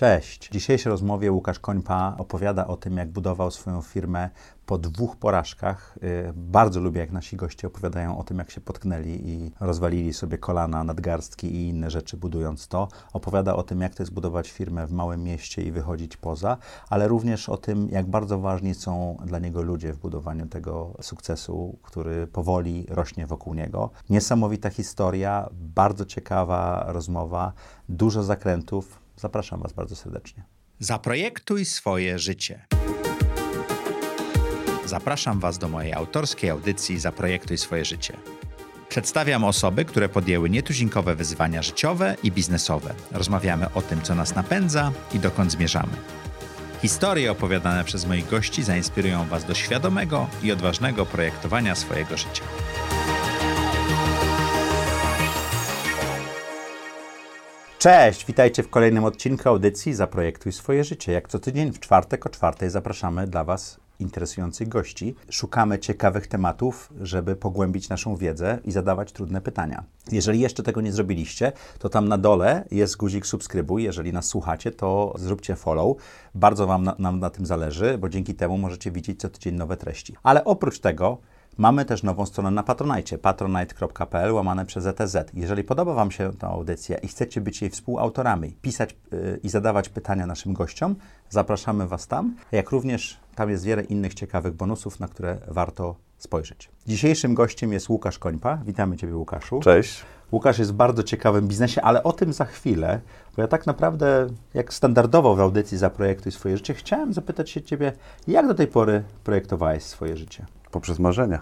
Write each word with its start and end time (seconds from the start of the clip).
Cześć. 0.00 0.48
W 0.48 0.52
dzisiejszej 0.52 0.90
rozmowie 0.90 1.32
Łukasz 1.32 1.58
Końpa 1.58 2.14
opowiada 2.18 2.66
o 2.66 2.76
tym, 2.76 2.96
jak 2.96 3.10
budował 3.10 3.50
swoją 3.50 3.82
firmę 3.82 4.30
po 4.66 4.78
dwóch 4.78 5.16
porażkach. 5.16 5.98
Y, 6.02 6.32
bardzo 6.36 6.80
lubię, 6.80 7.00
jak 7.00 7.12
nasi 7.12 7.36
goście 7.36 7.66
opowiadają 7.66 8.18
o 8.18 8.24
tym, 8.24 8.38
jak 8.38 8.50
się 8.50 8.60
potknęli 8.60 9.10
i 9.10 9.52
rozwalili 9.60 10.12
sobie 10.12 10.38
kolana, 10.38 10.84
nadgarstki 10.84 11.54
i 11.54 11.68
inne 11.68 11.90
rzeczy, 11.90 12.16
budując 12.16 12.68
to. 12.68 12.88
Opowiada 13.12 13.56
o 13.56 13.62
tym, 13.62 13.80
jak 13.80 13.94
to 13.94 14.02
jest 14.02 14.12
budować 14.12 14.50
firmę 14.50 14.86
w 14.86 14.92
małym 14.92 15.22
mieście 15.22 15.62
i 15.62 15.72
wychodzić 15.72 16.16
poza, 16.16 16.56
ale 16.88 17.08
również 17.08 17.48
o 17.48 17.56
tym, 17.56 17.88
jak 17.88 18.06
bardzo 18.06 18.38
ważni 18.38 18.74
są 18.74 19.16
dla 19.24 19.38
niego 19.38 19.62
ludzie 19.62 19.92
w 19.92 19.98
budowaniu 19.98 20.46
tego 20.46 20.94
sukcesu, 21.00 21.78
który 21.82 22.26
powoli 22.26 22.86
rośnie 22.88 23.26
wokół 23.26 23.54
niego. 23.54 23.90
Niesamowita 24.10 24.70
historia, 24.70 25.48
bardzo 25.52 26.04
ciekawa 26.04 26.84
rozmowa, 26.88 27.52
dużo 27.88 28.22
zakrętów. 28.22 28.99
Zapraszam 29.20 29.60
Was 29.60 29.72
bardzo 29.72 29.96
serdecznie. 29.96 30.44
Zaprojektuj 30.78 31.64
swoje 31.64 32.18
życie. 32.18 32.66
Zapraszam 34.84 35.40
Was 35.40 35.58
do 35.58 35.68
mojej 35.68 35.92
autorskiej 35.92 36.50
audycji 36.50 36.98
Zaprojektuj 36.98 37.58
swoje 37.58 37.84
życie. 37.84 38.16
Przedstawiam 38.88 39.44
osoby, 39.44 39.84
które 39.84 40.08
podjęły 40.08 40.50
nietuzinkowe 40.50 41.14
wyzwania 41.14 41.62
życiowe 41.62 42.16
i 42.22 42.32
biznesowe. 42.32 42.94
Rozmawiamy 43.12 43.72
o 43.74 43.82
tym, 43.82 44.02
co 44.02 44.14
nas 44.14 44.34
napędza 44.34 44.92
i 45.12 45.18
dokąd 45.18 45.52
zmierzamy. 45.52 45.92
Historie 46.82 47.32
opowiadane 47.32 47.84
przez 47.84 48.06
moich 48.06 48.28
gości 48.28 48.62
zainspirują 48.62 49.24
Was 49.24 49.44
do 49.44 49.54
świadomego 49.54 50.26
i 50.42 50.52
odważnego 50.52 51.06
projektowania 51.06 51.74
swojego 51.74 52.16
życia. 52.16 52.42
Cześć, 57.80 58.26
witajcie 58.26 58.62
w 58.62 58.70
kolejnym 58.70 59.04
odcinku 59.04 59.48
audycji 59.48 59.94
Zaprojektuj 59.94 60.52
swoje 60.52 60.84
życie. 60.84 61.12
Jak 61.12 61.28
co 61.28 61.38
tydzień 61.38 61.72
w 61.72 61.80
czwartek 61.80 62.26
o 62.26 62.28
czwartej 62.28 62.70
zapraszamy 62.70 63.26
dla 63.26 63.44
Was 63.44 63.80
interesujących 64.00 64.68
gości. 64.68 65.14
Szukamy 65.30 65.78
ciekawych 65.78 66.26
tematów, 66.26 66.92
żeby 67.00 67.36
pogłębić 67.36 67.88
naszą 67.88 68.16
wiedzę 68.16 68.58
i 68.64 68.72
zadawać 68.72 69.12
trudne 69.12 69.40
pytania. 69.40 69.84
Jeżeli 70.12 70.40
jeszcze 70.40 70.62
tego 70.62 70.80
nie 70.80 70.92
zrobiliście, 70.92 71.52
to 71.78 71.88
tam 71.88 72.08
na 72.08 72.18
dole 72.18 72.64
jest 72.70 72.96
guzik 72.96 73.26
subskrybuj. 73.26 73.82
Jeżeli 73.82 74.12
nas 74.12 74.26
słuchacie, 74.26 74.70
to 74.70 75.14
zróbcie 75.18 75.56
follow. 75.56 75.96
Bardzo 76.34 76.66
Wam 76.66 76.82
na, 76.82 76.96
nam 76.98 77.20
na 77.20 77.30
tym 77.30 77.46
zależy, 77.46 77.98
bo 77.98 78.08
dzięki 78.08 78.34
temu 78.34 78.58
możecie 78.58 78.90
widzieć 78.90 79.20
co 79.20 79.28
tydzień 79.28 79.54
nowe 79.54 79.76
treści. 79.76 80.16
Ale 80.22 80.44
oprócz 80.44 80.78
tego 80.78 81.18
Mamy 81.60 81.84
też 81.84 82.02
nową 82.02 82.26
stronę 82.26 82.50
na 82.50 82.62
Patronite, 82.62 83.18
patronite.pl 83.18 84.32
łamane 84.32 84.66
przez 84.66 84.86
ETZ. 84.86 85.16
Jeżeli 85.34 85.64
podoba 85.64 85.94
Wam 85.94 86.10
się 86.10 86.32
ta 86.38 86.48
audycja 86.48 86.98
i 86.98 87.08
chcecie 87.08 87.40
być 87.40 87.62
jej 87.62 87.70
współautorami, 87.70 88.56
pisać 88.62 88.96
yy, 89.12 89.40
i 89.42 89.48
zadawać 89.48 89.88
pytania 89.88 90.26
naszym 90.26 90.52
gościom, 90.52 90.96
zapraszamy 91.28 91.88
Was 91.88 92.06
tam, 92.06 92.36
jak 92.52 92.70
również 92.70 93.20
tam 93.34 93.50
jest 93.50 93.64
wiele 93.64 93.82
innych 93.82 94.14
ciekawych 94.14 94.54
bonusów, 94.54 95.00
na 95.00 95.08
które 95.08 95.38
warto 95.48 95.96
spojrzeć. 96.18 96.70
Dzisiejszym 96.86 97.34
gościem 97.34 97.72
jest 97.72 97.88
Łukasz 97.88 98.18
Końpa. 98.18 98.56
Witamy 98.56 98.96
Ciebie, 98.96 99.16
Łukaszu. 99.16 99.60
Cześć. 99.60 100.04
Łukasz 100.32 100.58
jest 100.58 100.70
w 100.70 100.74
bardzo 100.74 101.02
ciekawym 101.02 101.48
biznesie, 101.48 101.82
ale 101.82 102.02
o 102.02 102.12
tym 102.12 102.32
za 102.32 102.44
chwilę, 102.44 103.00
bo 103.36 103.42
ja 103.42 103.48
tak 103.48 103.66
naprawdę, 103.66 104.26
jak 104.54 104.74
standardowo 104.74 105.36
w 105.36 105.40
audycji 105.40 105.78
Zaprojektuj 105.78 106.32
swoje 106.32 106.56
życie, 106.56 106.74
chciałem 106.74 107.12
zapytać 107.12 107.50
się 107.50 107.62
Ciebie, 107.62 107.92
jak 108.28 108.46
do 108.48 108.54
tej 108.54 108.66
pory 108.66 109.02
projektowałeś 109.24 109.82
swoje 109.82 110.16
życie? 110.16 110.46
Poprzez 110.70 110.98
marzenia. 110.98 111.40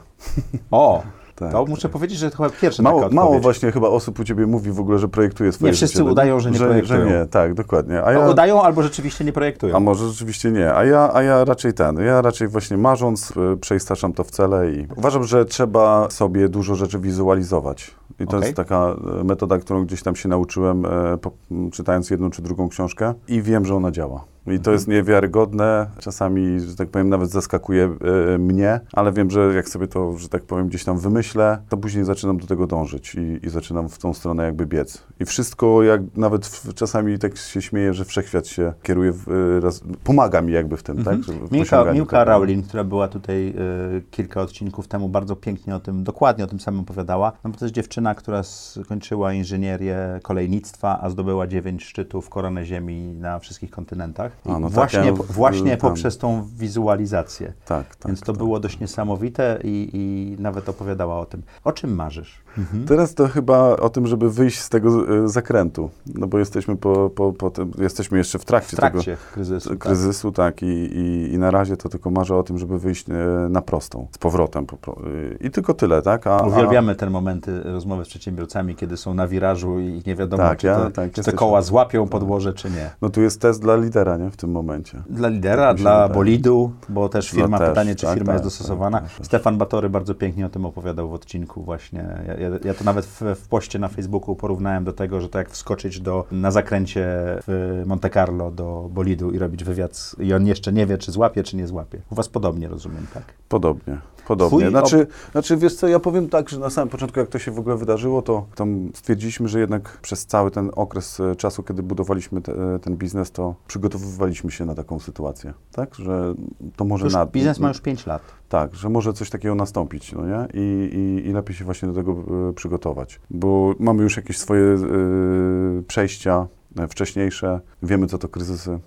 O, 0.70 1.02
tak, 1.38 1.52
to 1.52 1.66
muszę 1.66 1.82
tak. 1.82 1.90
powiedzieć, 1.90 2.18
że 2.18 2.30
to 2.30 2.36
chyba 2.36 2.50
pierwsze 2.50 2.82
mało, 2.82 3.08
mało 3.10 3.40
właśnie 3.40 3.72
chyba 3.72 3.88
osób 3.88 4.18
u 4.20 4.24
Ciebie 4.24 4.46
mówi 4.46 4.70
w 4.70 4.80
ogóle, 4.80 4.98
że 4.98 5.08
projektuje 5.08 5.52
swoje 5.52 5.70
Nie 5.70 5.76
wszyscy 5.76 5.98
życie. 5.98 6.10
udają, 6.10 6.40
że 6.40 6.50
nie 6.50 6.58
że, 6.58 6.66
projektują. 6.66 7.00
Że 7.00 7.18
nie, 7.18 7.26
tak, 7.26 7.54
dokładnie. 7.54 8.04
A 8.04 8.12
ja, 8.12 8.28
udają 8.28 8.62
albo 8.62 8.82
rzeczywiście 8.82 9.24
nie 9.24 9.32
projektują. 9.32 9.76
A 9.76 9.80
może 9.80 10.08
rzeczywiście 10.08 10.50
nie. 10.50 10.74
A 10.74 10.84
ja, 10.84 11.10
a 11.14 11.22
ja 11.22 11.44
raczej 11.44 11.72
ten, 11.74 11.96
ja 11.96 12.22
raczej 12.22 12.48
właśnie 12.48 12.76
marząc, 12.76 13.30
y, 13.30 13.56
przeistaczam 13.56 14.12
to 14.12 14.24
w 14.24 14.30
cele 14.30 14.70
i 14.70 14.86
uważam, 14.96 15.24
że 15.24 15.44
trzeba 15.44 16.10
sobie 16.10 16.48
dużo 16.48 16.74
rzeczy 16.74 16.98
wizualizować. 16.98 17.94
I 18.20 18.26
to 18.26 18.36
okay. 18.36 18.40
jest 18.40 18.56
taka 18.56 18.96
y, 19.20 19.24
metoda, 19.24 19.58
którą 19.58 19.84
gdzieś 19.84 20.02
tam 20.02 20.16
się 20.16 20.28
nauczyłem, 20.28 20.84
y, 20.84 20.88
po, 21.18 21.30
czytając 21.72 22.10
jedną 22.10 22.30
czy 22.30 22.42
drugą 22.42 22.68
książkę 22.68 23.14
i 23.28 23.42
wiem, 23.42 23.64
że 23.64 23.74
ona 23.74 23.90
działa. 23.90 24.24
I 24.46 24.58
to 24.60 24.72
jest 24.72 24.88
niewiarygodne, 24.88 25.86
czasami, 25.98 26.60
że 26.60 26.76
tak 26.76 26.88
powiem, 26.88 27.08
nawet 27.08 27.30
zaskakuje 27.30 27.96
e, 28.34 28.38
mnie, 28.38 28.80
ale 28.92 29.12
wiem, 29.12 29.30
że 29.30 29.54
jak 29.54 29.68
sobie 29.68 29.86
to, 29.86 30.18
że 30.18 30.28
tak 30.28 30.42
powiem, 30.42 30.68
gdzieś 30.68 30.84
tam 30.84 30.98
wymyślę, 30.98 31.27
to 31.68 31.76
później 31.76 32.04
zaczynam 32.04 32.38
do 32.38 32.46
tego 32.46 32.66
dążyć 32.66 33.14
i, 33.14 33.46
i 33.46 33.50
zaczynam 33.50 33.88
w 33.88 33.98
tą 33.98 34.14
stronę 34.14 34.44
jakby 34.44 34.66
biec. 34.66 35.02
I 35.20 35.24
wszystko, 35.24 35.82
jak 35.82 36.00
nawet 36.16 36.46
w, 36.46 36.74
czasami 36.74 37.18
tak 37.18 37.36
się 37.36 37.62
śmieję, 37.62 37.94
że 37.94 38.04
wszechświat 38.04 38.46
się 38.46 38.72
kieruje, 38.82 39.12
w, 39.12 39.28
e, 39.28 39.60
raz, 39.60 39.82
pomaga 40.04 40.42
mi 40.42 40.52
jakby 40.52 40.76
w 40.76 40.82
tym, 40.82 41.04
tak? 41.04 41.22
Że 41.22 41.32
w 41.32 41.52
Milka, 41.52 41.92
Milka 41.92 42.24
Raulin, 42.24 42.62
która 42.62 42.84
była 42.84 43.08
tutaj 43.08 43.54
y, 43.96 44.02
kilka 44.10 44.40
odcinków 44.40 44.88
temu, 44.88 45.08
bardzo 45.08 45.36
pięknie 45.36 45.76
o 45.76 45.80
tym, 45.80 46.04
dokładnie 46.04 46.44
o 46.44 46.46
tym 46.46 46.60
samym 46.60 46.80
opowiadała. 46.80 47.32
No 47.44 47.50
bo 47.50 47.56
to 47.56 47.64
jest 47.64 47.74
dziewczyna, 47.74 48.14
która 48.14 48.42
skończyła 48.42 49.32
inżynierię 49.32 50.20
kolejnictwa, 50.22 50.98
a 51.02 51.10
zdobyła 51.10 51.46
dziewięć 51.46 51.84
szczytów 51.84 52.28
koronę 52.28 52.64
ziemi 52.64 53.14
na 53.14 53.38
wszystkich 53.38 53.70
kontynentach. 53.70 54.32
A, 54.44 54.58
no 54.58 54.68
właśnie 54.68 54.98
tak, 54.98 55.06
ja 55.06 55.24
właśnie 55.28 55.76
tam. 55.76 55.90
poprzez 55.90 56.18
tą 56.18 56.44
wizualizację. 56.56 57.52
Tak, 57.64 57.96
tak. 57.96 58.06
Więc 58.06 58.20
to 58.20 58.32
tak. 58.32 58.36
było 58.36 58.60
dość 58.60 58.80
niesamowite 58.80 59.60
i, 59.64 59.90
i, 59.92 60.36
nawet 60.42 60.68
opowiadała 60.68 61.17
o 61.20 61.26
tym. 61.26 61.42
O 61.64 61.72
czym 61.72 61.94
marzysz? 61.94 62.42
Mhm. 62.58 62.86
Teraz 62.86 63.14
to 63.14 63.28
chyba 63.28 63.76
o 63.76 63.90
tym, 63.90 64.06
żeby 64.06 64.30
wyjść 64.30 64.60
z 64.60 64.68
tego 64.68 65.14
y, 65.24 65.28
zakrętu, 65.28 65.90
no 66.14 66.26
bo 66.26 66.38
jesteśmy 66.38 66.76
po, 66.76 67.10
po, 67.10 67.32
po 67.32 67.50
tym, 67.50 67.72
jesteśmy 67.78 68.18
jeszcze 68.18 68.38
w 68.38 68.44
trakcie, 68.44 68.76
w 68.76 68.80
trakcie 68.80 69.16
tego 69.16 69.32
kryzysu, 69.32 69.68
tak. 69.68 69.78
kryzysu 69.78 70.32
tak, 70.32 70.54
tak 70.54 70.62
i, 70.62 70.66
i, 70.66 71.32
i, 71.34 71.38
na 71.38 71.50
razie 71.50 71.76
to 71.76 71.88
tylko 71.88 72.10
marzę 72.10 72.36
o 72.36 72.42
tym, 72.42 72.58
żeby 72.58 72.78
wyjść 72.78 73.08
y, 73.08 73.12
na 73.50 73.62
prostą, 73.62 74.06
z 74.12 74.18
powrotem. 74.18 74.66
Y, 75.06 75.38
I 75.40 75.50
tylko 75.50 75.74
tyle, 75.74 76.02
tak? 76.02 76.26
A, 76.26 76.46
Uwielbiamy 76.46 76.92
a... 76.92 76.94
te 76.94 77.10
momenty 77.10 77.62
rozmowy 77.62 78.04
z 78.04 78.08
przedsiębiorcami, 78.08 78.76
kiedy 78.76 78.96
są 78.96 79.14
na 79.14 79.28
wirażu 79.28 79.80
i 79.80 80.02
nie 80.06 80.14
wiadomo, 80.14 80.42
tak, 80.42 80.58
czy, 80.58 80.66
ja, 80.66 80.76
to, 80.76 80.90
tak, 80.90 81.12
czy 81.12 81.22
te 81.22 81.32
koła 81.32 81.62
złapią 81.62 82.08
podłoże, 82.08 82.54
czy 82.54 82.70
nie. 82.70 82.90
No 83.02 83.10
tu 83.10 83.22
jest 83.22 83.40
test 83.40 83.62
dla 83.62 83.76
lidera, 83.76 84.16
nie? 84.16 84.30
W 84.30 84.36
tym 84.36 84.50
momencie. 84.50 85.02
Dla 85.10 85.28
lidera, 85.28 85.74
dla 85.74 86.08
bolidu, 86.08 86.72
bo 86.88 87.08
też 87.08 87.30
firma, 87.30 87.48
no 87.48 87.58
też, 87.58 87.68
pytanie, 87.68 87.94
czy 87.94 88.06
tak, 88.06 88.14
firma 88.14 88.26
tak, 88.26 88.34
jest 88.34 88.44
dostosowana. 88.44 89.00
Tak, 89.00 89.26
Stefan 89.26 89.58
Batory 89.58 89.90
bardzo 89.90 90.14
pięknie 90.14 90.46
o 90.46 90.48
tym 90.48 90.66
opowiadał 90.66 91.08
w 91.08 91.12
odcinku 91.12 91.62
właśnie. 91.62 92.18
Ja, 92.40 92.48
ja, 92.64 92.74
to 92.74 92.84
nawet 92.84 93.06
w, 93.06 93.20
w 93.20 93.48
poście 93.48 93.78
na 93.78 93.88
Facebooku 93.88 94.36
porównałem 94.36 94.84
do 94.84 94.92
tego, 94.92 95.20
że 95.20 95.28
to 95.28 95.38
jak 95.38 95.50
wskoczyć 95.50 96.00
do, 96.00 96.24
na 96.32 96.50
zakręcie 96.50 97.06
w 97.46 97.82
Monte 97.86 98.10
Carlo 98.10 98.50
do 98.50 98.88
bolidu 98.92 99.30
i 99.30 99.38
robić 99.38 99.64
wywiad 99.64 100.14
i 100.18 100.34
on 100.34 100.46
jeszcze 100.46 100.72
nie 100.72 100.86
wie, 100.86 100.98
czy 100.98 101.12
złapie, 101.12 101.42
czy 101.42 101.56
nie 101.56 101.66
złapie. 101.66 102.00
U 102.10 102.14
was 102.14 102.28
podobnie, 102.28 102.68
rozumiem, 102.68 103.06
tak? 103.14 103.24
Podobnie. 103.48 103.98
Podobnie. 104.28 104.70
Znaczy, 104.70 105.06
znaczy, 105.32 105.56
wiesz 105.56 105.74
co, 105.74 105.88
ja 105.88 106.00
powiem 106.00 106.28
tak, 106.28 106.48
że 106.48 106.58
na 106.58 106.70
samym 106.70 106.88
początku, 106.88 107.20
jak 107.20 107.28
to 107.28 107.38
się 107.38 107.50
w 107.50 107.58
ogóle 107.58 107.76
wydarzyło, 107.76 108.22
to 108.22 108.46
tam 108.54 108.90
stwierdziliśmy, 108.94 109.48
że 109.48 109.60
jednak 109.60 109.98
przez 110.02 110.26
cały 110.26 110.50
ten 110.50 110.70
okres 110.76 111.20
e, 111.20 111.36
czasu, 111.36 111.62
kiedy 111.62 111.82
budowaliśmy 111.82 112.40
te, 112.40 112.52
e, 112.52 112.78
ten 112.78 112.96
biznes, 112.96 113.30
to 113.30 113.54
przygotowywaliśmy 113.66 114.50
się 114.50 114.64
na 114.64 114.74
taką 114.74 114.98
sytuację, 114.98 115.54
tak? 115.72 115.94
Że 115.94 116.34
to 116.76 116.84
może... 116.84 117.04
Już 117.04 117.14
nad... 117.14 117.30
Biznes 117.30 117.58
ma 117.58 117.68
już 117.68 117.80
5 117.80 118.06
lat. 118.06 118.22
Tak, 118.48 118.74
że 118.74 118.88
może 118.88 119.12
coś 119.12 119.30
takiego 119.30 119.54
nastąpić, 119.54 120.12
no 120.12 120.26
nie? 120.26 120.48
I, 120.54 120.90
i, 120.94 121.28
i 121.28 121.32
lepiej 121.32 121.56
się 121.56 121.64
właśnie 121.64 121.88
do 121.88 121.94
tego 121.94 122.16
y, 122.50 122.52
przygotować, 122.52 123.20
bo 123.30 123.74
mamy 123.78 124.02
już 124.02 124.16
jakieś 124.16 124.38
swoje 124.38 124.62
y, 124.62 125.82
przejścia 125.86 126.46
wcześniejsze, 126.88 127.60
wiemy, 127.82 128.06
co 128.06 128.18
to 128.18 128.28
kryzysy 128.28 128.78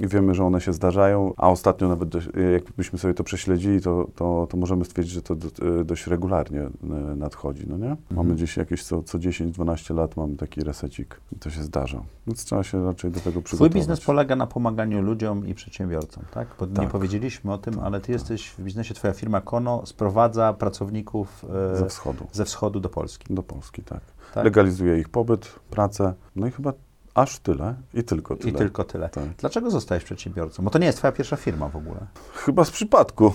i 0.00 0.08
wiemy, 0.08 0.34
że 0.34 0.44
one 0.44 0.60
się 0.60 0.72
zdarzają, 0.72 1.32
a 1.36 1.48
ostatnio 1.48 1.88
nawet 1.88 2.08
jakbyśmy 2.54 2.98
sobie 2.98 3.14
to 3.14 3.24
prześledzili, 3.24 3.80
to, 3.80 4.08
to, 4.14 4.46
to 4.50 4.56
możemy 4.56 4.84
stwierdzić, 4.84 5.14
że 5.14 5.22
to 5.22 5.34
e, 5.80 5.84
dość 5.84 6.06
regularnie 6.06 6.60
e, 6.60 6.70
nadchodzi, 7.16 7.64
no 7.68 7.76
nie? 7.76 7.90
Mhm. 7.90 8.16
Mamy 8.16 8.34
gdzieś 8.34 8.56
jakieś 8.56 8.84
co, 8.84 9.02
co 9.02 9.18
10-12 9.18 9.94
lat 9.94 10.16
mamy 10.16 10.36
taki 10.36 10.60
resecik 10.60 11.20
i 11.32 11.38
to 11.38 11.50
się 11.50 11.62
zdarza. 11.62 12.02
Więc 12.26 12.44
trzeba 12.44 12.62
się 12.62 12.84
raczej 12.84 13.10
do 13.10 13.20
tego 13.20 13.42
przygotować. 13.42 13.70
Twój 13.72 13.80
biznes 13.80 14.00
polega 14.00 14.36
na 14.36 14.46
pomaganiu 14.46 15.02
ludziom 15.02 15.46
i 15.46 15.54
przedsiębiorcom, 15.54 16.24
tak? 16.30 16.48
Bo 16.58 16.66
tak. 16.66 16.78
nie 16.78 16.90
powiedzieliśmy 16.90 17.52
o 17.52 17.58
tym, 17.58 17.74
tak, 17.74 17.84
ale 17.84 18.00
ty 18.00 18.06
tak. 18.06 18.12
jesteś 18.12 18.48
w 18.48 18.60
biznesie, 18.62 18.94
twoja 18.94 19.14
firma 19.14 19.40
Kono 19.40 19.86
sprowadza 19.86 20.52
pracowników 20.52 21.44
e, 21.72 21.76
ze 21.76 21.86
wschodu. 21.86 22.26
Ze 22.32 22.44
wschodu 22.44 22.80
do 22.80 22.88
Polski. 22.88 23.34
Do 23.34 23.42
Polski, 23.42 23.82
tak. 23.82 24.00
tak. 24.34 24.44
Legalizuje 24.44 24.98
ich 24.98 25.08
pobyt, 25.08 25.60
pracę, 25.70 26.14
no 26.36 26.46
i 26.46 26.50
chyba 26.50 26.72
Aż 27.18 27.38
tyle 27.38 27.74
i 27.94 28.04
tylko 28.04 28.36
tyle. 28.36 28.50
I 28.50 28.54
tylko 28.54 28.84
tyle. 28.84 29.08
Tak. 29.08 29.24
Dlaczego 29.38 29.70
zostałeś 29.70 30.04
przedsiębiorcą? 30.04 30.62
Bo 30.62 30.70
to 30.70 30.78
nie 30.78 30.86
jest 30.86 30.98
twoja 30.98 31.12
pierwsza 31.12 31.36
firma 31.36 31.68
w 31.68 31.76
ogóle. 31.76 32.06
Chyba 32.34 32.64
z 32.64 32.70
przypadku. 32.70 33.26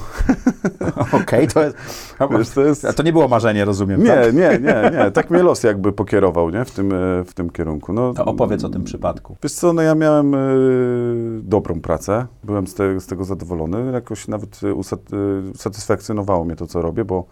Okej, 1.01 1.21
okay, 1.24 1.47
to 1.47 1.63
jest... 1.63 1.77
Wiesz, 2.38 2.50
to 2.50 2.62
jest... 2.62 2.85
A 2.85 2.94
to 2.94 3.03
nie 3.03 3.13
było 3.13 3.27
marzenie, 3.27 3.65
rozumiem, 3.65 4.03
Nie, 4.03 4.09
tak? 4.09 4.33
nie, 4.33 4.50
nie, 4.50 4.91
nie. 4.97 5.12
Tak 5.12 5.30
mnie 5.30 5.44
los 5.44 5.63
jakby 5.63 5.94
pokierował, 5.94 6.50
nie? 6.50 6.65
W 6.65 6.71
tym, 6.71 6.94
e, 6.94 7.24
w 7.24 7.33
tym 7.33 7.50
kierunku. 7.50 7.94
No, 7.94 8.13
to 8.13 8.25
opowiedz 8.25 8.63
o 8.63 8.69
tym 8.69 8.83
przypadku. 8.83 9.38
Wiesz 9.44 9.53
co, 9.53 9.74
no 9.74 9.81
ja 9.81 9.95
miałem 9.95 10.33
y, 10.33 11.41
dobrą 11.44 11.81
pracę. 11.81 12.27
Byłem 12.44 12.68
z, 12.68 12.74
te, 12.74 13.00
z 13.00 13.07
tego 13.07 13.25
zadowolony. 13.25 13.91
Jakoś 13.91 14.27
nawet 14.27 14.62
usat, 14.75 15.00
y, 15.13 15.51
usatysfakcjonowało 15.56 16.45
mnie 16.45 16.56
to, 16.56 16.68
co 16.68 16.81
robię, 16.81 17.06
bo 17.06 17.25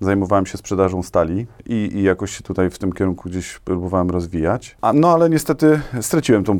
zajmowałem 0.00 0.46
się 0.46 0.58
sprzedażą 0.58 1.02
stali 1.02 1.46
i, 1.66 1.90
i 1.94 2.02
jakoś 2.02 2.36
się 2.36 2.42
tutaj 2.42 2.70
w 2.70 2.78
tym 2.78 2.92
kierunku 2.92 3.28
gdzieś 3.28 3.58
próbowałem 3.58 4.10
rozwijać. 4.10 4.76
A, 4.80 4.92
no 4.92 5.12
ale 5.12 5.30
niestety 5.30 5.80
straciłem 6.00 6.44
tą 6.44 6.58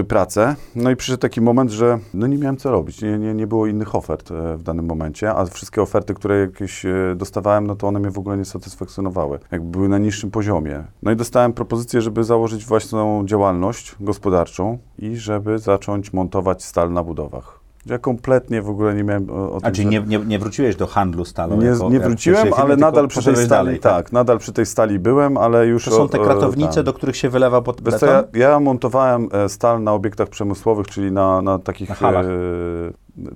e, 0.00 0.04
pracę. 0.04 0.56
No 0.74 0.90
i 0.90 0.96
przyszedł 0.96 1.20
taki 1.20 1.40
moment, 1.40 1.70
że 1.70 1.98
no 2.14 2.26
nie 2.26 2.38
miałem 2.38 2.56
co 2.56 2.70
robić. 2.70 3.02
Nie, 3.02 3.18
nie, 3.18 3.34
nie 3.34 3.46
było 3.46 3.66
innych 3.66 3.94
ofert 3.94 4.30
e, 4.30 4.56
w 4.56 4.62
danym 4.62 4.86
momencie, 4.86 5.34
a 5.34 5.44
wszystkie 5.44 5.82
oferty, 5.82 6.14
które 6.14 6.40
jakieś 6.40 6.84
e, 6.84 7.14
dostawałem, 7.16 7.66
no 7.66 7.76
to 7.76 7.88
one 7.88 7.98
mnie 7.98 8.10
w 8.10 8.18
ogóle 8.18 8.36
nie 8.36 8.44
satysfakcjonowały. 8.44 9.38
Jakby 9.52 9.70
były 9.70 9.88
na 9.88 9.98
niższym 9.98 10.30
poziomie. 10.30 10.84
No 11.02 11.10
i 11.10 11.16
dostałem 11.16 11.52
propozycję, 11.52 12.00
żeby 12.00 12.24
założyć 12.24 12.64
własną 12.64 13.26
działalność 13.26 13.96
gospodarczą 14.00 14.78
i 14.98 15.16
żeby 15.16 15.58
zacząć 15.58 16.12
montować 16.12 16.64
stal 16.64 16.92
na 16.92 17.02
budowach. 17.02 17.65
Ja 17.86 17.98
kompletnie 17.98 18.62
w 18.62 18.70
ogóle 18.70 18.94
nie 18.94 19.04
miałem 19.04 19.30
o, 19.30 19.34
o 19.34 19.58
A 19.62 19.70
czyli 19.70 19.88
nie, 19.88 20.00
nie, 20.00 20.18
nie, 20.18 20.38
wróciłeś 20.38 20.76
do 20.76 20.86
handlu 20.86 21.24
stalą? 21.24 21.56
Nie, 21.56 21.66
jako, 21.66 21.90
nie 21.90 22.00
wróciłem, 22.00 22.48
ale 22.56 22.76
nadal 22.76 23.08
przy 23.08 23.22
tej 23.22 23.34
stali, 23.34 23.48
dalej, 23.48 23.80
tak, 23.80 23.92
tak, 23.92 24.12
nadal 24.12 24.38
przy 24.38 24.52
tej 24.52 24.66
stali 24.66 24.98
byłem, 24.98 25.36
ale 25.36 25.66
już... 25.66 25.84
To 25.84 25.90
są 25.90 26.08
te 26.08 26.18
kratownice, 26.18 26.82
do 26.82 26.92
których 26.92 27.16
się 27.16 27.28
wylewa 27.28 27.62
pod 27.62 27.80
beton? 27.80 28.00
Co, 28.00 28.06
ja, 28.06 28.24
ja, 28.34 28.60
montowałem 28.60 29.28
e, 29.32 29.48
stal 29.48 29.82
na 29.82 29.92
obiektach 29.92 30.28
przemysłowych, 30.28 30.86
czyli 30.86 31.12
na, 31.12 31.42
na 31.42 31.58
takich... 31.58 32.00
Na 32.00 32.10
e, 32.10 32.26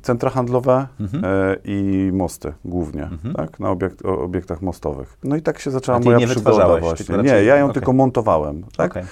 centra 0.02 0.30
handlowe 0.30 0.86
mhm. 1.00 1.24
e, 1.24 1.56
i 1.64 2.10
mosty 2.12 2.52
głównie, 2.64 3.02
mhm. 3.02 3.34
tak, 3.34 3.60
na 3.60 3.70
obiekt, 3.70 4.04
obiektach 4.04 4.62
mostowych. 4.62 5.18
No 5.24 5.36
i 5.36 5.42
tak 5.42 5.58
się 5.58 5.70
zaczęła 5.70 5.98
moja 5.98 6.18
nie 6.18 6.26
przygoda 6.26 6.78
właśnie. 6.78 7.16
Nie, 7.16 7.44
ja 7.44 7.56
ją 7.56 7.64
okay. 7.64 7.74
tylko 7.74 7.92
montowałem, 7.92 8.64
tak? 8.76 8.90
Okay 8.90 9.04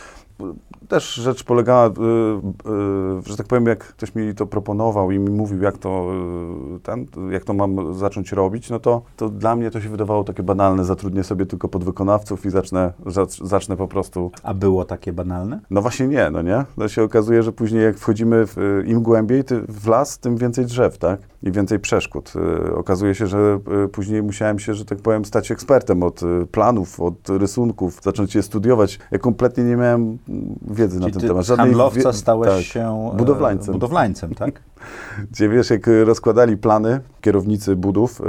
też 0.89 1.15
rzecz 1.15 1.45
polegała, 1.45 1.87
y, 1.87 1.91
y, 1.91 1.93
że 3.27 3.37
tak 3.37 3.47
powiem, 3.47 3.67
jak 3.67 3.79
ktoś 3.79 4.15
mi 4.15 4.35
to 4.35 4.47
proponował 4.47 5.11
i 5.11 5.19
mi 5.19 5.31
mówił, 5.31 5.63
jak 5.63 5.79
to, 5.79 6.11
y, 6.77 6.81
ten, 6.81 7.07
jak 7.31 7.45
to 7.45 7.55
mam 7.55 7.95
zacząć 7.95 8.33
robić, 8.33 8.71
no 8.71 8.79
to, 8.79 9.03
to 9.17 9.29
dla 9.29 9.57
mnie 9.57 9.71
to 9.71 9.81
się 9.81 9.89
wydawało 9.89 10.25
takie 10.25 10.43
banalne. 10.43 10.85
Zatrudnię 10.85 11.25
sobie 11.25 11.47
tylko 11.47 11.69
podwykonawców 11.69 12.47
i 12.47 12.51
zacznę, 12.51 12.93
zacznę 13.43 13.77
po 13.77 13.89
prostu. 13.89 14.31
A 14.43 14.55
było 14.55 14.85
takie 14.85 15.13
banalne? 15.13 15.61
No 15.71 15.83
właśnie 15.83 16.09
nie, 16.09 16.31
no 16.31 16.43
nie. 16.43 16.65
No 16.77 16.89
się 16.89 17.03
okazuje, 17.03 17.43
że 17.43 17.53
później 17.53 17.85
jak 17.85 17.99
wchodzimy 17.99 18.47
w, 18.47 18.83
im 18.87 19.03
głębiej 19.03 19.45
w 19.69 19.87
las, 19.89 20.19
tym 20.19 20.37
więcej 20.37 20.67
drzew, 20.67 20.99
tak? 20.99 21.21
I 21.43 21.53
więcej 21.53 21.79
przeszkód. 21.79 22.33
Okazuje 22.75 23.15
się, 23.15 23.27
że 23.27 23.59
później 23.93 24.23
musiałem 24.23 24.59
się, 24.59 24.75
że 24.75 24.85
tak 24.85 24.99
powiem, 24.99 25.25
stać 25.25 25.51
ekspertem 25.51 26.03
od 26.03 26.21
planów, 26.51 27.01
od 27.01 27.29
rysunków, 27.29 28.01
zacząć 28.03 28.35
je 28.35 28.43
studiować. 28.43 28.99
Ja 29.11 29.19
kompletnie 29.19 29.65
nie 29.65 29.77
miałem 29.77 30.19
wiedzy 30.79 31.01
Czyli 31.01 31.13
na 31.13 31.21
ten 31.21 31.29
temat. 31.29 31.47
Żadnej 31.47 31.67
handlowca 31.67 32.13
stałeś 32.13 32.51
tak, 32.51 32.63
się 32.63 33.11
e, 33.15 33.17
budowlańcem. 33.17 33.73
budowlańcem, 33.73 34.35
tak? 34.35 34.63
Gdzie 35.33 35.49
wiesz, 35.49 35.71
jak 35.71 35.91
rozkładali 36.05 36.57
plany 36.57 37.01
kierownicy 37.21 37.77
budów 37.77 38.21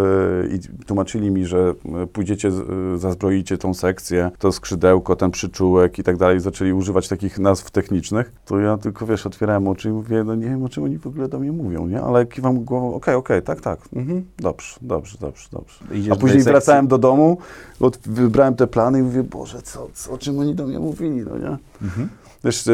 yy, 0.41 0.55
i 0.55 0.85
tłumaczyli 0.85 1.31
mi, 1.31 1.45
że 1.45 1.73
e, 2.03 2.07
pójdziecie, 2.07 2.47
yy, 2.47 2.97
zazbroicie 2.97 3.57
tą 3.57 3.73
sekcję, 3.73 4.31
to 4.39 4.51
skrzydełko, 4.51 5.15
ten 5.15 5.31
przyczółek 5.31 5.99
i 5.99 6.03
tak 6.03 6.17
dalej, 6.17 6.39
zaczęli 6.39 6.73
używać 6.73 7.07
takich 7.07 7.39
nazw 7.39 7.71
technicznych, 7.71 8.31
to 8.45 8.59
ja 8.59 8.77
tylko, 8.77 9.05
wiesz, 9.05 9.25
otwierałem 9.25 9.67
oczy 9.67 9.89
i 9.89 9.91
mówię, 9.91 10.23
no 10.23 10.35
nie 10.35 10.45
wiem, 10.45 10.63
o 10.63 10.69
czym 10.69 10.83
oni 10.83 10.97
w 10.97 11.07
ogóle 11.07 11.27
do 11.27 11.39
mnie 11.39 11.51
mówią, 11.51 11.87
nie? 11.87 12.01
Ale 12.01 12.25
kiwam 12.25 12.63
głową, 12.63 12.87
okej, 12.87 12.97
okay, 12.97 13.15
okej, 13.15 13.37
okay, 13.37 13.55
tak, 13.55 13.61
tak, 13.61 13.89
mhm, 13.93 14.25
dobrze, 14.37 14.75
dobrze, 14.81 15.17
dobrze, 15.21 15.47
dobrze. 15.51 15.95
Idziesz 15.95 16.13
A 16.13 16.15
później 16.15 16.43
wracałem 16.43 16.87
do 16.87 16.97
domu, 16.97 17.37
od, 17.79 17.97
wybrałem 17.97 18.55
te 18.55 18.67
plany 18.67 18.99
i 18.99 19.03
mówię, 19.03 19.23
Boże, 19.23 19.61
co, 19.61 19.87
co, 19.93 20.11
o 20.11 20.17
czym 20.17 20.39
oni 20.39 20.55
do 20.55 20.67
mnie 20.67 20.79
mówili, 20.79 21.21
no 21.21 21.37
nie? 21.37 21.57
Mhm. 21.81 22.09
Wiesz, 22.43 22.67
y, 22.67 22.71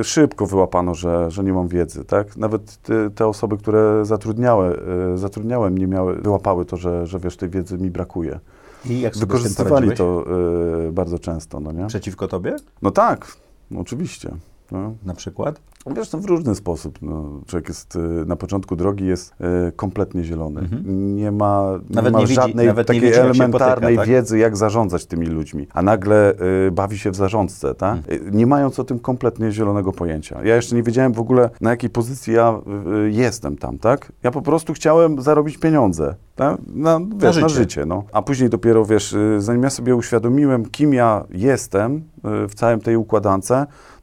y, 0.00 0.04
szybko 0.04 0.46
wyłapano, 0.46 0.94
że, 0.94 1.30
że 1.30 1.44
nie 1.44 1.52
mam 1.52 1.68
wiedzy, 1.68 2.04
tak? 2.04 2.36
Nawet 2.36 2.78
te, 3.14 3.26
osoby, 3.26 3.58
które 3.58 4.04
zatrudniały, 4.04 4.80
y, 5.14 5.18
zatrudniałem, 5.18 5.78
nie 5.78 5.86
miały, 5.86 6.14
wyłapały 6.14 6.64
to, 6.64 6.76
że, 6.76 7.06
że 7.06 7.18
wiesz, 7.18 7.36
tej 7.36 7.48
wiedzy 7.48 7.78
mi 7.78 7.90
brakuje. 7.90 8.40
I 8.84 9.00
jak 9.00 9.16
Wykorzystywali 9.16 9.92
to 9.92 10.24
bardzo 10.92 11.18
często, 11.18 11.60
no 11.60 11.72
nie? 11.72 11.86
Przeciwko 11.86 12.28
tobie? 12.28 12.56
No 12.82 12.90
tak, 12.90 13.36
oczywiście. 13.76 14.30
No. 14.72 14.94
Na 15.04 15.14
przykład? 15.14 15.60
Wiesz, 15.96 16.08
to 16.08 16.18
w 16.18 16.24
różny 16.24 16.54
sposób. 16.54 16.98
No, 17.02 17.40
człowiek 17.46 17.68
jest 17.68 17.96
y, 17.96 17.98
na 18.26 18.36
początku 18.36 18.76
drogi 18.76 19.06
jest 19.06 19.34
y, 19.68 19.72
kompletnie 19.72 20.24
zielony. 20.24 20.60
Mhm. 20.60 21.16
Nie 21.16 21.32
ma, 21.32 21.70
nawet 21.90 22.12
nie 22.12 22.18
ma 22.18 22.20
widzi, 22.20 22.34
żadnej 22.34 22.66
nawet 22.66 22.86
takiej 22.86 23.02
widzi, 23.02 23.14
elementarnej 23.14 23.96
potyka, 23.96 24.02
tak? 24.02 24.08
wiedzy, 24.08 24.38
jak 24.38 24.56
zarządzać 24.56 25.06
tymi 25.06 25.26
ludźmi. 25.26 25.66
A 25.72 25.82
nagle 25.82 26.34
y, 26.66 26.70
bawi 26.70 26.98
się 26.98 27.10
w 27.10 27.16
zarządce, 27.16 27.74
tak? 27.74 27.96
Mhm. 27.96 28.36
nie 28.36 28.46
mając 28.46 28.78
o 28.78 28.84
tym 28.84 28.98
kompletnie 28.98 29.52
zielonego 29.52 29.92
pojęcia. 29.92 30.44
Ja 30.44 30.56
jeszcze 30.56 30.76
nie 30.76 30.82
wiedziałem 30.82 31.12
w 31.12 31.20
ogóle, 31.20 31.50
na 31.60 31.70
jakiej 31.70 31.90
pozycji 31.90 32.34
ja 32.34 32.60
jestem 33.10 33.56
tam, 33.56 33.78
tak? 33.78 34.12
Ja 34.22 34.30
po 34.30 34.42
prostu 34.42 34.72
chciałem 34.72 35.22
zarobić 35.22 35.58
pieniądze. 35.58 36.14
Tak? 36.36 36.58
Na, 36.74 37.00
wiesz, 37.00 37.22
na 37.22 37.32
życie. 37.32 37.42
Na 37.42 37.48
życie 37.48 37.86
no. 37.86 38.04
A 38.12 38.22
później 38.22 38.50
dopiero, 38.50 38.84
wiesz, 38.84 39.16
zanim 39.38 39.62
ja 39.62 39.70
sobie 39.70 39.96
uświadomiłem, 39.96 40.64
kim 40.64 40.94
ja 40.94 41.24
jestem 41.30 42.02
w 42.24 42.54
całym 42.54 42.80
tej 42.80 42.96
układance, 42.96 43.52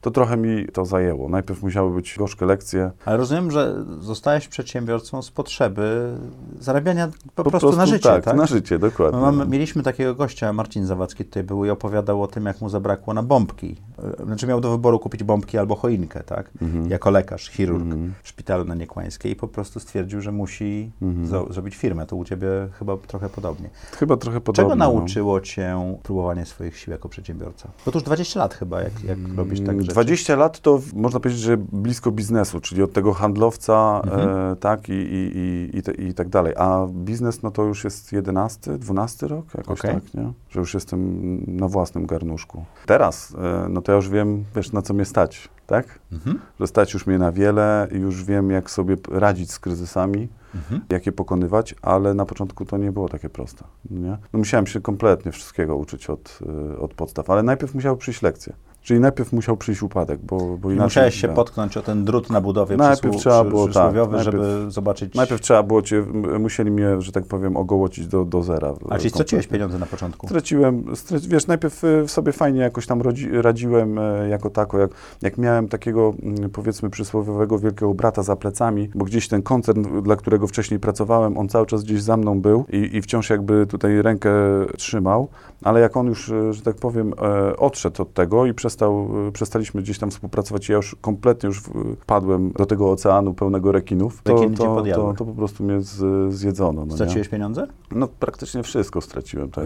to 0.06 0.10
trochę 0.10 0.36
mi 0.36 0.66
to 0.72 0.84
zajęło. 0.84 1.28
Najpierw 1.28 1.62
musiały 1.62 1.94
być 1.94 2.14
gorzkie 2.18 2.46
lekcje. 2.46 2.90
Ale 3.04 3.16
rozumiem, 3.16 3.50
że 3.50 3.84
zostałeś 4.00 4.48
przedsiębiorcą 4.48 5.22
z 5.22 5.30
potrzeby 5.30 6.16
zarabiania 6.60 7.08
po, 7.34 7.44
po 7.44 7.50
prostu, 7.50 7.66
prostu, 7.66 7.78
na 7.78 7.86
życie, 7.86 8.08
tak? 8.08 8.24
tak? 8.24 8.36
na 8.36 8.46
życie, 8.46 8.78
dokładnie. 8.78 9.20
Mamy, 9.20 9.46
mieliśmy 9.46 9.82
takiego 9.82 10.14
gościa, 10.14 10.52
Marcin 10.52 10.86
Zawadzki 10.86 11.24
tutaj 11.24 11.42
był 11.42 11.64
i 11.64 11.70
opowiadał 11.70 12.22
o 12.22 12.26
tym, 12.26 12.46
jak 12.46 12.60
mu 12.60 12.68
zabrakło 12.68 13.14
na 13.14 13.22
bombki. 13.22 13.76
Znaczy 14.24 14.46
miał 14.46 14.60
do 14.60 14.70
wyboru 14.70 14.98
kupić 14.98 15.22
bombki 15.24 15.58
albo 15.58 15.74
choinkę, 15.74 16.22
tak? 16.22 16.50
Mhm. 16.62 16.90
Jako 16.90 17.10
lekarz, 17.10 17.50
chirurg 17.50 17.82
mhm. 17.82 18.14
w 18.22 18.28
szpitalu 18.28 18.64
na 18.64 18.74
Niekłańskiej 18.74 19.32
i 19.32 19.36
po 19.36 19.48
prostu 19.48 19.80
stwierdził, 19.80 20.20
że 20.20 20.32
musi 20.32 20.90
mhm. 21.02 21.52
zrobić 21.52 21.76
firmę. 21.76 22.06
To 22.06 22.16
u 22.16 22.24
Ciebie 22.24 22.48
chyba 22.78 22.96
trochę 22.96 23.28
podobnie. 23.28 23.70
Chyba 23.98 24.16
trochę 24.16 24.40
podobnie. 24.40 24.64
Czego 24.64 24.76
no. 24.76 24.92
nauczyło 24.92 25.40
Cię 25.40 25.96
próbowanie 26.02 26.46
swoich 26.46 26.78
sił 26.78 26.92
jako 26.92 27.08
przedsiębiorca? 27.08 27.68
Bo 27.86 27.92
to 27.92 27.98
już 27.98 28.04
20 28.04 28.40
lat 28.40 28.54
chyba, 28.54 28.82
jak, 28.82 29.04
jak 29.04 29.18
robisz 29.36 29.60
tak 29.60 29.82
rzeczy. 29.82 29.95
20 29.96 30.36
lat 30.36 30.60
to 30.60 30.80
można 30.94 31.20
powiedzieć, 31.20 31.42
że 31.42 31.56
blisko 31.56 32.12
biznesu, 32.12 32.60
czyli 32.60 32.82
od 32.82 32.92
tego 32.92 33.12
handlowca, 33.12 34.00
mhm. 34.04 34.52
e, 34.52 34.56
tak, 34.56 34.88
i, 34.88 34.92
i, 34.92 35.38
i, 35.38 35.78
i, 35.78 35.82
te, 35.82 35.92
i, 35.92 36.14
tak 36.14 36.28
dalej. 36.28 36.54
A 36.56 36.86
biznes, 36.92 37.42
no 37.42 37.50
to 37.50 37.62
już 37.62 37.84
jest 37.84 38.12
11, 38.12 38.78
12 38.78 39.28
rok, 39.28 39.44
jakoś 39.54 39.80
okay. 39.80 39.94
tak, 39.94 40.14
nie? 40.14 40.32
Że 40.50 40.60
już 40.60 40.74
jestem 40.74 41.40
na 41.46 41.68
własnym 41.68 42.06
garnuszku. 42.06 42.64
Teraz, 42.86 43.34
e, 43.38 43.68
no 43.68 43.82
to 43.82 43.92
ja 43.92 43.96
już 43.96 44.08
wiem, 44.08 44.44
wiesz, 44.56 44.72
na 44.72 44.82
co 44.82 44.94
mnie 44.94 45.04
stać, 45.04 45.48
tak? 45.66 45.98
Mhm. 46.12 46.40
Że 46.60 46.66
stać 46.66 46.94
już 46.94 47.06
mnie 47.06 47.18
na 47.18 47.32
wiele, 47.32 47.88
już 47.92 48.24
wiem, 48.24 48.50
jak 48.50 48.70
sobie 48.70 48.96
radzić 49.10 49.52
z 49.52 49.58
kryzysami, 49.58 50.28
mhm. 50.54 50.80
jak 50.90 51.06
je 51.06 51.12
pokonywać, 51.12 51.74
ale 51.82 52.14
na 52.14 52.24
początku 52.24 52.64
to 52.64 52.76
nie 52.76 52.92
było 52.92 53.08
takie 53.08 53.28
proste, 53.28 53.64
nie? 53.90 54.18
No 54.32 54.38
musiałem 54.38 54.66
się 54.66 54.80
kompletnie 54.80 55.32
wszystkiego 55.32 55.76
uczyć 55.76 56.10
od, 56.10 56.38
e, 56.74 56.78
od 56.78 56.94
podstaw, 56.94 57.30
ale 57.30 57.42
najpierw 57.42 57.74
musiały 57.74 57.96
przyjść 57.96 58.22
lekcje. 58.22 58.52
Czyli 58.86 59.00
najpierw 59.00 59.32
musiał 59.32 59.56
przyjść 59.56 59.82
upadek, 59.82 60.20
bo, 60.20 60.38
bo 60.38 60.70
inaczej... 60.70 60.84
Musiałeś 60.84 61.14
się 61.14 61.28
potknąć 61.28 61.76
o 61.76 61.82
ten 61.82 62.04
drut 62.04 62.30
na 62.30 62.40
budowie 62.40 62.76
najpierw 62.76 63.00
przysłu, 63.00 63.20
trzeba 63.20 63.44
było, 63.44 63.68
tak, 63.68 63.94
najpierw, 63.94 64.22
żeby 64.22 64.70
zobaczyć... 64.70 65.14
Najpierw 65.14 65.40
trzeba 65.40 65.62
było 65.62 65.82
cię, 65.82 66.02
musieli 66.40 66.70
mnie, 66.70 67.02
że 67.02 67.12
tak 67.12 67.24
powiem, 67.24 67.56
ogołocić 67.56 68.06
do, 68.06 68.24
do 68.24 68.42
zera. 68.42 68.74
A 68.90 68.98
czyli 68.98 69.10
straciłeś 69.10 69.46
pieniądze 69.46 69.78
na 69.78 69.86
początku? 69.86 70.26
Straciłem, 70.26 70.96
straci, 70.96 71.28
wiesz, 71.28 71.46
najpierw 71.46 71.84
y, 71.84 72.08
sobie 72.08 72.32
fajnie 72.32 72.60
jakoś 72.60 72.86
tam 72.86 73.02
rodzi, 73.02 73.28
radziłem 73.30 73.98
y, 73.98 74.28
jako 74.28 74.50
tako, 74.50 74.78
jak, 74.78 74.90
jak 75.22 75.38
miałem 75.38 75.68
takiego, 75.68 76.14
mm, 76.22 76.50
powiedzmy, 76.50 76.90
przysłowiowego 76.90 77.58
wielkiego 77.58 77.94
brata 77.94 78.22
za 78.22 78.36
plecami, 78.36 78.90
bo 78.94 79.04
gdzieś 79.04 79.28
ten 79.28 79.42
koncern, 79.42 80.02
dla 80.02 80.16
którego 80.16 80.46
wcześniej 80.46 80.80
pracowałem, 80.80 81.38
on 81.38 81.48
cały 81.48 81.66
czas 81.66 81.84
gdzieś 81.84 82.02
za 82.02 82.16
mną 82.16 82.40
był 82.40 82.64
i, 82.72 82.96
i 82.96 83.02
wciąż 83.02 83.30
jakby 83.30 83.66
tutaj 83.66 84.02
rękę 84.02 84.30
trzymał, 84.76 85.28
ale 85.62 85.80
jak 85.80 85.96
on 85.96 86.06
już, 86.06 86.28
y, 86.28 86.52
że 86.52 86.62
tak 86.62 86.76
powiem, 86.76 87.12
e, 87.22 87.56
odszedł 87.56 88.02
od 88.02 88.14
tego 88.14 88.46
i 88.46 88.54
przestał, 88.54 88.75
przestał 88.76 89.08
przestaliśmy 89.32 89.82
gdzieś 89.82 89.98
tam 89.98 90.10
współpracować, 90.10 90.68
ja 90.68 90.76
już 90.76 90.96
kompletnie 91.00 91.46
już 91.46 91.62
wpadłem 92.00 92.52
do 92.52 92.66
tego 92.66 92.90
oceanu 92.90 93.34
pełnego 93.34 93.72
rekinów, 93.72 94.22
to, 94.22 94.34
to, 94.56 94.82
to, 94.82 95.14
to 95.18 95.24
po 95.24 95.32
prostu 95.32 95.64
mnie 95.64 95.80
z, 95.80 96.34
zjedzono. 96.34 96.86
No, 96.86 96.94
Straciłeś 96.94 97.26
nie? 97.26 97.30
pieniądze? 97.30 97.66
No 97.90 98.08
praktycznie 98.08 98.62
wszystko 98.62 99.00
straciłem, 99.00 99.50
tak. 99.50 99.64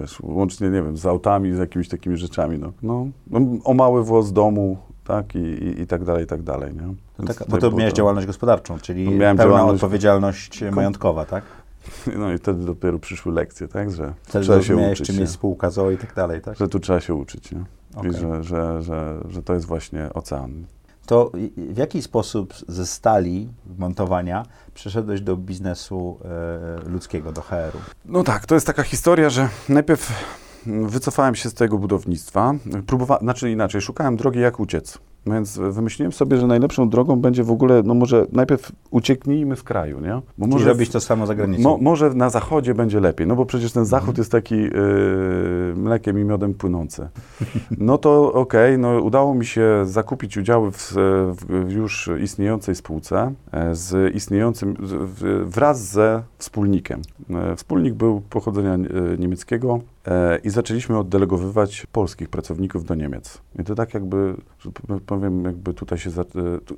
Wiesz, 0.00 0.20
łącznie, 0.20 0.70
nie 0.70 0.82
wiem, 0.82 0.96
z 0.96 1.06
autami, 1.06 1.54
z 1.54 1.58
jakimiś 1.58 1.88
takimi 1.88 2.16
rzeczami, 2.16 2.58
no. 2.58 2.72
no 2.82 3.06
o 3.64 3.74
mały 3.74 4.04
włos 4.04 4.32
domu, 4.32 4.76
tak, 5.04 5.34
i, 5.34 5.38
i, 5.38 5.80
i 5.80 5.86
tak 5.86 6.04
dalej, 6.04 6.24
i 6.24 6.26
tak 6.26 6.42
dalej, 6.42 6.74
nie? 6.74 6.94
No 7.18 7.26
tak, 7.26 7.44
bo 7.48 7.58
to 7.58 7.70
miałeś 7.70 7.92
to... 7.92 7.96
działalność 7.96 8.26
gospodarczą, 8.26 8.78
czyli 8.78 9.10
Miałem 9.10 9.36
pełna 9.36 9.66
odpowiedzialność 9.66 10.64
majątkowa, 10.72 11.24
tak? 11.24 11.44
No 12.18 12.32
i 12.32 12.38
wtedy 12.38 12.64
dopiero 12.64 12.98
przyszły 12.98 13.32
lekcje, 13.32 13.68
tak, 13.68 13.90
że 13.90 14.14
wtedy 14.22 14.44
trzeba 14.44 14.62
się 14.62 14.76
uczyć. 14.76 15.06
czym 15.06 15.16
jest 15.16 15.32
spółka 15.32 15.70
ZOO 15.70 15.90
i 15.90 15.98
tak 15.98 16.14
dalej, 16.14 16.40
tak? 16.40 16.56
Że 16.56 16.68
tu 16.68 16.80
trzeba 16.80 17.00
się 17.00 17.14
uczyć, 17.14 17.52
nie? 17.52 17.64
Okay. 17.94 18.10
I 18.10 18.14
że, 18.14 18.42
że, 18.42 18.82
że, 18.82 19.20
że 19.28 19.42
to 19.42 19.54
jest 19.54 19.66
właśnie 19.66 20.12
ocean. 20.14 20.64
To 21.06 21.32
w 21.56 21.76
jaki 21.76 22.02
sposób 22.02 22.54
ze 22.68 22.86
stali 22.86 23.48
montowania 23.78 24.46
przeszedłeś 24.74 25.20
do 25.20 25.36
biznesu 25.36 26.18
e, 26.24 26.90
ludzkiego, 26.90 27.32
do 27.32 27.40
HR-u? 27.40 27.78
No 28.04 28.22
tak, 28.22 28.46
to 28.46 28.54
jest 28.54 28.66
taka 28.66 28.82
historia, 28.82 29.30
że 29.30 29.48
najpierw 29.68 30.12
wycofałem 30.66 31.34
się 31.34 31.50
z 31.50 31.54
tego 31.54 31.78
budownictwa, 31.78 32.52
próbowałem, 32.86 33.22
znaczy 33.22 33.50
inaczej, 33.50 33.80
szukałem 33.80 34.16
drogi 34.16 34.40
jak 34.40 34.60
uciec. 34.60 34.98
No 35.26 35.34
więc 35.34 35.58
wymyśliłem 35.58 36.12
sobie, 36.12 36.36
że 36.36 36.46
najlepszą 36.46 36.88
drogą 36.88 37.16
będzie 37.16 37.44
w 37.44 37.50
ogóle, 37.50 37.82
no 37.82 37.94
może 37.94 38.26
najpierw 38.32 38.72
ucieknijmy 38.90 39.56
z 39.56 39.62
kraju, 39.62 40.00
nie? 40.00 40.20
Bo 40.38 40.46
może 40.46 40.68
robić 40.68 40.90
to 40.90 41.00
samo 41.00 41.26
za 41.26 41.34
granicą. 41.34 41.62
Mo, 41.62 41.78
może 41.80 42.14
na 42.14 42.30
zachodzie 42.30 42.74
będzie 42.74 43.00
lepiej, 43.00 43.26
no 43.26 43.36
bo 43.36 43.46
przecież 43.46 43.72
ten 43.72 43.84
zachód 43.84 44.08
mhm. 44.08 44.20
jest 44.20 44.32
taki 44.32 44.56
yy, 44.56 44.70
mlekiem 45.76 46.18
i 46.18 46.24
miodem 46.24 46.54
płynący. 46.54 47.08
No 47.78 47.98
to 47.98 48.32
okej, 48.32 48.74
okay, 48.74 48.78
no 48.78 49.00
udało 49.00 49.34
mi 49.34 49.46
się 49.46 49.82
zakupić 49.84 50.36
udziały 50.36 50.70
w, 50.72 50.92
w 51.36 51.70
już 51.70 52.10
istniejącej 52.22 52.74
spółce 52.74 53.32
e, 53.52 53.74
z 53.74 54.14
istniejącym, 54.14 54.76
wraz 55.44 55.84
ze 55.90 56.22
wspólnikiem. 56.38 57.02
E, 57.30 57.56
wspólnik 57.56 57.94
był 57.94 58.20
pochodzenia 58.20 58.74
e, 58.74 58.78
niemieckiego, 59.18 59.80
i 60.44 60.50
zaczęliśmy 60.50 60.98
oddelegowywać 60.98 61.86
polskich 61.92 62.28
pracowników 62.28 62.84
do 62.84 62.94
Niemiec. 62.94 63.42
I 63.58 63.64
to 63.64 63.74
tak 63.74 63.94
jakby, 63.94 64.34
że 64.58 64.70
powiem, 65.06 65.44
jakby 65.44 65.74
tutaj 65.74 65.98
się... 65.98 66.10
E, 66.10 66.22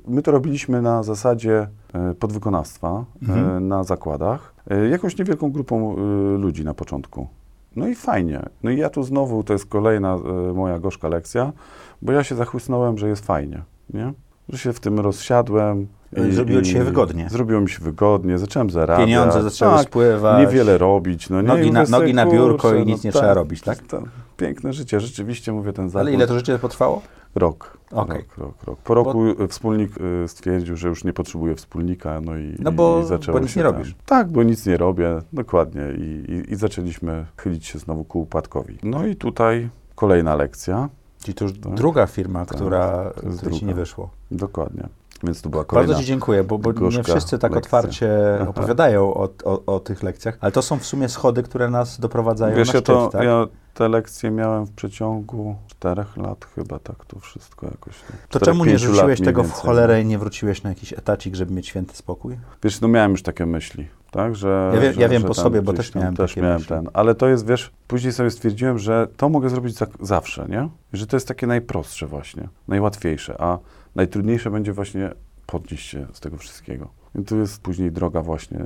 my 0.07 0.21
to 0.21 0.31
robiliśmy 0.31 0.81
na 0.81 1.03
zasadzie 1.03 1.67
e, 1.93 2.13
podwykonawstwa 2.13 3.05
mhm. 3.21 3.67
na 3.67 3.83
zakładach, 3.83 4.53
jakąś 4.91 5.17
niewielką 5.17 5.51
grupą 5.51 5.95
ludzi 6.37 6.65
na 6.65 6.73
początku. 6.73 7.27
No 7.75 7.87
i 7.87 7.95
fajnie. 7.95 8.45
No 8.63 8.71
i 8.71 8.77
ja 8.77 8.89
tu 8.89 9.03
znowu, 9.03 9.43
to 9.43 9.53
jest 9.53 9.65
kolejna 9.65 10.17
moja 10.53 10.79
gorzka 10.79 11.07
lekcja, 11.07 11.53
bo 12.01 12.11
ja 12.11 12.23
się 12.23 12.35
zachłysnąłem, 12.35 12.97
że 12.97 13.09
jest 13.09 13.25
fajnie, 13.25 13.63
nie? 13.93 14.13
Że 14.49 14.57
się 14.57 14.73
w 14.73 14.79
tym 14.79 14.99
rozsiadłem, 14.99 15.87
Zrobiło 16.11 16.61
ci 16.61 16.71
się 16.71 16.83
wygodnie. 16.83 17.29
Zrobiło 17.29 17.61
mi 17.61 17.69
się 17.69 17.79
wygodnie, 17.79 18.37
zacząłem 18.37 18.69
zarabiać. 18.69 19.05
Pieniądze 19.05 19.43
zaczęły 19.43 19.77
tak, 19.77 19.87
spływać. 19.87 20.39
Niewiele 20.39 20.77
robić. 20.77 21.29
No, 21.29 21.41
nie? 21.41 21.47
Nogi, 21.47 21.71
na, 21.71 21.83
nogi 21.83 22.13
na 22.13 22.25
biurko 22.25 22.75
i 22.75 22.85
nic 22.85 23.03
no, 23.03 23.07
nie 23.07 23.11
tak, 23.11 23.21
trzeba 23.21 23.33
robić, 23.33 23.61
tak? 23.61 23.77
To, 23.81 24.03
piękne 24.37 24.73
życie, 24.73 24.99
rzeczywiście 24.99 25.51
mówię 25.51 25.73
ten 25.73 25.89
zawód. 25.89 26.07
Ale 26.07 26.13
ile 26.13 26.27
to 26.27 26.35
życie 26.35 26.59
potrwało? 26.59 27.01
Rok. 27.35 27.77
Okay. 27.91 28.17
Rok, 28.17 28.37
rok, 28.37 28.63
rok. 28.63 28.79
Po 28.79 28.93
roku 28.93 29.23
bo... 29.37 29.47
wspólnik 29.47 29.91
y, 30.23 30.27
stwierdził, 30.27 30.77
że 30.77 30.87
już 30.87 31.03
nie 31.03 31.13
potrzebuje 31.13 31.55
wspólnika, 31.55 32.21
no 32.21 32.37
i, 32.37 32.55
no 32.59 32.71
bo, 32.71 33.01
i 33.03 33.05
zaczęło 33.05 33.37
bo 33.37 33.43
nic 33.43 33.55
nie 33.55 33.63
tam. 33.63 33.73
robisz. 33.73 33.95
Tak, 34.05 34.27
bo 34.27 34.43
nic 34.43 34.65
nie 34.65 34.77
robię, 34.77 35.21
dokładnie. 35.33 35.81
I, 35.97 36.31
i, 36.31 36.53
I 36.53 36.55
zaczęliśmy 36.55 37.25
chylić 37.37 37.65
się 37.65 37.79
znowu 37.79 38.03
ku 38.03 38.21
upadkowi. 38.21 38.77
No 38.83 39.05
i 39.05 39.15
tutaj 39.15 39.69
kolejna 39.95 40.35
lekcja. 40.35 40.89
Czyli 41.23 41.33
to 41.33 41.45
już 41.45 41.59
tak? 41.59 41.73
druga 41.73 42.07
firma, 42.07 42.45
tak, 42.45 42.57
która, 42.57 43.11
która 43.37 43.51
ci 43.51 43.65
nie 43.65 43.73
wyszło. 43.73 44.09
Dokładnie. 44.31 44.89
Więc 45.23 45.41
to 45.41 45.49
była 45.49 45.65
kolejna 45.65 45.87
Bardzo 45.87 46.01
Ci 46.03 46.07
dziękuję, 46.07 46.43
bo, 46.43 46.57
bo 46.57 46.71
nie 46.71 47.03
wszyscy 47.03 47.39
tak 47.39 47.55
lekcja. 47.55 47.67
otwarcie 47.67 48.09
opowiadają 48.49 49.13
o, 49.13 49.29
o, 49.43 49.65
o, 49.65 49.79
tych 49.79 50.03
lekcjach, 50.03 50.37
ale 50.41 50.51
to 50.51 50.61
są 50.61 50.79
w 50.79 50.85
sumie 50.85 51.09
schody, 51.09 51.43
które 51.43 51.69
nas 51.69 51.99
doprowadzają 51.99 52.55
Wiesz, 52.55 52.67
na 52.67 52.71
szczyt, 52.71 52.87
ja, 52.87 52.95
to, 52.95 53.09
tak? 53.09 53.23
ja 53.23 53.47
te 53.73 53.89
lekcje 53.89 54.31
miałem 54.31 54.65
w 54.65 54.71
przeciągu 54.71 55.55
czterech 55.67 56.17
lat 56.17 56.45
chyba, 56.55 56.79
tak 56.79 57.05
to 57.05 57.19
wszystko 57.19 57.65
jakoś. 57.65 57.93
To 58.29 58.39
czemu 58.39 58.65
nie 58.65 58.79
rzuciłeś 58.79 59.21
tego 59.21 59.43
w 59.43 59.51
cholerę 59.51 60.01
i 60.01 60.05
nie 60.05 60.17
wróciłeś 60.17 60.63
na 60.63 60.69
jakiś 60.69 60.93
etacik, 60.93 61.35
żeby 61.35 61.53
mieć 61.53 61.67
święty 61.67 61.95
spokój? 61.95 62.37
Wiesz, 62.63 62.81
no 62.81 62.87
miałem 62.87 63.11
już 63.11 63.21
takie 63.21 63.45
myśli, 63.45 63.87
tak, 64.11 64.35
że... 64.35 64.71
Ja, 64.73 64.81
wie, 64.81 64.93
że, 64.93 65.01
ja 65.01 65.09
wiem 65.09 65.23
po 65.23 65.33
sobie, 65.33 65.61
bo 65.61 65.73
też 65.73 65.95
miałem 65.95 66.15
też 66.15 66.35
miałem 66.35 66.53
myśli. 66.53 66.67
ten, 66.67 66.89
ale 66.93 67.15
to 67.15 67.27
jest, 67.27 67.47
wiesz, 67.47 67.71
później 67.87 68.13
sobie 68.13 68.31
stwierdziłem, 68.31 68.79
że 68.79 69.07
to 69.17 69.29
mogę 69.29 69.49
zrobić 69.49 69.75
za, 69.75 69.87
zawsze, 69.99 70.45
nie? 70.49 70.69
Że 70.93 71.07
to 71.07 71.15
jest 71.15 71.27
takie 71.27 71.47
najprostsze 71.47 72.07
właśnie, 72.07 72.47
najłatwiejsze, 72.67 73.41
a 73.41 73.59
najtrudniejsze 73.95 74.51
będzie 74.51 74.73
właśnie 74.73 75.11
podnieść 75.45 75.89
się 75.89 76.05
z 76.13 76.19
tego 76.19 76.37
wszystkiego. 76.37 76.87
I 77.15 77.23
tu 77.23 77.37
jest 77.37 77.61
później 77.61 77.91
droga 77.91 78.21
właśnie, 78.21 78.65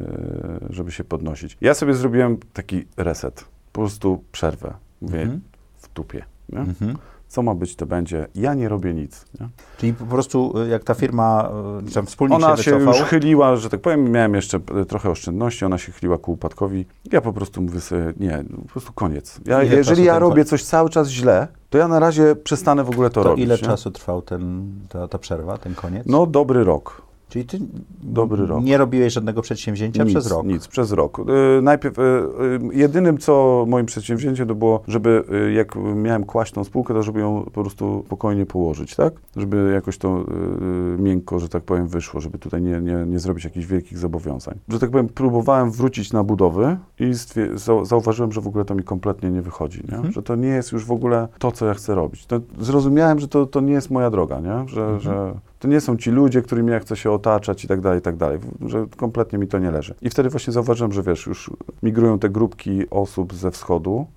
żeby 0.69 0.91
się 0.91 1.03
podnosić. 1.03 1.57
Ja 1.61 1.73
sobie 1.73 1.93
zrobiłem 1.93 2.37
taki 2.53 2.85
reset, 2.97 3.45
po 3.71 3.81
prostu 3.81 4.23
przerwę. 4.31 4.73
Mówię, 5.01 5.21
mhm. 5.21 5.41
w 5.77 5.87
tupie. 5.87 6.23
Mhm. 6.53 6.97
Co 7.31 7.41
ma 7.43 7.55
być, 7.55 7.75
to 7.75 7.85
będzie. 7.85 8.27
Ja 8.35 8.53
nie 8.53 8.69
robię 8.69 8.93
nic. 8.93 9.25
Nie? 9.39 9.49
Czyli 9.77 9.93
po 9.93 10.05
prostu 10.05 10.53
y, 10.57 10.67
jak 10.67 10.83
ta 10.83 10.93
firma, 10.93 11.51
y, 11.87 11.91
tam 11.91 12.05
wspólnik 12.05 12.35
ona 12.35 12.57
się 12.57 12.63
się 12.63 12.79
już 12.79 12.97
chyliła, 12.97 13.55
że 13.55 13.69
tak 13.69 13.81
powiem, 13.81 14.11
miałem 14.11 14.35
jeszcze 14.35 14.59
y, 14.81 14.85
trochę 14.85 15.09
oszczędności, 15.09 15.65
ona 15.65 15.77
się 15.77 15.91
chyliła 15.91 16.17
ku 16.17 16.31
upadkowi. 16.31 16.85
Ja 17.11 17.21
po 17.21 17.33
prostu 17.33 17.61
mówię 17.61 17.81
sobie, 17.81 18.13
nie, 18.19 18.43
po 18.61 18.71
prostu 18.71 18.93
koniec. 18.93 19.39
Ja, 19.45 19.63
jeżeli 19.63 20.03
ja 20.03 20.19
robię 20.19 20.45
coś 20.45 20.63
cały 20.63 20.89
czas 20.89 21.09
źle, 21.09 21.47
to 21.69 21.77
ja 21.77 21.87
na 21.87 21.99
razie 21.99 22.35
przestanę 22.35 22.83
w 22.83 22.89
ogóle 22.89 23.09
to, 23.09 23.23
to 23.23 23.29
robić. 23.29 23.45
ile 23.45 23.55
nie? 23.55 23.61
czasu 23.61 23.91
trwał 23.91 24.21
ten, 24.21 24.71
ta, 24.89 25.07
ta 25.07 25.17
przerwa, 25.17 25.57
ten 25.57 25.75
koniec? 25.75 26.03
No 26.05 26.25
dobry 26.25 26.63
rok. 26.63 27.01
Czyli 27.31 27.45
ty 27.45 27.59
Dobry 28.03 28.45
rok. 28.45 28.63
nie 28.63 28.77
robiłeś 28.77 29.13
żadnego 29.13 29.41
przedsięwzięcia 29.41 30.03
nic, 30.03 30.13
przez 30.13 30.31
rok? 30.31 30.45
Nic, 30.45 30.67
przez 30.67 30.91
rok. 30.91 31.19
Y, 31.19 31.61
najpierw, 31.61 31.99
y, 31.99 32.01
y, 32.01 32.59
jedynym 32.73 33.17
co 33.17 33.65
moim 33.67 33.85
przedsięwzięciem 33.85 34.47
to 34.47 34.55
było, 34.55 34.81
żeby 34.87 35.23
jak 35.55 35.75
miałem 35.95 36.23
kłaść 36.23 36.53
tą 36.53 36.63
spółkę, 36.63 36.93
to 36.93 37.03
żeby 37.03 37.19
ją 37.19 37.43
po 37.43 37.61
prostu 37.61 38.03
spokojnie 38.05 38.45
położyć, 38.45 38.95
tak? 38.95 39.13
Żeby 39.35 39.71
jakoś 39.73 39.97
to 39.97 40.25
miękko, 40.97 41.39
że 41.39 41.49
tak 41.49 41.63
powiem, 41.63 41.87
wyszło, 41.87 42.19
żeby 42.19 42.37
tutaj 42.37 42.61
nie, 42.61 42.81
nie, 42.81 43.05
nie 43.07 43.19
zrobić 43.19 43.43
jakichś 43.43 43.65
wielkich 43.65 43.97
zobowiązań. 43.97 44.59
Że 44.69 44.79
tak 44.79 44.91
powiem, 44.91 45.09
próbowałem 45.09 45.71
wrócić 45.71 46.13
na 46.13 46.23
budowy 46.23 46.77
i 46.99 47.11
zauważyłem, 47.83 48.31
że 48.31 48.41
w 48.41 48.47
ogóle 48.47 48.65
to 48.65 48.75
mi 48.75 48.83
kompletnie 48.83 49.31
nie 49.31 49.41
wychodzi, 49.41 49.83
nie? 49.89 49.95
Mhm. 49.95 50.13
Że 50.13 50.23
to 50.23 50.35
nie 50.35 50.49
jest 50.49 50.71
już 50.71 50.85
w 50.85 50.91
ogóle 50.91 51.27
to, 51.39 51.51
co 51.51 51.65
ja 51.65 51.73
chcę 51.73 51.95
robić. 51.95 52.25
To 52.25 52.39
zrozumiałem, 52.59 53.19
że 53.19 53.27
to, 53.27 53.45
to 53.45 53.61
nie 53.61 53.73
jest 53.73 53.91
moja 53.91 54.09
droga, 54.09 54.39
nie? 54.39 54.67
Że, 54.67 54.81
mhm. 54.81 54.99
że 54.99 55.33
to 55.61 55.67
nie 55.67 55.81
są 55.81 55.97
ci 55.97 56.11
ludzie, 56.11 56.41
którymi 56.41 56.71
ja 56.71 56.79
chcę 56.79 56.95
się 56.95 57.11
otaczać 57.11 57.63
i 57.63 57.67
tak 57.67 57.81
dalej, 57.81 57.99
i 57.99 58.01
tak 58.01 58.15
dalej, 58.15 58.39
że 58.65 58.85
kompletnie 58.97 59.39
mi 59.39 59.47
to 59.47 59.59
nie 59.59 59.71
leży. 59.71 59.95
I 60.01 60.09
wtedy 60.09 60.29
właśnie 60.29 60.53
zauważyłem, 60.53 60.91
że 60.91 61.03
wiesz, 61.03 61.25
już 61.25 61.51
migrują 61.83 62.19
te 62.19 62.29
grupki 62.29 62.89
osób 62.89 63.33
ze 63.33 63.51
wschodu, 63.51 64.07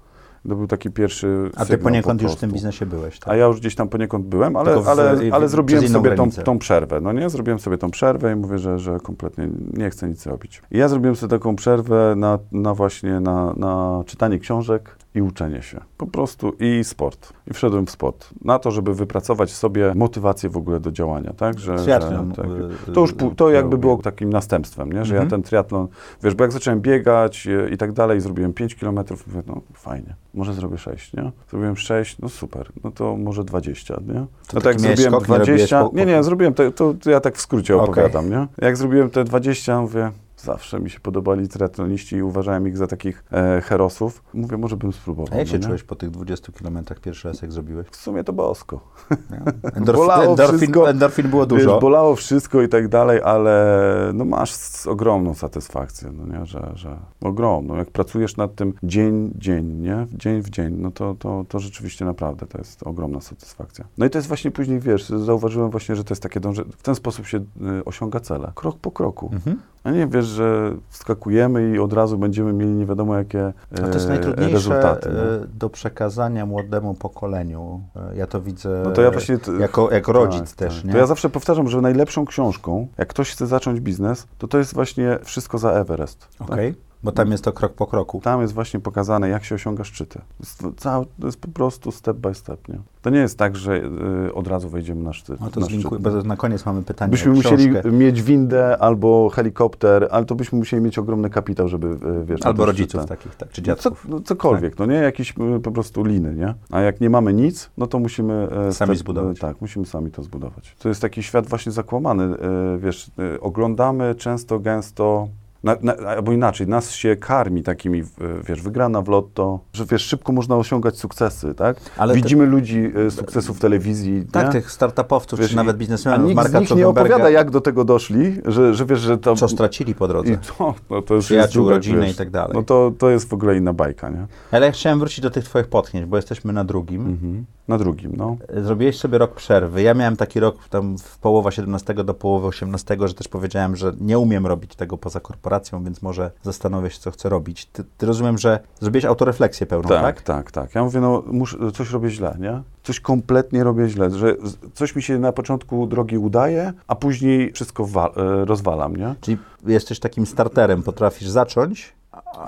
to 0.49 0.57
był 0.57 0.67
taki 0.67 0.91
pierwszy. 0.91 1.51
A 1.57 1.65
ty 1.65 1.79
poniekąd 1.79 2.21
po 2.21 2.27
już 2.27 2.37
w 2.37 2.41
tym 2.41 2.53
biznesie 2.53 2.87
byłeś, 2.87 3.19
tak? 3.19 3.29
A 3.29 3.37
ja 3.37 3.47
już 3.47 3.61
gdzieś 3.61 3.75
tam 3.75 3.89
poniekąd 3.89 4.27
byłem, 4.27 4.57
ale, 4.57 4.83
w, 4.83 4.89
ale, 4.89 5.17
ale 5.33 5.49
zrobiłem 5.49 5.89
sobie 5.89 6.15
tą, 6.15 6.31
tą, 6.31 6.59
przerwę. 6.59 7.01
No 7.01 7.13
nie, 7.13 7.31
zrobiłem 7.31 7.59
sobie 7.59 7.79
tą 7.79 7.91
przerwę 7.91 8.33
i 8.33 8.37
mówię, 8.37 8.59
że, 8.59 8.79
że 8.79 9.01
kompletnie 9.01 9.49
nie 9.73 9.91
chcę 9.91 10.09
nic 10.09 10.27
robić. 10.27 10.63
I 10.71 10.79
ja 10.79 10.89
zrobiłem 10.89 11.17
sobie 11.17 11.31
taką 11.31 11.57
przerwę 11.57 12.15
na, 12.17 12.39
na 12.53 12.75
właśnie 12.75 13.21
na, 13.21 13.55
na 13.57 14.03
czytanie 14.07 14.39
książek, 14.39 14.97
i 15.15 15.23
uczenie 15.23 15.63
się. 15.63 15.81
Po 15.97 16.07
prostu 16.07 16.53
i 16.61 16.85
sport. 16.85 17.33
I 17.51 17.55
wszedłem 17.55 17.87
w 17.87 17.91
sport. 17.91 18.29
Na 18.45 18.59
to, 18.59 18.71
żeby 18.71 18.95
wypracować 18.95 19.53
sobie 19.53 19.93
motywację 19.95 20.51
w 20.51 20.57
ogóle 20.57 20.81
do 20.81 20.93
działania, 20.93 21.33
tak? 21.33 21.59
Że, 21.59 21.77
triatlon. 21.77 22.35
Że, 22.37 22.43
tak, 22.43 22.95
to 22.95 23.01
już 23.01 23.15
to 23.37 23.51
jakby 23.51 23.79
było 23.79 23.97
takim 23.97 24.31
następstwem, 24.31 24.93
nie? 24.93 25.05
Że 25.05 25.15
mhm. 25.15 25.27
ja 25.27 25.31
ten 25.31 25.43
triatlon, 25.43 25.89
wiesz, 26.23 26.35
bo 26.35 26.45
jak 26.45 26.53
zacząłem 26.53 26.81
biegać 26.81 27.47
i, 27.47 27.75
i 27.75 27.77
tak 27.77 27.93
dalej, 27.93 28.21
zrobiłem 28.21 28.53
5 28.53 28.75
kilometrów, 28.75 29.27
mówię, 29.27 29.43
no 29.47 29.61
fajnie, 29.73 30.15
może 30.35 30.55
zrobię 30.55 30.79
6, 30.79 31.13
nie? 31.13 31.33
Zrobiłem 31.51 31.77
6, 31.77 32.19
no 32.19 32.29
super, 32.29 32.69
no 32.85 32.91
to 32.91 33.17
może 33.17 33.45
20, 33.45 33.95
nie? 34.07 34.15
To 34.15 34.27
no 34.55 34.61
tak 34.61 34.83
jak 34.83 34.99
zrobiłem 34.99 35.23
20, 35.23 35.89
nie, 35.93 36.07
nie, 36.07 36.23
zrobiłem, 36.23 36.55
te, 36.55 36.71
to, 36.71 36.95
to 36.95 37.11
ja 37.11 37.21
tak 37.21 37.37
w 37.37 37.41
skrócie 37.41 37.77
opowiadam, 37.77 38.27
okay. 38.27 38.39
nie? 38.39 38.47
Jak 38.67 38.77
zrobiłem 38.77 39.11
te 39.11 39.25
20, 39.25 39.81
mówię, 39.81 40.11
Zawsze 40.45 40.81
mi 40.81 40.91
się 40.91 41.01
podobali 41.01 41.49
triatloniści 41.49 42.17
i 42.17 42.23
uważałem 42.23 42.69
ich 42.69 42.77
za 42.77 42.87
takich 42.87 43.25
e, 43.33 43.61
herosów. 43.61 44.23
Mówię, 44.35 44.57
może 44.57 44.77
bym 44.77 44.93
spróbował. 44.93 45.35
A 45.35 45.37
jak 45.37 45.47
no 45.47 45.53
się 45.53 45.59
czułeś 45.59 45.83
po 45.83 45.95
tych 45.95 46.11
20 46.11 46.53
kilometrach 46.53 47.01
pierwszy 47.01 47.29
raz, 47.29 47.43
jak 47.43 47.53
zrobiłeś? 47.53 47.87
W 47.89 47.97
sumie 47.97 48.25
to 48.25 48.33
bosko. 48.33 48.81
Endorf, 49.77 49.99
bolało 49.99 50.31
endorfin, 50.31 50.59
wszystko, 50.59 50.91
endorfin 50.91 51.29
było 51.29 51.47
dużo. 51.47 51.71
Wiesz, 51.71 51.81
bolało 51.81 52.17
wszystko 52.17 52.63
i 52.63 52.69
tak 52.69 52.89
dalej, 52.89 53.21
ale 53.25 54.11
no 54.15 54.25
masz 54.25 54.87
ogromną 54.87 55.35
satysfakcję, 55.35 56.13
no 56.13 56.39
nie? 56.39 56.47
Że, 56.47 56.73
że 56.75 56.97
ogromną. 57.21 57.77
Jak 57.77 57.91
pracujesz 57.91 58.37
nad 58.37 58.55
tym 58.55 58.75
dzień, 58.83 59.31
dzień, 59.35 59.67
nie? 59.67 60.07
Dzień 60.13 60.43
w 60.43 60.51
dzień, 60.51 60.75
no 60.79 60.91
to, 60.91 61.15
to, 61.19 61.45
to 61.49 61.59
rzeczywiście 61.59 62.05
naprawdę 62.05 62.47
to 62.47 62.59
jest 62.59 62.83
ogromna 62.83 63.21
satysfakcja. 63.21 63.85
No 63.99 64.07
i 64.07 64.11
to 64.11 64.19
jest 64.19 64.29
właśnie 64.29 64.51
później, 64.51 64.81
wiesz, 64.81 65.09
zauważyłem 65.09 65.71
właśnie, 65.71 65.97
że 65.97 66.05
to 66.05 66.13
jest 66.13 66.23
takie 66.23 66.41
dążenie, 66.41 66.73
w 66.73 66.83
ten 66.83 66.95
sposób 66.95 67.27
się 67.27 67.39
y, 67.39 67.45
osiąga 67.85 68.21
cele. 68.21 68.53
Krok 68.55 68.79
po 68.79 68.91
kroku. 68.91 69.31
Mhm. 69.33 69.57
A 69.85 69.91
nie 69.91 70.07
wiesz, 70.07 70.25
że 70.25 70.75
wskakujemy 70.89 71.71
i 71.71 71.79
od 71.79 71.93
razu 71.93 72.19
będziemy 72.19 72.53
mieli 72.53 72.73
nie 72.73 72.87
wiadomo 72.87 73.17
jakie 73.17 73.53
A 73.73 73.81
to 73.81 73.87
jest 73.87 74.07
e, 74.07 74.09
najtrudniejsze 74.09 74.55
rezultaty, 74.55 75.09
no. 75.13 75.47
do 75.55 75.71
przekazania 75.71 76.47
młodemu 76.47 76.95
pokoleniu. 76.95 77.81
E, 77.97 78.17
ja 78.17 78.27
to 78.27 78.41
widzę 78.41 78.83
no 78.85 78.91
to 78.91 79.03
ja 79.03 79.11
właśnie 79.11 79.39
jako, 79.61 79.91
jako 79.91 80.13
rodzic 80.13 80.55
tak, 80.55 80.69
też. 80.69 80.77
Tak. 80.77 80.85
Nie? 80.85 80.93
To 80.93 80.99
ja 80.99 81.07
zawsze 81.07 81.31
powtarzam, 81.31 81.69
że 81.69 81.81
najlepszą 81.81 82.25
książką, 82.25 82.89
jak 82.99 83.09
ktoś 83.09 83.31
chce 83.31 83.47
zacząć 83.47 83.81
biznes, 83.81 84.27
to 84.39 84.49
to 84.49 84.59
jest 84.59 84.75
właśnie 84.75 85.19
wszystko 85.23 85.59
za 85.59 85.71
Everest. 85.73 86.29
Okay. 86.39 86.75
Bo 87.05 87.13
tam 87.13 87.31
jest 87.31 87.45
to 87.45 87.53
krok 87.53 87.73
po 87.73 87.87
kroku. 87.87 88.21
Tam 88.21 88.41
jest 88.41 88.55
właśnie 88.55 88.81
pokazane, 88.81 89.29
jak 89.29 89.45
się 89.45 89.55
osiąga 89.55 89.85
szczyty. 89.85 90.19
To 90.19 90.25
jest, 90.41 90.81
cały, 90.81 91.07
to 91.21 91.27
jest 91.27 91.41
po 91.41 91.49
prostu 91.49 91.93
step 91.93 92.17
by 92.17 92.35
step, 92.35 92.69
nie? 92.69 92.79
To 93.03 93.11
nie 93.11 93.19
jest 93.19 93.39
tak, 93.39 93.57
że 93.57 93.83
y, 94.27 94.35
od 94.35 94.49
razu 94.49 94.69
wejdziemy 94.69 95.03
na 95.03 95.13
szczyt. 95.13 95.41
No 95.41 95.51
to 95.51 95.61
na, 95.61 95.67
szczyt, 95.67 95.99
bo 96.01 96.11
na 96.11 96.37
koniec 96.37 96.67
mamy 96.67 96.83
pytanie 96.83 97.11
Byśmy 97.11 97.33
musieli 97.33 97.71
mieć 97.93 98.23
windę 98.23 98.79
albo 98.79 99.31
helikopter, 99.35 100.09
ale 100.11 100.25
to 100.25 100.35
byśmy 100.35 100.59
musieli 100.59 100.83
mieć 100.83 100.99
ogromny 100.99 101.31
kapitał, 101.31 101.69
żeby, 101.69 101.87
y, 101.87 102.25
wiesz... 102.25 102.43
Albo 102.43 102.67
rodziców 102.67 103.01
szczyt, 103.01 103.09
takich, 103.09 103.35
tak, 103.35 103.51
czy 103.51 103.63
dziadków. 103.63 104.05
No, 104.05 104.11
co, 104.11 104.17
no, 104.17 104.21
cokolwiek, 104.21 104.73
tak. 104.77 104.79
no 104.79 104.95
nie? 104.95 104.99
Jakieś 104.99 105.31
y, 105.57 105.61
po 105.61 105.73
prostu 105.73 106.05
liny, 106.05 106.35
nie? 106.35 106.55
A 106.71 106.81
jak 106.81 107.01
nie 107.01 107.11
mamy 107.11 107.35
nic, 107.35 107.71
no 107.77 107.87
to 107.87 107.99
musimy... 107.99 108.49
E, 108.69 108.73
sami 108.73 108.97
zbudować. 108.97 109.39
tak, 109.39 109.61
musimy 109.61 109.87
sami 109.87 110.11
to 110.11 110.23
zbudować. 110.23 110.77
To 110.79 110.89
jest 110.89 111.01
taki 111.01 111.23
świat 111.23 111.47
właśnie 111.47 111.73
zakłamany, 111.73 112.25
e, 112.25 112.79
wiesz, 112.79 113.11
oglądamy 113.41 114.15
często, 114.15 114.59
gęsto 114.59 115.29
na, 115.65 115.77
na, 115.83 115.93
albo 115.93 116.33
inaczej, 116.33 116.69
nas 116.69 116.91
się 116.91 117.17
karmi 117.17 117.63
takimi, 117.63 118.03
wiesz, 118.45 118.63
wygrana 118.63 119.03
w 119.03 119.09
lotto, 119.09 119.61
że 119.73 119.87
wiesz, 119.87 120.03
szybko 120.03 120.33
można 120.33 120.57
osiągać 120.57 120.99
sukcesy, 120.99 121.55
tak? 121.55 121.77
Ale 121.97 122.15
Widzimy 122.15 122.45
te... 122.45 122.51
ludzi 122.51 122.93
e, 123.07 123.11
sukcesu 123.11 123.55
w 123.55 123.61
telewizji. 123.61 124.27
Tak, 124.33 124.47
nie? 124.47 124.53
tych 124.53 124.71
startupowców, 124.71 125.41
wiesz, 125.41 125.51
czy 125.51 125.57
nawet 125.57 125.77
biznesmenów. 125.77 126.39
A 126.39 126.43
nikt 126.43 126.51
z 126.51 126.61
nich 126.61 126.77
nie 126.77 126.89
opowiada, 126.89 127.31
jak 127.31 127.51
do 127.51 127.61
tego 127.61 127.85
doszli, 127.85 128.41
że, 128.45 128.75
że 128.75 128.87
wiesz, 128.87 129.01
że 129.01 129.19
to... 129.19 129.37
Co 129.37 129.49
stracili 129.49 129.95
po 129.95 130.09
drodze. 130.09 130.33
I 130.33 130.39
to, 130.39 130.75
no, 130.91 131.03
to 131.03 131.15
już 131.15 131.25
Przyjaciół, 131.25 131.71
rodzinę 131.71 132.11
i 132.11 132.15
tak 132.15 132.31
dalej. 132.31 132.53
No 132.55 132.63
to, 132.63 132.93
to 132.99 133.11
jest 133.11 133.29
w 133.29 133.33
ogóle 133.33 133.57
inna 133.57 133.73
bajka, 133.73 134.09
nie? 134.09 134.27
Ale 134.51 134.67
ja 134.67 134.73
chciałem 134.73 134.99
wrócić 134.99 135.21
do 135.21 135.31
tych 135.31 135.45
twoich 135.45 135.67
potknięć, 135.67 136.07
bo 136.07 136.17
jesteśmy 136.17 136.53
na 136.53 136.65
drugim. 136.65 137.07
Mhm. 137.07 137.45
Na 137.69 137.79
drugim, 137.79 138.13
no. 138.17 138.37
Zrobiłeś 138.57 138.99
sobie 138.99 139.19
rok 139.19 139.35
przerwy. 139.35 139.83
Ja 139.83 139.95
miałem 139.95 140.17
taki 140.17 140.41
rok 140.41 140.69
tam 140.69 140.99
w 140.99 141.19
połowa 141.19 141.51
17 141.51 141.95
do 141.95 142.15
połowy 142.15 142.47
18, 142.47 142.97
że 143.05 143.15
też 143.15 143.29
powiedziałem, 143.29 143.77
że 143.77 143.93
nie 144.01 144.19
umiem 144.19 144.47
robić 144.47 144.77
tego 144.77 144.99
poza 144.99 145.21
korporacją, 145.21 145.54
więc 145.85 146.03
może 146.03 146.31
zastanowię 146.43 146.91
się, 146.91 147.01
co 147.01 147.11
chcę 147.11 147.29
robić. 147.29 147.67
Ty, 147.67 147.85
ty 147.99 148.07
rozumiem, 148.07 148.39
że 148.39 148.59
zrobiłeś 148.81 149.05
autorefleksję 149.05 149.67
pełną, 149.67 149.89
tak? 149.89 150.03
Tak, 150.03 150.23
tak, 150.23 150.51
tak. 150.51 150.75
Ja 150.75 150.85
mówię, 150.85 151.01
no 151.01 151.23
muszę, 151.27 151.59
coś 151.73 151.91
robię 151.91 152.11
źle, 152.11 152.37
nie? 152.41 152.63
Coś 152.83 153.01
kompletnie 153.01 153.65
robię 153.65 153.89
źle, 153.89 154.11
że 154.11 154.37
coś 154.75 154.97
mi 154.97 155.03
się 155.03 155.19
na 155.19 155.33
początku 155.33 155.87
drogi 155.87 156.19
udaje, 156.19 156.73
a 156.87 156.95
później 156.95 157.53
wszystko 157.53 157.85
e, 158.17 158.45
rozwalam, 158.45 158.97
nie? 158.97 159.15
Czyli 159.21 159.39
jesteś 159.67 160.01
takim 160.01 160.27
starterem, 160.27 160.83
potrafisz 160.83 161.29
zacząć, 161.29 161.93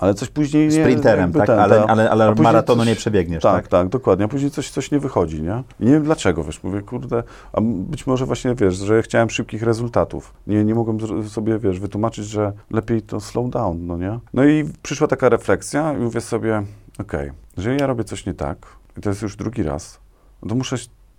ale 0.01 0.15
coś 0.15 0.29
później 0.29 0.69
nie... 0.69 0.73
Sprinterem, 0.73 1.33
tak, 1.33 1.47
ten, 1.47 1.59
ale, 1.59 1.85
ale, 1.87 2.11
ale 2.11 2.35
maratonu 2.35 2.81
coś, 2.81 2.89
nie 2.89 2.97
przebiegniesz, 2.97 3.43
tak? 3.43 3.55
Tak, 3.55 3.69
tak, 3.69 3.89
dokładnie, 3.89 4.25
a 4.25 4.29
później 4.29 4.51
coś, 4.51 4.71
coś 4.71 4.91
nie 4.91 4.99
wychodzi, 4.99 5.43
nie? 5.43 5.63
I 5.81 5.85
nie 5.85 5.93
wiem 5.93 6.03
dlaczego, 6.05 6.45
wiesz, 6.45 6.63
mówię, 6.63 6.83
kurde, 6.83 7.23
a 7.53 7.61
być 7.61 8.07
może 8.07 8.27
właśnie, 8.27 8.55
wiesz, 8.55 8.75
że 8.75 9.03
chciałem 9.03 9.31
szybkich 9.31 9.63
rezultatów. 9.63 10.35
Nie, 10.47 10.65
nie 10.65 10.75
mogłem 10.75 10.99
sobie, 11.29 11.59
wiesz, 11.59 11.81
wytłumaczyć, 11.81 12.27
że 12.27 12.53
lepiej 12.71 13.03
to 13.03 13.21
slow 13.21 13.51
down, 13.51 13.87
no 13.87 13.97
nie? 13.97 14.19
No 14.35 14.45
i 14.45 14.71
przyszła 14.83 15.07
taka 15.07 15.29
refleksja 15.29 15.93
i 15.93 15.97
mówię 15.97 16.21
sobie, 16.21 16.63
okej, 16.99 17.21
okay, 17.21 17.33
jeżeli 17.57 17.81
ja 17.81 17.87
robię 17.87 18.05
coś 18.05 18.27
nie 18.27 18.35
tak, 18.35 18.59
i 18.99 19.01
to 19.01 19.09
jest 19.09 19.23
już 19.23 19.37
drugi 19.37 19.63
raz, 19.63 20.01
no 20.43 20.49
to 20.49 20.55
muszę, 20.55 20.77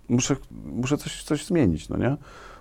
muszę, 0.08 0.36
muszę 0.64 0.96
coś, 0.96 1.22
coś 1.22 1.46
zmienić, 1.46 1.88
no 1.88 1.96
nie? 1.96 2.16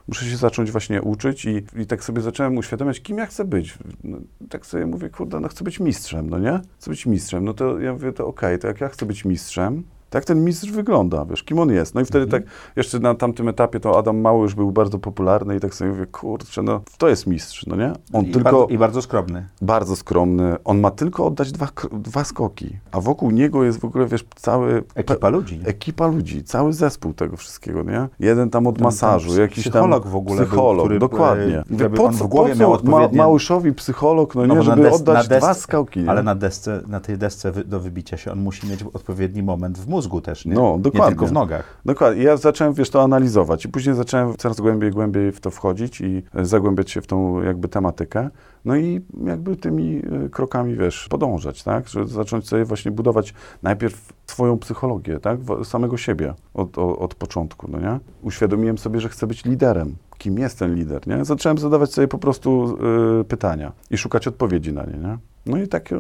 Muszę 0.08 0.26
się 0.26 0.38
zacząć 0.38 0.72
właśnie 0.72 1.02
uczyć 1.02 1.46
i, 1.46 1.64
i 1.76 1.86
tak 1.86 2.04
sobie 2.04 2.22
zacząłem 2.22 2.58
uświadamiać, 2.58 3.02
kim 3.02 3.18
ja 3.18 3.26
chcę 3.26 3.46
być. 3.46 3.78
No, 4.04 4.18
tak 4.50 4.66
sobie 4.66 4.86
mówię, 4.86 5.10
kurde, 5.10 5.40
no 5.40 5.48
chcę 5.48 5.64
być 5.64 5.80
mistrzem, 5.80 6.30
no 6.30 6.40
nie? 6.40 6.62
Chcę 6.80 6.92
być 6.92 7.06
mistrzem. 7.06 7.46
No 7.46 7.54
to 7.54 7.80
ja 7.80 7.94
mówię, 7.94 8.14
to 8.14 8.28
okej, 8.28 8.50
okay, 8.50 8.58
to 8.58 8.68
jak 8.68 8.82
ja 8.82 8.90
chcę 8.90 9.06
być 9.06 9.26
mistrzem, 9.26 9.84
tak 10.10 10.26
ten 10.26 10.44
mistrz 10.44 10.72
wygląda, 10.72 11.26
wiesz, 11.26 11.44
kim 11.44 11.60
on 11.60 11.70
jest. 11.70 11.96
No 11.96 12.02
i 12.02 12.06
wtedy 12.06 12.26
mhm. 12.26 12.44
tak, 12.44 12.52
jeszcze 12.76 13.00
na 13.00 13.16
tamtym 13.16 13.48
etapie 13.48 13.80
to 13.80 14.00
Adam 14.00 14.18
Mały 14.18 14.42
już 14.42 14.56
był 14.56 14.72
bardzo 14.72 15.00
popularny 15.00 15.56
i 15.56 15.60
tak 15.60 15.76
sobie 15.76 15.92
mówię, 15.92 16.06
kurczę, 16.06 16.64
no 16.64 16.82
to 16.98 17.10
jest 17.10 17.28
mistrz, 17.28 17.66
no 17.66 17.76
nie? 17.76 17.94
On 18.14 18.26
I 18.26 18.32
tylko... 18.32 18.44
Bardzo, 18.44 18.68
I 18.68 18.78
bardzo 18.78 19.02
skromny. 19.02 19.48
Bardzo 19.62 19.96
skromny. 19.96 20.56
On 20.64 20.80
ma 20.80 20.92
tylko 20.92 21.26
oddać 21.26 21.52
dwa, 21.52 21.68
dwa 21.92 22.24
skoki, 22.24 22.78
a 22.92 23.02
wokół 23.02 23.32
niego 23.32 23.64
jest 23.64 23.80
w 23.80 23.86
ogóle, 23.86 24.06
wiesz, 24.06 24.26
cały... 24.36 24.84
Ekipa 24.96 25.30
ludzi. 25.30 25.62
Ekipa 25.66 26.08
ludzi, 26.08 26.44
cały 26.44 26.74
zespół 26.74 27.14
tego 27.14 27.38
wszystkiego, 27.38 27.84
nie? 27.84 28.08
Jeden 28.20 28.50
tam 28.50 28.68
od 28.68 28.82
masażu, 28.82 29.32
ten 29.32 29.42
jakiś 29.42 29.64
psycholog 29.64 30.04
tam... 30.04 30.12
w 30.12 30.16
ogóle 30.16 30.46
Psycholog, 30.46 30.76
był, 30.76 30.86
który, 30.86 31.00
dokładnie. 31.00 31.64
Mówię, 31.70 31.90
po, 31.90 32.12
co, 32.12 32.24
w 32.24 32.28
głowie 32.28 32.50
po 32.50 32.56
co 32.56 32.62
miał 32.62 32.74
odpowiednie... 32.74 33.18
Małyszowi 33.18 33.74
psycholog, 33.74 34.36
no 34.36 34.46
nie, 34.46 34.56
no, 34.56 34.64
żeby 34.64 34.92
oddać 34.92 35.28
desce, 35.28 35.38
dwa 35.38 35.54
skoki, 35.54 36.00
nie? 36.00 36.10
Ale 36.10 36.24
na 36.24 36.36
desce, 36.36 36.82
na 36.88 37.00
tej 37.00 37.18
desce 37.18 37.52
do 37.52 37.80
wybicia 37.80 38.18
się 38.18 38.32
on 38.32 38.40
musi 38.40 38.68
mieć 38.68 38.84
odpowiedni 38.84 39.44
moment 39.44 39.78
w 39.78 39.88
mózgu 39.88 39.97
też, 40.22 40.46
nie? 40.46 40.54
No, 40.54 40.78
dokładnie. 40.80 41.00
Nie 41.00 41.08
tylko 41.08 41.28
w 41.28 41.32
nogach. 41.32 41.82
Dokładnie. 41.86 42.24
Ja 42.24 42.38
zacząłem, 42.38 42.74
wiesz, 42.74 42.90
to 42.90 43.04
analizować 43.04 43.66
i 43.66 43.70
później 43.70 43.96
zacząłem 43.96 44.38
coraz 44.38 44.62
głębiej, 44.62 44.92
głębiej 44.92 45.32
w 45.32 45.40
to 45.40 45.52
wchodzić 45.52 46.02
i 46.02 46.24
zagłębiać 46.34 46.92
się 46.92 47.02
w 47.02 47.08
tą 47.08 47.42
jakby 47.42 47.68
tematykę. 47.68 48.30
No 48.66 48.76
i 48.76 49.02
jakby 49.26 49.56
tymi 49.56 50.02
e, 50.26 50.30
krokami, 50.30 50.76
wiesz, 50.76 51.08
podążać, 51.10 51.64
tak? 51.64 51.88
Żeby 51.88 52.08
zacząć 52.08 52.48
sobie 52.48 52.66
właśnie 52.66 52.92
budować 52.92 53.34
najpierw 53.64 54.14
swoją 54.28 54.60
psychologię, 54.60 55.20
tak? 55.20 55.40
Samego 55.64 55.98
siebie 55.98 56.34
od, 56.54 56.78
od, 56.78 57.00
od 57.00 57.16
początku, 57.16 57.68
no 57.72 57.80
nie? 57.80 58.00
Uświadomiłem 58.22 58.78
sobie, 58.78 59.00
że 59.00 59.10
chcę 59.10 59.28
być 59.28 59.46
liderem. 59.46 59.96
Kim 60.28 60.38
jest 60.38 60.60
ten 60.60 60.76
lider, 60.76 61.08
nie? 61.08 61.26
Zacząłem 61.26 61.58
zadawać 61.58 61.94
sobie 61.94 62.08
po 62.08 62.18
prostu 62.18 62.78
y, 63.22 63.24
pytania 63.24 63.72
i 63.92 63.98
szukać 63.98 64.28
odpowiedzi 64.28 64.74
na 64.74 64.86
nie, 64.86 64.98
nie? 64.98 65.18
No 65.46 65.58
i 65.58 65.68
tak, 65.68 65.94
e, 65.94 65.98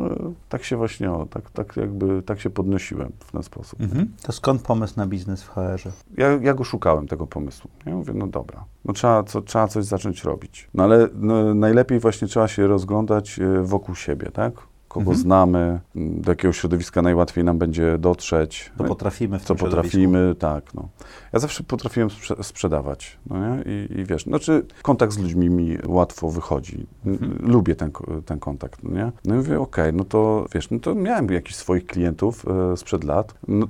tak 0.49 0.63
się 0.63 0.77
właśnie, 0.77 1.11
o, 1.11 1.25
tak, 1.25 1.49
tak 1.49 1.77
jakby, 1.77 2.21
tak 2.21 2.39
się 2.39 2.49
podnosiłem 2.49 3.11
w 3.19 3.31
ten 3.31 3.43
sposób. 3.43 3.81
Mhm. 3.81 4.07
To 4.21 4.31
skąd 4.31 4.61
pomysł 4.61 4.93
na 4.97 5.07
biznes 5.07 5.43
w 5.43 5.49
HR-ze? 5.49 5.91
Ja, 6.17 6.39
ja 6.41 6.53
go 6.53 6.63
szukałem, 6.63 7.07
tego 7.07 7.27
pomysłu. 7.27 7.69
Ja 7.85 7.95
mówię, 7.95 8.13
no 8.15 8.27
dobra, 8.27 8.63
no 8.85 8.93
trzeba, 8.93 9.23
co, 9.23 9.41
trzeba 9.41 9.67
coś 9.67 9.85
zacząć 9.85 10.23
robić. 10.23 10.69
No 10.73 10.83
ale 10.83 11.07
no, 11.15 11.53
najlepiej 11.53 11.99
właśnie 11.99 12.27
trzeba 12.27 12.47
się 12.47 12.67
rozglądać 12.67 13.39
e, 13.39 13.63
wokół 13.63 13.95
siebie, 13.95 14.31
tak? 14.33 14.53
Kogo 14.87 15.11
mhm. 15.11 15.17
znamy, 15.17 15.79
do 15.95 16.31
jakiego 16.31 16.53
środowiska 16.53 17.01
najłatwiej 17.01 17.43
nam 17.43 17.57
będzie 17.57 17.97
dotrzeć. 17.97 18.71
To 18.77 18.83
potrafimy 18.83 19.39
w 19.39 19.43
Co 19.43 19.55
potrafimy, 19.55 20.35
tak. 20.39 20.73
No. 20.73 20.89
Ja 21.33 21.39
zawsze 21.39 21.63
potrafiłem 21.63 22.09
sprze 22.09 22.35
sprzedawać, 22.43 23.17
no 23.29 23.35
nie? 23.39 23.63
I, 23.65 23.99
I, 23.99 24.05
wiesz, 24.05 24.23
znaczy 24.23 24.65
kontakt 24.81 25.13
z 25.13 25.17
ludźmi 25.17 25.49
mi 25.49 25.77
łatwo 25.87 26.29
wychodzi. 26.29 26.85
Mhm. 27.05 27.37
Lubię 27.39 27.75
ten, 27.75 27.91
ten 28.25 28.39
kontakt, 28.39 28.83
no 28.83 28.89
nie? 28.89 29.11
No 29.25 29.35
i 29.35 29.37
mówię, 29.37 29.59
okej, 29.59 29.83
okay, 29.89 29.97
no 29.97 30.03
to 30.03 30.45
wiesz, 30.53 30.69
no 30.69 30.79
to 30.79 30.95
miałem 30.95 31.31
jakichś 31.31 31.55
swoich 31.55 31.85
klientów 31.85 32.45
e, 32.47 32.77
sprzed 32.77 33.03
lat, 33.03 33.33
no, 33.47 33.67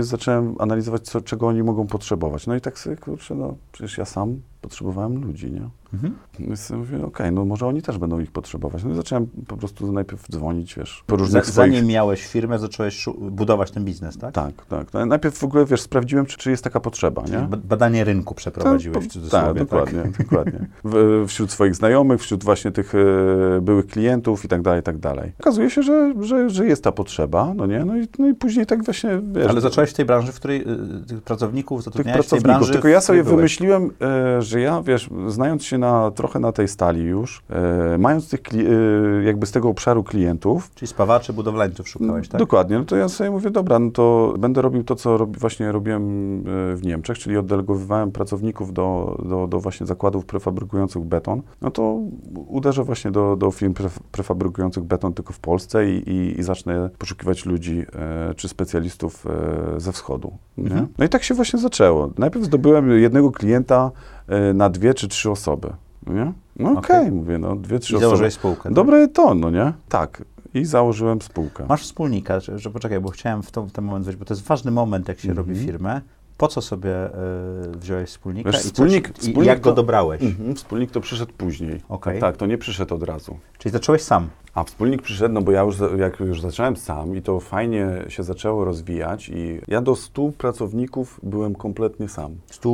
zacząłem 0.00 0.54
analizować, 0.58 1.02
co, 1.02 1.20
czego 1.20 1.46
oni 1.46 1.62
mogą 1.62 1.86
potrzebować. 1.86 2.46
No 2.46 2.54
i 2.54 2.60
tak 2.60 2.78
sobie, 2.78 2.96
kurczę, 2.96 3.34
no 3.34 3.54
przecież 3.72 3.98
ja 3.98 4.04
sam 4.04 4.40
potrzebowałem 4.60 5.24
ludzi, 5.24 5.52
nie? 5.52 5.68
Mhm. 5.94 6.14
Więc 6.38 6.70
mówię, 6.70 6.96
okej, 6.96 7.06
okay, 7.06 7.30
no 7.30 7.44
może 7.44 7.66
oni 7.66 7.82
też 7.82 7.98
będą 7.98 8.20
ich 8.20 8.30
potrzebować. 8.30 8.84
No 8.84 8.90
i 8.90 8.94
zacząłem 8.94 9.26
po 9.46 9.56
prostu 9.56 9.92
najpierw 9.92 10.28
dzwonić, 10.30 10.74
wiesz, 10.74 11.04
po 11.06 11.16
różnych 11.16 11.46
Z, 11.46 11.52
swoich... 11.52 11.72
Zanim 11.72 11.86
miałeś 11.86 12.26
firmę, 12.26 12.58
zacząłeś 12.58 13.06
budować 13.30 13.70
ten 13.70 13.84
biznes, 13.84 14.18
tak? 14.18 14.34
Tak, 14.34 14.66
tak. 14.66 14.92
No, 14.92 15.06
najpierw 15.06 15.38
w 15.38 15.44
ogóle, 15.44 15.64
wiesz, 15.64 15.80
sprawdziłem, 15.80 16.26
czy, 16.26 16.36
czy 16.36 16.50
jest 16.50 16.64
taka 16.64 16.80
potrzeba, 16.80 17.22
Czyli 17.22 17.36
nie? 17.36 17.48
badanie 17.56 18.04
rynku 18.04 18.34
przeprowadziłeś, 18.34 19.08
to, 19.08 19.20
tak, 19.30 19.58
dokładnie, 19.58 20.02
tak? 20.02 20.18
dokładnie. 20.24 20.66
W, 20.84 21.24
wśród 21.28 21.50
swoich 21.50 21.74
znajomych, 21.74 22.20
wśród 22.20 22.44
właśnie 22.44 22.70
tych 22.70 22.94
e, 22.94 23.60
byłych 23.60 23.86
klientów 23.86 24.44
i 24.44 24.48
tak 24.48 24.62
dalej, 24.62 24.80
i 24.80 24.82
tak 24.82 24.98
dalej. 24.98 25.32
Okazuje 25.40 25.70
się, 25.70 25.82
że, 25.82 26.14
że, 26.20 26.50
że 26.50 26.66
jest 26.66 26.84
ta 26.84 26.92
potrzeba, 26.92 27.54
no 27.54 27.66
nie? 27.66 27.84
No 27.84 27.96
i, 27.96 28.08
no 28.18 28.28
i 28.28 28.34
później 28.34 28.66
tak 28.66 28.84
właśnie, 28.84 29.20
wiesz... 29.32 29.46
Ale 29.54 29.60
zacząłeś 29.60 29.90
w 29.90 29.94
tej 29.94 30.04
branży, 30.04 30.32
w 30.32 30.36
której 30.36 30.60
y, 30.60 31.06
tych 31.06 31.22
pracowników 31.22 31.82
zatrudniałeś 31.82 32.20
tych 32.20 32.28
pracowników, 32.28 32.58
branży, 32.58 32.72
tylko 32.72 32.88
ja 32.88 33.00
sobie 33.00 33.22
wymyśliłem, 33.22 33.90
e, 34.02 34.42
że 34.42 34.60
ja, 34.60 34.82
wiesz, 34.82 35.10
znając 35.28 35.64
się 35.64 35.78
na, 35.78 36.10
trochę 36.10 36.40
na 36.40 36.52
tej 36.52 36.68
stali 36.68 37.02
już, 37.02 37.42
e, 37.50 37.98
mając 37.98 38.28
tych, 38.28 38.40
e, 38.40 39.24
jakby 39.24 39.46
z 39.46 39.52
tego 39.52 39.68
obszaru 39.68 40.04
klientów... 40.04 40.70
Czyli 40.74 40.88
spawaczy, 40.88 41.32
budowlańców 41.32 41.88
szukałeś, 41.88 42.28
tak? 42.28 42.38
Dokładnie, 42.38 42.78
no 42.78 42.84
to 42.84 42.96
ja 42.96 43.08
sobie 43.08 43.30
mówię, 43.30 43.50
dobra, 43.50 43.78
no 43.78 43.90
to 43.90 44.34
będę 44.38 44.62
robił 44.62 44.84
to, 44.84 44.94
co 44.94 45.16
robi, 45.16 45.38
właśnie 45.38 45.72
robiłem 45.72 46.02
e, 46.02 46.42
w 46.76 46.80
Niemczech, 46.82 47.18
czyli 47.18 47.36
oddelegowywałem 47.36 48.12
pracowników 48.12 48.72
do, 48.72 49.18
do, 49.28 49.46
do 49.46 49.60
właśnie 49.60 49.86
zakładów 49.86 50.26
prefabrykujących 50.26 51.02
beton, 51.02 51.42
no 51.60 51.70
to 51.70 51.98
uderzę 52.46 52.84
właśnie 52.84 53.10
do, 53.10 53.36
do 53.36 53.50
firm 53.50 53.74
prefabrykujących 54.12 54.84
beton 54.84 55.14
tylko 55.14 55.32
w 55.32 55.38
Polsce 55.38 55.90
i, 55.90 56.10
i, 56.10 56.40
i 56.40 56.42
zacznę 56.42 56.90
poszukiwać 56.98 57.46
ludzi 57.46 57.84
e, 57.92 58.34
czy 58.34 58.48
specjalistów 58.48 59.26
e, 59.26 59.30
ze 59.76 59.92
wschodu. 59.92 60.32
Mhm. 60.58 60.86
No 60.98 61.04
i 61.04 61.08
tak 61.08 61.22
się 61.22 61.34
właśnie 61.34 61.58
zaczęło. 61.58 62.10
Najpierw 62.18 62.44
zdobyłem 62.44 62.90
jednego 62.90 63.30
klienta 63.30 63.90
e, 64.28 64.54
na 64.54 64.70
dwie 64.70 64.94
czy 64.94 65.08
trzy 65.08 65.30
osoby. 65.30 65.72
No 66.06 66.12
nie? 66.12 66.32
No 66.56 66.70
okej, 66.70 66.78
okay. 66.78 67.00
okay. 67.00 67.12
mówię, 67.12 67.38
no 67.38 67.56
dwie, 67.56 67.78
trzy 67.78 67.92
I 67.92 67.96
osoby. 67.96 68.06
założyłeś 68.06 68.34
spółkę. 68.34 68.62
Tak? 68.62 68.72
Dobre 68.72 69.08
to, 69.08 69.34
no 69.34 69.50
nie? 69.50 69.72
Tak. 69.88 70.24
I 70.54 70.64
założyłem 70.64 71.22
spółkę. 71.22 71.66
Masz 71.68 71.82
wspólnika, 71.82 72.40
że, 72.40 72.58
że 72.58 72.70
poczekaj, 72.70 73.00
bo 73.00 73.10
chciałem 73.10 73.42
w, 73.42 73.50
to, 73.50 73.62
w 73.62 73.72
ten 73.72 73.84
moment 73.84 74.04
wejść, 74.04 74.18
bo 74.18 74.24
to 74.24 74.34
jest 74.34 74.46
ważny 74.46 74.70
moment, 74.70 75.08
jak 75.08 75.20
się 75.20 75.28
-hmm. 75.28 75.36
robi 75.36 75.56
firmę. 75.56 76.00
Po 76.38 76.48
co 76.48 76.62
sobie 76.62 77.06
y, 77.06 77.78
wziąłeś 77.78 78.10
wspólnika 78.10 78.50
Wiesz, 78.50 78.60
wspólnik, 78.60 79.08
i, 79.08 79.12
wspólnik 79.12 79.44
i 79.44 79.46
jak 79.46 79.60
to, 79.60 79.70
go 79.70 79.72
dobrałeś? 79.72 80.22
-hmm, 80.22 80.54
wspólnik 80.54 80.90
to 80.90 81.00
przyszedł 81.00 81.32
później. 81.32 81.80
Okay. 81.88 82.14
Tak, 82.14 82.20
tak, 82.20 82.36
to 82.36 82.46
nie 82.46 82.58
przyszedł 82.58 82.94
od 82.94 83.02
razu. 83.02 83.38
Czyli 83.58 83.72
zacząłeś 83.72 84.02
sam? 84.02 84.28
A 84.54 84.64
wspólnik 84.64 85.02
przyszedł, 85.02 85.34
no 85.34 85.42
bo 85.42 85.52
ja 85.52 85.62
już, 85.62 85.76
jak 85.98 86.20
już 86.20 86.40
zacząłem 86.40 86.76
sam 86.76 87.16
i 87.16 87.22
to 87.22 87.40
fajnie 87.40 87.88
się 88.08 88.22
zaczęło 88.22 88.64
rozwijać 88.64 89.28
i 89.28 89.60
ja 89.68 89.80
do 89.80 89.96
100 89.96 90.32
pracowników 90.38 91.20
byłem 91.22 91.54
kompletnie 91.54 92.08
sam. 92.08 92.34
100 92.50 92.70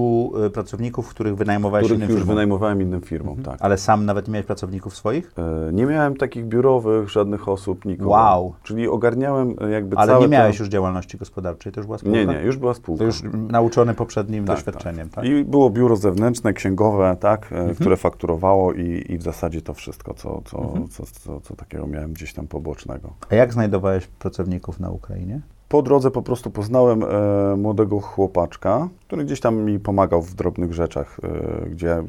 y, 0.47 0.51
pracowników, 0.51 1.09
których 1.09 1.37
wynajmowałeś 1.37 1.85
których 1.85 1.99
innym 1.99 2.11
już 2.11 2.19
firmom? 2.19 2.35
wynajmowałem 2.35 2.83
innym 2.83 3.01
firmom, 3.01 3.39
mhm. 3.39 3.45
tak. 3.45 3.65
Ale 3.65 3.79
sam 3.79 4.05
nawet 4.07 4.29
nie 4.29 4.33
miałeś 4.33 4.47
pracowników 4.47 4.97
swoich? 4.97 5.33
E, 5.39 5.73
nie 5.73 5.87
miałem 5.87 6.17
takich 6.17 6.47
biurowych, 6.47 7.09
żadnych 7.09 7.49
osób, 7.49 7.85
nikogo. 7.85 8.11
Wow. 8.11 8.55
Czyli 8.63 8.89
ogarniałem 8.89 9.55
e, 9.61 9.71
jakby 9.71 9.97
Ale 9.97 10.21
nie 10.21 10.29
miałeś 10.29 10.57
to... 10.57 10.63
już 10.63 10.73
działalności 10.73 11.19
gospodarczej, 11.19 11.73
to 11.73 11.81
już 11.81 11.87
była 11.87 11.99
spółka? 11.99 12.19
Nie, 12.19 12.27
nie, 12.27 12.43
już 12.43 12.57
była 12.57 12.75
spółka. 12.75 12.99
To 12.99 13.05
już 13.05 13.23
nauczony 13.33 13.95
poprzednim 13.95 14.45
tak, 14.45 14.57
doświadczeniem, 14.57 15.09
tak. 15.09 15.15
tak. 15.15 15.25
I 15.25 15.45
było 15.45 15.71
biuro 15.71 15.97
zewnętrzne, 15.97 16.53
księgowe, 16.53 17.17
tak, 17.21 17.53
e, 17.53 17.57
mhm. 17.57 17.75
które 17.75 17.97
fakturowało 17.97 18.73
i, 18.73 19.05
i 19.09 19.19
w 19.19 19.23
zasadzie 19.23 19.63
to 19.63 19.75
wszystko, 19.75 20.15
co, 20.15 20.43
co, 20.45 20.59
mhm. 20.59 20.89
co, 20.89 21.05
co, 21.07 21.41
co 21.41 21.57
takiego 21.71 21.87
miałem 21.87 22.13
gdzieś 22.13 22.33
tam 22.35 22.47
pobocznego. 22.47 23.13
A 23.31 23.35
jak 23.35 23.53
znajdowałeś 23.53 24.07
pracowników 24.07 24.81
na 24.81 24.91
Ukrainie? 24.91 25.41
po 25.69 25.83
drodze 25.83 26.11
po 26.11 26.23
prostu 26.23 26.51
poznałem 26.51 27.03
e, 27.03 27.57
młodego 27.57 28.01
chłopaczka, 28.01 28.89
który 29.07 29.25
gdzieś 29.25 29.41
tam 29.41 29.57
mi 29.57 29.79
pomagał 29.79 30.23
w 30.23 30.35
drobnych 30.35 30.73
rzeczach, 30.73 31.21
e, 31.65 31.69
gdzie 31.71 32.03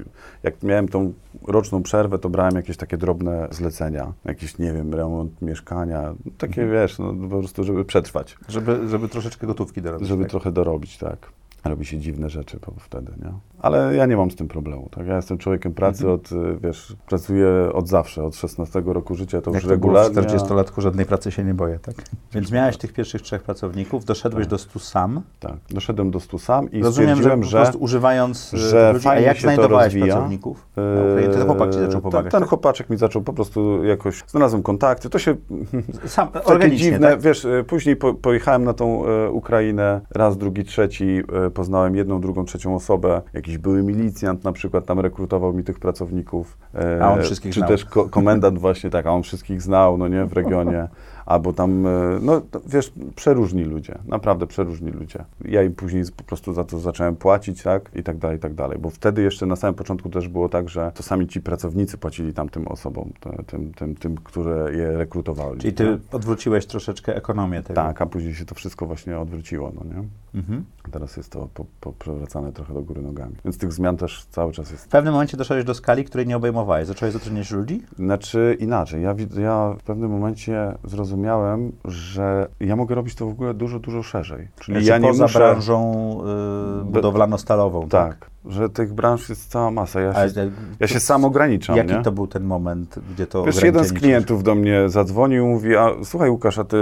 jak 0.44 0.64
miałem 0.64 0.88
tą 0.88 1.14
roczną 1.48 1.84
przerwę, 1.84 2.20
to 2.20 2.30
brałem 2.30 2.56
jakieś 2.56 2.78
takie 2.78 2.98
drobne 2.98 3.48
zlecenia, 3.52 4.14
jakiś, 4.26 4.58
nie 4.58 4.74
wiem, 4.74 4.94
remont 4.94 5.42
mieszkania, 5.42 6.14
takie, 6.38 6.62
Mhm. 6.62 6.72
wiesz, 6.72 7.00
no, 7.00 7.14
po 7.30 7.40
prostu, 7.40 7.64
żeby 7.64 7.86
przetrwać, 7.86 8.38
Żeby, 8.48 8.88
żeby 8.88 9.08
troszeczkę 9.10 9.48
gotówki 9.48 9.82
dorobić. 9.82 10.08
żeby 10.08 10.24
tak? 10.24 10.32
trochę 10.32 10.52
dorobić, 10.52 10.98
tak. 10.98 11.18
Robi 11.66 11.86
się 11.86 11.98
dziwne 11.98 12.30
rzeczy 12.30 12.60
po, 12.60 12.72
wtedy, 12.80 13.12
nie? 13.22 13.32
Ale 13.60 13.96
ja 13.96 14.06
nie 14.06 14.18
mam 14.18 14.32
z 14.32 14.36
tym 14.36 14.48
problemu, 14.48 14.90
tak? 14.92 15.08
Ja 15.08 15.16
jestem 15.16 15.38
człowiekiem 15.38 15.74
pracy 15.74 16.04
Mhm. 16.04 16.20
od, 16.20 16.32
y, 16.32 16.60
wiesz, 16.64 16.96
pracuję 17.08 17.48
od 17.74 17.88
zawsze, 17.88 18.24
od 18.24 18.36
16 18.36 18.82
roku 18.86 19.16
życia, 19.16 19.42
to 19.42 19.52
Jak 19.52 19.56
już 19.56 19.64
to 19.64 19.70
regularnie. 19.70 20.22
40-latku, 20.22 20.82
żadnej 20.82 21.06
pracy 21.06 21.32
się 21.32 21.44
nie 21.44 21.54
boję, 21.54 21.80
tak? 21.80 21.96
Więc 22.34 22.52
miałeś 22.52 22.78
tych 22.78 22.94
pierwszych 22.94 23.22
trzech 23.22 23.44
pracowników, 23.44 24.06
doszedłeś 24.06 24.44
Tak. 24.46 24.50
do 24.50 24.58
stu 24.58 24.80
sam. 24.80 25.22
Tak, 25.40 25.56
doszedłem 25.70 26.12
do 26.12 26.20
stu 26.20 26.38
sam 26.38 26.72
i 26.72 26.84
Rozumiem, 26.84 27.10
że 27.10 27.16
stwierdziłem, 27.16 27.40
po 27.42 27.46
że... 27.46 27.58
prostu 27.62 27.78
używając 27.80 28.54
e, 28.54 28.58
że 28.58 28.94
ludzi, 28.94 29.08
a 29.08 29.20
jak 29.20 29.38
znajdowałeś 29.38 29.96
pracowników? 29.96 30.68
Ukrainie? 31.12 31.34
Ten 31.34 31.46
chłopak 31.46 31.70
ci 31.74 31.80
zaczął 31.80 31.92
Ten, 31.92 32.02
pomagać, 32.02 32.32
ten 32.32 32.40
tak? 32.42 32.50
chłopaczek 32.50 32.90
mi 32.90 32.98
zaczął 32.98 33.22
po 33.22 33.34
prostu 33.34 33.84
jakoś, 33.84 34.24
znalazłem 34.28 34.64
kontakty, 34.64 35.10
to 35.10 35.20
się 35.20 35.36
Sam, 36.06 36.28
takie 36.28 36.46
organicznie, 36.46 36.78
dziwne, 36.80 37.10
tak? 37.12 37.22
wiesz, 37.22 37.46
e, 37.46 37.64
później 37.64 37.96
po, 37.96 38.14
pojechałem 38.14 38.64
na 38.64 38.74
tą 38.74 39.04
Ukrainę, 39.32 40.02
raz, 40.12 40.38
drugi, 40.38 40.64
trzeci, 40.64 41.22
poznałem 41.52 41.96
jedną, 41.96 42.22
drugą, 42.22 42.46
trzecią 42.46 42.76
osobę, 42.76 43.22
jakiś 43.34 43.58
były 43.58 43.84
milicjant 43.84 44.44
na 44.44 44.52
przykład 44.52 44.86
tam 44.86 45.00
rekrutował 45.00 45.54
mi 45.54 45.64
tych 45.64 45.80
pracowników. 45.80 46.58
e, 46.76 47.04
A 47.04 47.14
on 47.14 47.22
wszystkich 47.22 47.54
Czy 47.54 47.60
znał. 47.60 47.70
też 47.70 47.86
ko 47.86 48.10
komendant 48.10 48.60
właśnie, 48.68 48.90
tak, 48.90 49.06
a 49.06 49.12
on 49.12 49.24
wszystkich 49.24 49.62
znał, 49.62 49.98
no 49.98 50.08
nie, 50.08 50.26
w 50.26 50.34
regionie. 50.34 50.88
Albo 51.32 51.54
tam, 51.54 51.88
e, 51.88 52.20
no 52.22 52.42
wiesz, 52.66 52.94
przeróżni 53.16 53.64
ludzie, 53.64 53.98
naprawdę 54.08 54.48
przeróżni 54.48 54.92
ludzie. 54.92 55.26
Ja 55.46 55.64
im 55.64 55.74
później 55.74 56.04
po 56.18 56.24
prostu 56.24 56.54
za 56.54 56.64
to 56.64 56.80
zacząłem 56.80 57.16
płacić, 57.16 57.64
tak, 57.64 57.92
i 57.96 58.04
tak 58.04 58.18
dalej, 58.18 58.38
i 58.38 58.40
tak 58.40 58.54
dalej. 58.54 58.80
Bo 58.80 58.90
wtedy 58.90 59.22
jeszcze 59.22 59.46
na 59.46 59.56
samym 59.56 59.76
początku 59.76 60.10
też 60.10 60.28
było 60.28 60.50
tak, 60.50 60.70
że 60.70 60.92
to 60.96 61.04
sami 61.04 61.28
ci 61.28 61.42
pracownicy 61.42 61.98
płacili 61.98 62.34
tam 62.34 62.50
tym 62.50 62.68
osobom, 62.68 63.10
te, 63.20 63.44
tym, 63.44 63.74
tym, 63.74 63.96
tym, 63.96 64.16
które 64.18 64.76
je 64.76 64.98
rekrutowali. 64.98 65.60
Czyli 65.60 65.74
ty 65.74 66.00
odwróciłeś 66.12 66.66
troszeczkę 66.66 67.16
ekonomię 67.16 67.64
tego. 67.64 67.82
Tak, 67.82 68.02
a 68.02 68.06
później 68.06 68.36
się 68.36 68.46
to 68.46 68.56
wszystko 68.56 68.86
właśnie 68.86 69.20
odwróciło, 69.20 69.72
no 69.76 69.84
nie? 69.84 70.04
Mhm. 70.40 70.66
Teraz 70.92 71.18
jest 71.18 71.30
to 71.30 71.50
po, 71.54 71.66
po, 71.82 71.92
przewracane 71.92 72.52
trochę 72.52 72.74
do 72.74 72.82
góry 72.82 73.02
nogami. 73.02 73.36
Więc 73.46 73.58
tych 73.58 73.74
zmian 73.74 73.98
też 73.98 74.26
cały 74.26 74.52
czas 74.52 74.72
jest. 74.72 74.86
W 74.86 74.88
pewnym 74.88 75.14
momencie 75.14 75.38
doszedłeś 75.38 75.66
do 75.66 75.74
skali, 75.74 76.04
której 76.04 76.28
nie 76.28 76.38
obejmowałeś. 76.38 76.88
Zacząłeś 76.88 77.14
zatrudniać 77.14 77.52
ludzi? 77.52 77.82
Znaczy 77.96 78.58
inaczej, 78.60 79.04
ja, 79.04 79.16
ja 79.42 79.76
w 79.80 79.84
pewnym 79.84 80.12
momencie 80.12 80.74
zrozumiałem, 80.84 81.21
że 81.86 82.48
ja 82.60 82.76
mogę 82.76 82.96
robić 82.96 83.16
to 83.16 83.26
w 83.26 83.30
ogóle 83.30 83.54
dużo, 83.54 83.80
dużo 83.80 84.04
szerzej. 84.04 84.48
Czyli 84.60 84.78
Znaczy 84.78 84.90
ja 84.90 84.98
nie 84.98 85.08
poza 85.08 85.24
muszę... 85.24 85.40
branżą 85.40 86.18
y, 86.82 86.86
budowlano-stalową, 86.86 87.88
tak? 87.88 88.20
Tak, 88.20 88.32
że 88.46 88.70
tych 88.70 88.94
branż 88.94 89.30
jest 89.30 89.52
cała 89.52 89.72
masa. 89.72 90.02
Ja 90.02 90.14
Ale, 90.14 90.30
się, 90.30 90.42
e, 90.42 90.52
ja 90.80 90.88
się 90.88 91.00
sam 91.00 91.26
ograniczam, 91.26 91.78
Jaki 91.78 91.94
nie? 91.94 92.02
to 92.02 92.12
był 92.12 92.28
ten 92.28 92.44
moment, 92.44 93.00
gdzie 93.14 93.28
to 93.28 93.44
Wiesz, 93.44 93.64
jeden 93.64 93.84
z 93.84 93.94
klientów 93.94 94.44
do 94.44 94.56
mnie 94.56 94.90
zadzwonił 94.90 95.46
i 95.46 95.48
mówi, 95.48 95.76
a 95.76 95.90
słuchaj 96.04 96.30
Łukasz, 96.30 96.58
a 96.58 96.64
ty, 96.64 96.78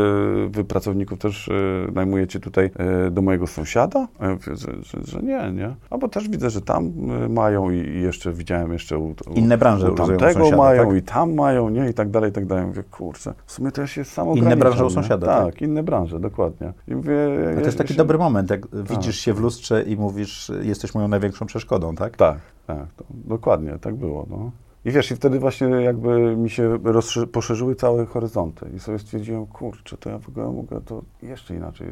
wy 0.49 0.63
pracowników 0.63 1.19
też 1.19 1.47
y, 1.47 1.87
najmujecie 1.93 2.39
tutaj 2.39 2.71
y, 3.07 3.11
do 3.11 3.21
mojego 3.21 3.47
sąsiada? 3.47 4.07
A 4.19 4.25
ja 4.25 4.31
mówię, 4.31 4.55
że, 4.55 4.83
że, 4.83 4.97
że 5.03 5.21
nie, 5.21 5.51
nie. 5.51 5.75
A 5.89 5.97
bo 5.97 6.07
też 6.07 6.29
widzę, 6.29 6.49
że 6.49 6.61
tam 6.61 6.91
y, 7.25 7.29
mają 7.29 7.69
i, 7.69 7.77
i 7.77 8.01
jeszcze 8.01 8.33
widziałem 8.33 8.73
jeszcze 8.73 8.97
u, 8.97 9.15
u 9.29 9.33
Inne 9.35 9.57
branże 9.57 9.91
u 9.91 9.95
tamtego 9.95 10.33
sąsiada, 10.33 10.57
mają 10.57 10.87
tak? 10.87 10.97
i 10.97 11.01
tam 11.01 11.33
mają, 11.33 11.69
nie, 11.69 11.89
i 11.89 11.93
tak 11.93 12.09
dalej, 12.09 12.29
i 12.29 12.33
tak 12.33 12.45
dalej. 12.45 12.65
Mówię, 12.65 12.83
kurczę, 12.91 13.33
w 13.45 13.51
sumie 13.51 13.71
to 13.71 13.81
ja 13.81 13.87
się 13.87 14.05
sam 14.05 14.18
Inne 14.21 14.31
ograniczam, 14.31 14.59
branże 14.59 14.85
u 14.85 14.89
sąsiada, 14.89 15.27
Tak, 15.27 15.45
tak? 15.45 15.61
inne 15.61 15.83
branże, 15.83 16.19
dokładnie. 16.19 16.73
I 16.87 16.95
mówię, 16.95 17.13
ja, 17.13 17.53
to 17.53 17.59
jest 17.59 17.77
ja 17.77 17.77
taki 17.83 17.93
się- 17.93 17.97
dobry 17.97 18.17
moment, 18.17 18.49
jak 18.49 18.67
widzisz 18.73 19.19
się 19.19 19.33
w 19.33 19.39
lustrze 19.39 19.83
i 19.83 19.97
mówisz, 19.97 20.51
jesteś 20.61 20.95
moją 20.95 21.07
największą 21.07 21.45
przeszkodą, 21.45 21.95
tak? 21.95 22.17
Tak, 22.17 22.37
tak, 22.67 22.85
to, 22.97 23.03
dokładnie, 23.09 23.77
tak 23.81 23.95
było, 23.95 24.25
no. 24.29 24.51
I 24.89 24.91
wiesz, 24.91 25.11
i 25.11 25.15
wtedy 25.15 25.39
właśnie 25.39 25.67
jakby 25.67 26.35
mi 26.35 26.49
się 26.49 26.77
poszerzyły 27.31 27.75
całe 27.75 28.05
horyzonty 28.05 28.69
i 28.75 28.79
sobie 28.79 28.99
stwierdziłem, 28.99 29.45
kurczę, 29.47 29.97
to 29.97 30.09
ja 30.09 30.19
w 30.19 30.29
ogóle 30.29 30.51
mogę 30.51 30.81
to 30.81 31.01
jeszcze 31.21 31.55
inaczej 31.55 31.87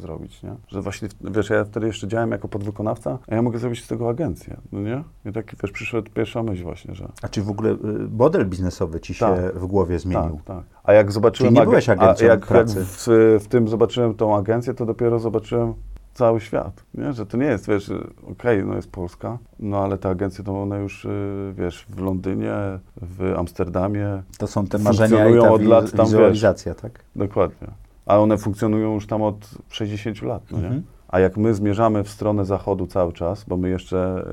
zrobić, 0.00 0.42
nie? 0.42 0.54
Że 0.68 0.82
właśnie, 0.82 1.08
wiesz, 1.20 1.50
ja 1.50 1.64
wtedy 1.64 1.86
jeszcze 1.86 2.08
działałem 2.08 2.30
jako 2.30 2.48
podwykonawca, 2.48 3.18
a 3.28 3.34
ja 3.34 3.42
mogę 3.42 3.58
zrobić 3.58 3.84
z 3.84 3.88
tego 3.88 4.08
agencję, 4.08 4.56
no 4.72 4.80
nie? 4.80 5.04
I 5.26 5.32
tak, 5.32 5.56
wiesz, 5.62 5.72
przyszedł 5.72 6.10
pierwsza 6.14 6.42
myśl 6.42 6.62
właśnie, 6.62 6.94
że 6.94 7.08
A 7.22 7.28
czy 7.28 7.42
w 7.42 7.50
ogóle 7.50 7.70
y, 7.70 7.76
model 8.18 8.46
biznesowy 8.46 9.00
ci 9.00 9.14
się 9.14 9.26
Tak. 9.26 9.54
w 9.58 9.66
głowie 9.66 9.98
zmienił? 9.98 10.40
tak, 10.44 10.56
tak. 10.56 10.64
A 10.84 10.92
jak 10.92 11.12
zobaczyłem... 11.12 11.54
Czyli 11.54 11.60
nie 11.60 11.66
byłeś 11.66 11.88
a 11.88 11.92
agencją 11.92 12.26
jak, 12.28 12.40
jak 12.40 12.48
pracy. 12.48 12.84
w, 12.84 13.06
w 13.40 13.48
tym 13.48 13.68
zobaczyłem 13.68 14.14
tą 14.14 14.36
agencję, 14.36 14.74
to 14.74 14.86
dopiero 14.86 15.18
zobaczyłem 15.18 15.74
cały 16.18 16.40
świat, 16.40 16.84
nie? 16.94 17.12
Że 17.12 17.26
to 17.26 17.36
nie 17.36 17.46
jest, 17.46 17.68
wiesz, 17.68 17.90
okej, 18.30 18.64
no 18.64 18.76
jest 18.76 18.90
Polska, 18.90 19.38
no 19.60 19.78
ale 19.78 19.98
te 19.98 20.08
agencje 20.08 20.44
to 20.44 20.62
one 20.62 20.78
już, 20.78 21.04
y, 21.04 21.54
wiesz, 21.56 21.86
w 21.88 22.00
Londynie, 22.00 22.52
w 22.96 23.34
Amsterdamie, 23.36 24.22
To 24.38 24.46
są 24.46 24.66
te 24.66 24.78
marzenia 24.78 25.28
i 25.28 25.40
ta 25.40 25.52
od 25.52 25.62
lat 25.62 25.92
tam, 25.92 26.06
wizualizacja, 26.06 26.74
tak? 26.74 27.04
dokładnie. 27.16 27.68
A 28.06 28.18
one 28.18 28.38
funkcjonują 28.38 28.94
już 28.94 29.06
tam 29.06 29.22
od 29.22 29.50
60 29.68 30.22
lat, 30.22 30.42
no 30.50 30.58
nie? 30.58 30.66
Mhm. 30.66 30.82
A 31.08 31.20
jak 31.20 31.36
my 31.36 31.54
zmierzamy 31.54 32.04
w 32.04 32.10
stronę 32.10 32.44
zachodu 32.44 32.86
cały 32.86 33.12
czas, 33.12 33.44
bo 33.44 33.56
my 33.56 33.68
jeszcze 33.70 34.24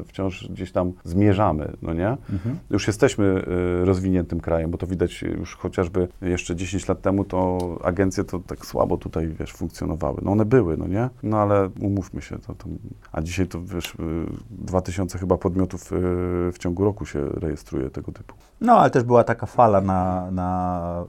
y, 0.00 0.04
wciąż 0.04 0.48
gdzieś 0.48 0.72
tam 0.72 0.92
zmierzamy, 1.04 1.72
no 1.82 1.92
nie? 1.92 2.08
Mhm. 2.08 2.58
Już 2.70 2.86
jesteśmy 2.86 3.24
y, 3.82 3.84
rozwiniętym 3.84 4.40
krajem, 4.40 4.70
bo 4.70 4.78
to 4.78 4.86
widać 4.86 5.22
już 5.22 5.56
chociażby 5.56 6.08
jeszcze 6.22 6.56
10 6.56 6.88
lat 6.88 7.02
temu, 7.02 7.24
to 7.24 7.58
agencje 7.84 8.24
to 8.24 8.38
tak 8.38 8.66
słabo 8.66 8.96
tutaj, 8.96 9.28
wiesz, 9.28 9.52
funkcjonowały. 9.52 10.18
No 10.22 10.32
one 10.32 10.44
były, 10.44 10.76
no 10.76 10.86
nie? 10.86 11.08
No 11.22 11.38
ale 11.38 11.70
umówmy 11.80 12.22
się, 12.22 12.38
to, 12.38 12.54
to, 12.54 12.64
a 13.12 13.22
dzisiaj 13.22 13.46
to, 13.46 13.60
wiesz, 13.62 13.94
y, 13.94 13.96
2000 14.50 15.18
chyba 15.18 15.36
podmiotów 15.36 15.92
y, 15.92 15.96
w 16.52 16.58
ciągu 16.58 16.84
roku 16.84 17.06
się 17.06 17.28
rejestruje 17.28 17.90
tego 17.90 18.12
typu. 18.12 18.34
No, 18.60 18.72
ale 18.72 18.90
też 18.90 19.02
była 19.02 19.24
taka 19.24 19.46
fala 19.46 19.80
na, 19.80 20.30
na 20.30 21.04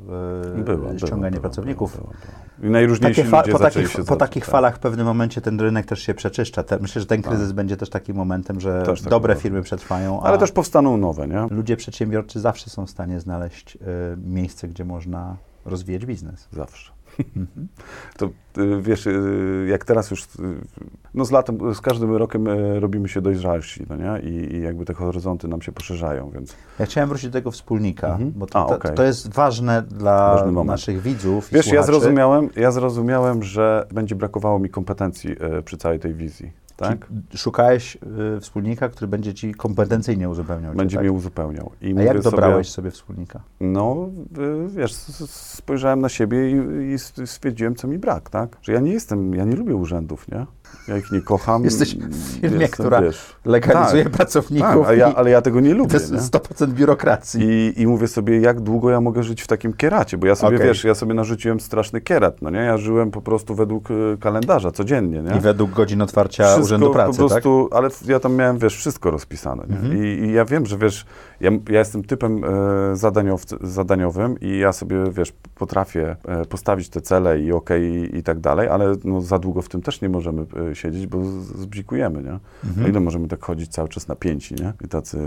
Była, 0.66 0.98
ściąganie 0.98 1.32
była, 1.32 1.42
pracowników. 1.42 1.92
Była, 1.92 2.04
była, 2.04 2.18
była. 2.22 2.46
I 2.70 2.72
najróżniejsi 2.72 3.24
Takie 3.24 3.38
ludzie 3.38 3.52
po 3.52 3.60
takich, 3.60 4.06
po 4.08 4.16
takich 4.16 4.44
tak. 4.46 4.52
falach 4.52 4.78
pewnym 4.90 5.06
momencie 5.06 5.42
ten 5.42 5.60
rynek 5.60 5.86
też 5.86 6.00
się 6.00 6.14
przeczyszcza. 6.14 6.64
Te, 6.64 6.80
myślę, 6.80 7.02
że 7.02 7.08
ten 7.08 7.22
kryzys 7.22 7.52
będzie 7.52 7.78
też 7.78 7.90
takim 7.90 8.16
momentem, 8.16 8.60
że 8.60 8.84
Też 8.86 9.02
tak 9.02 9.10
dobre 9.10 9.34
uważam. 9.34 9.42
firmy 9.44 9.62
przetrwają, 9.62 10.22
Ale 10.22 10.38
też 10.38 10.52
powstaną 10.52 10.98
nowe, 10.98 11.28
nie? 11.28 11.48
ludzie 11.50 11.78
przedsiębiorczy 11.78 12.40
zawsze 12.40 12.70
są 12.70 12.86
w 12.86 12.90
stanie 12.90 13.20
znaleźć 13.20 13.76
y, 13.76 13.80
miejsce, 14.18 14.68
gdzie 14.68 14.86
można 14.86 15.38
rozwijać 15.66 16.06
biznes. 16.06 16.48
Zawsze. 16.52 16.92
To 18.18 18.26
y, 18.58 18.82
wiesz, 18.82 19.08
y, 19.08 19.68
jak 19.70 19.86
teraz 19.86 20.12
już, 20.12 20.24
y, 20.24 20.28
no 21.14 21.26
z 21.26 21.32
latem, 21.32 21.74
z 21.76 21.82
każdym 21.82 22.16
rokiem 22.16 22.48
y, 22.48 22.80
robimy 22.80 23.10
się 23.10 23.22
dojrzalsi, 23.22 23.86
no 23.90 23.96
nie? 23.96 24.30
I, 24.30 24.56
I 24.56 24.62
jakby 24.62 24.86
te 24.86 24.94
horyzonty 24.94 25.48
nam 25.48 25.62
się 25.62 25.72
poszerzają, 25.72 26.30
więc 26.30 26.56
Ja 26.80 26.86
chciałem 26.86 27.10
wrócić 27.10 27.30
do 27.30 27.34
tego 27.34 27.52
wspólnika, 27.52 28.08
Mhm. 28.08 28.32
bo 28.36 28.46
to, 28.46 28.60
A, 28.66 28.66
to, 28.70 28.76
okej. 28.76 28.96
to 28.96 29.04
jest 29.04 29.34
ważne 29.34 29.82
dla 29.82 30.46
naszych 30.66 31.02
widzów 31.02 31.50
Wiesz, 31.52 31.68
ja 31.68 31.84
zrozumiałem, 31.84 32.50
ja 32.56 32.72
zrozumiałem, 32.72 33.44
że 33.44 33.88
będzie 33.94 34.16
brakowało 34.16 34.60
mi 34.60 34.70
kompetencji 34.70 35.32
y, 35.60 35.62
przy 35.64 35.78
całej 35.78 36.00
tej 36.00 36.14
wizji, 36.14 36.52
tak? 36.78 37.08
Czyli 37.08 37.22
Szukałeś 37.36 37.98
y, 38.38 38.40
wspólnika, 38.40 38.90
który 38.90 39.08
będzie 39.08 39.34
ci 39.34 39.54
kompetencyjnie 39.54 40.30
uzupełniał. 40.30 40.72
cię, 40.72 40.78
Będzie 40.78 40.96
tak? 40.98 41.04
mnie 41.04 41.12
uzupełniał. 41.12 41.72
I 41.82 41.98
A 41.98 42.02
jak 42.02 42.22
dobrałeś 42.22 42.68
Sobie, 42.68 42.74
sobie 42.76 42.92
wspólnika? 42.92 43.42
no, 43.60 44.10
y, 44.38 44.70
wiesz, 44.70 44.94
spojrzałem 45.28 46.02
na 46.02 46.10
siebie 46.10 46.52
i, 46.52 46.56
i 46.94 47.28
stwierdziłem, 47.28 47.76
co 47.76 47.88
mi 47.88 47.98
brak, 47.98 48.30
tak? 48.30 48.58
Że 48.62 48.74
ja 48.74 48.80
nie 48.80 48.92
jestem, 48.92 49.34
ja 49.36 49.46
nie 49.46 49.56
lubię 49.56 49.76
urzędów, 49.76 50.28
nie? 50.32 50.46
Ja 50.88 50.98
ich 50.98 51.12
nie 51.12 51.22
kocham. 51.22 51.64
Jesteś 51.64 51.96
w 51.96 52.40
firmie, 52.42 52.60
Jestem, 52.62 52.86
która 52.86 53.02
wiesz, 53.02 53.36
Legalizuje 53.46 54.04
tak, 54.04 54.14
pracowników 54.14 54.88
tak, 54.88 54.98
ja, 54.98 55.16
ale 55.16 55.30
ja 55.30 55.42
tego 55.42 55.60
nie 55.60 55.72
to 55.72 55.78
lubię, 55.78 55.94
jest 55.94 56.12
nie? 56.12 56.18
100% 56.20 56.68
biurokracji. 56.74 57.42
I, 57.44 57.82
I 57.82 57.88
mówię 57.88 58.08
sobie, 58.08 58.40
jak 58.40 58.62
długo 58.62 58.90
ja 58.90 59.02
mogę 59.02 59.24
żyć 59.24 59.42
w 59.42 59.48
takim 59.48 59.74
kieracie, 59.74 60.18
bo 60.18 60.28
ja 60.28 60.36
sobie, 60.36 60.56
Okej. 60.56 60.68
wiesz, 60.68 60.84
ja 60.84 60.96
sobie 60.96 61.14
narzuciłem 61.14 61.60
straszny 61.60 62.02
kierat, 62.02 62.42
no 62.42 62.50
nie? 62.50 62.60
Ja 62.60 62.78
żyłem 62.78 63.12
po 63.12 63.22
prostu 63.22 63.56
według 63.56 63.92
y, 63.92 64.18
kalendarza, 64.20 64.72
codziennie, 64.72 65.22
nie? 65.22 65.38
I 65.38 65.40
według 65.40 65.72
godzin 65.72 66.02
otwarcia 66.02 66.44
Wszystko 66.44 66.64
Urzędu 66.64 66.92
Pracy, 66.94 67.20
po 67.20 67.28
prostu, 67.30 67.70
ale 67.72 67.90
w- 67.90 68.06
ja 68.08 68.20
tam 68.20 68.36
miałem, 68.36 68.58
wiesz, 68.58 68.78
wszystko 68.78 69.12
rozpisane? 69.12 69.64
Mhm. 69.64 69.98
I, 69.98 70.08
I 70.08 70.32
ja 70.34 70.46
wiem, 70.46 70.66
że, 70.66 70.78
wiesz, 70.78 71.06
ja, 71.42 71.52
ja 71.70 71.80
jestem 71.80 72.04
typem 72.04 72.44
e, 72.44 72.48
zadaniow- 72.96 73.58
zadaniowym 73.68 74.40
i 74.40 74.58
ja 74.58 74.72
sobie, 74.74 75.04
wiesz, 75.12 75.34
potrafię 75.56 76.16
e, 76.28 76.46
postawić 76.46 76.90
te 76.90 77.02
cele 77.02 77.40
i 77.40 77.52
okej 77.52 77.84
i, 77.84 78.18
i 78.18 78.24
tak 78.24 78.40
dalej, 78.40 78.68
ale 78.68 78.96
no, 79.04 79.22
za 79.22 79.40
długo 79.40 79.62
w 79.62 79.70
tym 79.70 79.82
też 79.82 80.02
nie 80.02 80.10
możemy 80.10 80.42
e, 80.42 80.46
siedzieć, 80.74 81.08
bo 81.08 81.24
zbzikujemy, 81.42 82.24
nie? 82.24 82.32
Mhm. 82.32 82.42
No 82.78 82.88
ile 82.88 83.00
możemy 83.00 83.28
tak 83.28 83.44
chodzić 83.44 83.72
cały 83.72 83.90
czas 83.90 84.08
na 84.08 84.16
pięci, 84.16 84.56
nie? 84.56 84.74
I 84.86 84.88
tacy 84.88 85.18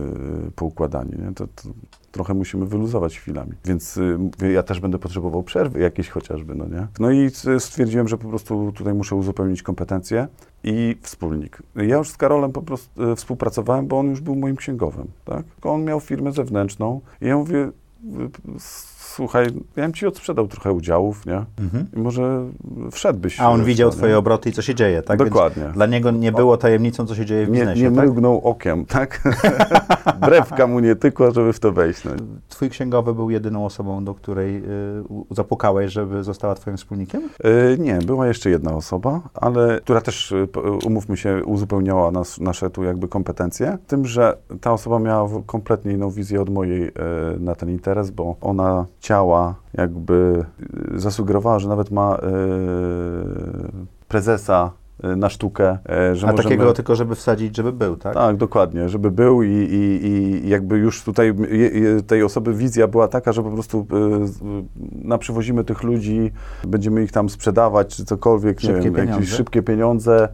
y, 0.49 0.51
poukładani, 0.51 1.13
nie? 1.19 1.35
To, 1.35 1.47
to 1.47 1.69
trochę 2.13 2.35
musimy 2.35 2.67
wyluzować 2.67 3.19
chwilami. 3.19 3.53
Więc 3.65 3.97
y, 3.97 4.53
ja 4.53 4.63
też 4.63 4.81
będę 4.81 4.99
potrzebował 4.99 5.43
przerwy 5.43 5.81
jakiejś 5.81 6.09
chociażby, 6.09 6.55
no 6.55 6.67
nie? 6.67 6.87
No 7.01 7.11
i 7.11 7.31
y, 7.57 7.61
stwierdziłem, 7.61 8.09
że 8.09 8.19
po 8.19 8.29
prostu 8.29 8.73
tutaj 8.73 8.95
muszę 8.95 9.17
uzupełnić 9.17 9.63
kompetencje 9.63 10.29
i 10.65 10.97
wspólnik. 11.03 11.63
Ja 11.77 11.97
już 11.97 12.11
z 12.11 12.17
Karolem 12.17 12.53
po 12.53 12.63
prostu 12.63 13.13
y, 13.13 13.17
współpracowałem, 13.17 13.87
bo 13.87 13.99
on 13.99 14.11
już 14.11 14.21
był 14.21 14.37
moim 14.37 14.57
księgowym, 14.57 15.07
tak? 15.25 15.45
On 15.63 15.85
miał 15.85 16.01
firmę 16.01 16.33
zewnętrzną 16.33 17.01
i 17.23 17.27
ja 17.27 17.37
mówię, 17.37 17.71
słuchaj, 19.19 19.47
ja 19.77 19.83
bym 19.83 19.93
ci 19.93 20.07
odsprzedał 20.07 20.49
trochę 20.49 20.73
udziałów, 20.73 21.27
nie? 21.27 21.45
Mhm. 21.59 21.87
I 21.97 21.99
może 21.99 22.45
wszedłbyś. 22.91 23.41
A 23.41 23.51
on 23.51 23.65
widział 23.65 23.91
twoje 23.91 24.19
obroty 24.19 24.49
i 24.49 24.53
co 24.53 24.63
się 24.63 24.75
dzieje, 24.75 25.03
tak? 25.03 25.19
Dokładnie. 25.19 25.63
Więc 25.63 25.75
dla 25.75 25.87
niego 25.87 26.11
nie 26.11 26.33
było 26.33 26.57
tajemnicą, 26.57 27.07
co 27.07 27.15
się 27.15 27.27
dzieje 27.27 27.47
w 27.47 27.51
biznesie, 27.51 27.83
Nie, 27.83 27.91
nie 27.91 27.97
tak? 27.97 28.05
mrugnął 28.05 28.41
okiem, 28.41 28.87
tak? 28.87 29.23
Brewka 30.27 30.67
mu 30.67 30.81
nie 30.81 30.97
tykła, 30.97 31.31
żeby 31.31 31.53
w 31.53 31.61
to 31.61 31.73
wejść. 31.73 32.05
No. 32.05 32.11
Twój 32.49 32.71
księgowy 32.71 33.15
był 33.15 33.31
jedyną 33.31 33.65
osobą, 33.65 34.05
do 34.05 34.15
której 34.15 34.57
y, 34.57 34.63
zapukałeś, 35.31 35.93
żeby 35.93 36.25
została 36.25 36.55
twoim 36.55 36.77
wspólnikiem? 36.77 37.23
Y, 37.73 37.79
nie, 37.79 37.99
była 37.99 38.27
jeszcze 38.27 38.51
jedna 38.51 38.75
osoba, 38.75 39.21
ale 39.35 39.81
która 39.81 40.01
też, 40.01 40.33
y, 40.33 40.49
umówmy 40.87 41.17
się, 41.17 41.45
uzupełniała 41.45 42.11
nas, 42.11 42.41
nasze 42.41 42.71
tu 42.71 42.85
jakby 42.85 43.09
kompetencje. 43.09 43.79
Tym, 43.87 44.07
że 44.07 44.37
ta 44.61 44.73
osoba 44.73 44.99
miała 44.99 45.29
kompletnie 45.47 45.93
inną 45.93 46.11
wizję 46.11 46.43
od 46.43 46.51
mojej 46.51 46.89
y, 46.89 46.93
na 47.41 47.55
ten 47.55 47.71
interes, 47.71 48.11
bo 48.11 48.37
ona 48.41 48.87
ciała 49.09 49.55
jakby 49.75 50.45
y, 50.95 51.01
zasugerowała, 51.01 51.59
że 51.59 51.69
nawet 51.69 51.91
ma 51.91 52.19
yy, 52.23 52.29
prezesa 54.09 54.71
y, 55.05 55.17
na 55.17 55.29
sztukę. 55.31 55.79
Że 56.13 56.27
A 56.27 56.31
możemy... 56.31 56.43
takiego 56.43 56.73
tylko, 56.73 56.95
żeby 56.95 57.15
wsadzić, 57.15 57.57
żeby 57.57 57.73
był, 57.73 57.97
tak? 57.97 58.15
Tak, 58.15 58.37
dokładnie, 58.37 58.89
żeby 58.89 59.11
był 59.11 59.43
i, 59.43 59.49
i, 59.49 60.07
i 60.07 60.49
jakby 60.49 60.79
już 60.79 61.05
tutaj 61.05 61.35
tej 62.07 62.23
osoby 62.23 62.55
wizja 62.55 62.89
była 62.89 63.09
taka, 63.09 63.33
że 63.33 63.43
po 63.43 63.51
prostu 63.51 63.79
y, 63.79 65.05
naprzywozimy 65.05 65.65
tych 65.65 65.83
ludzi, 65.83 66.33
będziemy 66.67 67.03
ich 67.03 67.13
tam 67.13 67.29
sprzedawać, 67.29 67.97
czy 67.97 68.05
cokolwiek, 68.05 68.61
szybkie 68.61 68.75
nie 68.75 68.83
wiem, 68.83 68.95
pieniądze. 68.95 69.21
jakieś 69.21 69.31
szybkie 69.31 69.63
pieniądze, 69.63 70.29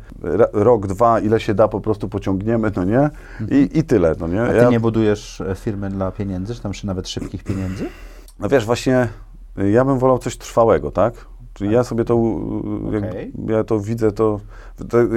rok, 0.52 0.86
dwa, 0.86 1.20
ile 1.20 1.40
się 1.40 1.54
da, 1.54 1.68
po 1.68 1.80
prostu 1.80 2.08
pociągniemy, 2.08 2.70
no 2.76 2.84
nie? 2.84 3.10
I, 3.40 3.42
mhm. 3.42 3.68
i 3.72 3.82
tyle, 3.82 4.14
no 4.20 4.28
nie? 4.28 4.42
A 4.42 4.48
ty 4.48 4.56
ja... 4.56 4.70
nie 4.70 4.80
budujesz 4.80 5.40
e, 5.40 5.54
firmy 5.54 5.90
dla 5.90 6.12
pieniędzy, 6.12 6.54
czy 6.54 6.62
tam 6.62 6.72
czy 6.72 6.86
nawet 6.86 7.08
szybkich 7.08 7.44
pieniędzy? 7.44 7.84
No 8.38 8.48
wiesz, 8.48 8.64
właśnie 8.64 9.08
ja 9.72 9.84
bym 9.84 9.98
wolał 9.98 10.18
coś 10.18 10.36
trwałego, 10.36 10.90
tak? 10.90 11.26
Czyli 11.54 11.72
ja 11.72 11.84
sobie 11.84 12.04
to, 12.04 12.14
okay. 12.88 13.32
ja 13.48 13.64
to 13.64 13.80
widzę, 13.80 14.12
to, 14.12 14.40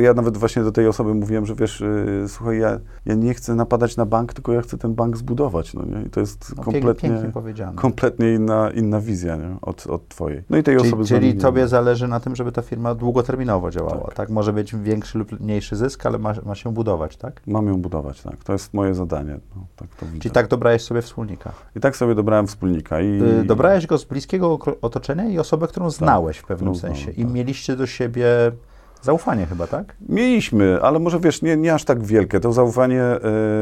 ja 0.01 0.13
nawet 0.13 0.37
właśnie 0.37 0.63
do 0.63 0.71
tej 0.71 0.87
osoby 0.87 1.13
mówiłem, 1.13 1.45
że 1.45 1.55
wiesz, 1.55 1.79
yy, 1.79 2.27
słuchaj, 2.27 2.59
ja, 2.59 2.79
ja 3.05 3.15
nie 3.15 3.33
chcę 3.33 3.55
napadać 3.55 3.97
na 3.97 4.05
bank, 4.05 4.33
tylko 4.33 4.53
ja 4.53 4.61
chcę 4.61 4.77
ten 4.77 4.93
bank 4.93 5.17
zbudować, 5.17 5.73
no 5.73 5.85
nie? 5.85 6.01
I 6.01 6.09
to 6.09 6.19
jest 6.19 6.53
no, 6.57 6.63
kompletnie, 6.63 7.31
kompletnie 7.75 8.33
inna, 8.33 8.71
inna 8.71 9.01
wizja, 9.01 9.35
nie? 9.35 9.55
Od, 9.61 9.87
od 9.87 10.07
twojej. 10.07 10.43
No 10.49 10.57
i 10.57 10.63
tej 10.63 10.77
czyli, 10.77 10.87
osoby... 10.87 11.05
Czyli 11.05 11.35
tobie 11.35 11.67
zależy 11.67 12.07
na 12.07 12.19
tym, 12.19 12.35
żeby 12.35 12.51
ta 12.51 12.61
firma 12.61 12.95
długoterminowo 12.95 13.71
działała, 13.71 14.05
tak? 14.05 14.13
tak? 14.13 14.29
Może 14.29 14.53
być 14.53 14.75
większy 14.75 15.17
lub 15.17 15.39
mniejszy 15.39 15.75
zysk, 15.75 16.05
ale 16.05 16.19
ma, 16.19 16.33
ma 16.45 16.55
się 16.55 16.73
budować, 16.73 17.17
tak? 17.17 17.41
Mam 17.47 17.67
ją 17.67 17.81
budować, 17.81 18.21
tak. 18.21 18.43
To 18.43 18.53
jest 18.53 18.73
moje 18.73 18.93
zadanie, 18.93 19.39
no, 19.55 19.65
tak 19.75 19.87
to 19.99 20.05
widzę. 20.05 20.19
Czyli 20.19 20.33
tak 20.33 20.47
dobrałeś 20.47 20.81
sobie 20.81 21.01
wspólnika? 21.01 21.51
I 21.75 21.79
tak 21.79 21.95
sobie 21.95 22.15
dobrałem 22.15 22.47
wspólnika. 22.47 23.01
I, 23.01 23.17
yy, 23.17 23.43
dobrałeś 23.43 23.87
go 23.87 23.97
z 23.97 24.05
bliskiego 24.05 24.59
otoczenia 24.81 25.29
i 25.29 25.39
osobę, 25.39 25.67
którą 25.67 25.89
znałeś 25.89 26.37
w 26.37 26.45
pewnym 26.45 26.75
sensie. 26.75 27.11
I 27.11 27.23
tak. 27.23 27.33
mieliście 27.33 27.75
do 27.75 27.87
siebie 27.87 28.51
Zaufanie 29.01 29.45
chyba, 29.45 29.67
tak? 29.67 29.95
Mieliśmy, 30.09 30.81
ale 30.81 30.99
może 30.99 31.19
wiesz, 31.19 31.41
nie, 31.41 31.57
nie 31.57 31.73
aż 31.73 31.83
tak 31.83 32.03
wielkie. 32.03 32.39
To 32.39 32.53
zaufanie 32.53 33.01
e, 33.01 33.19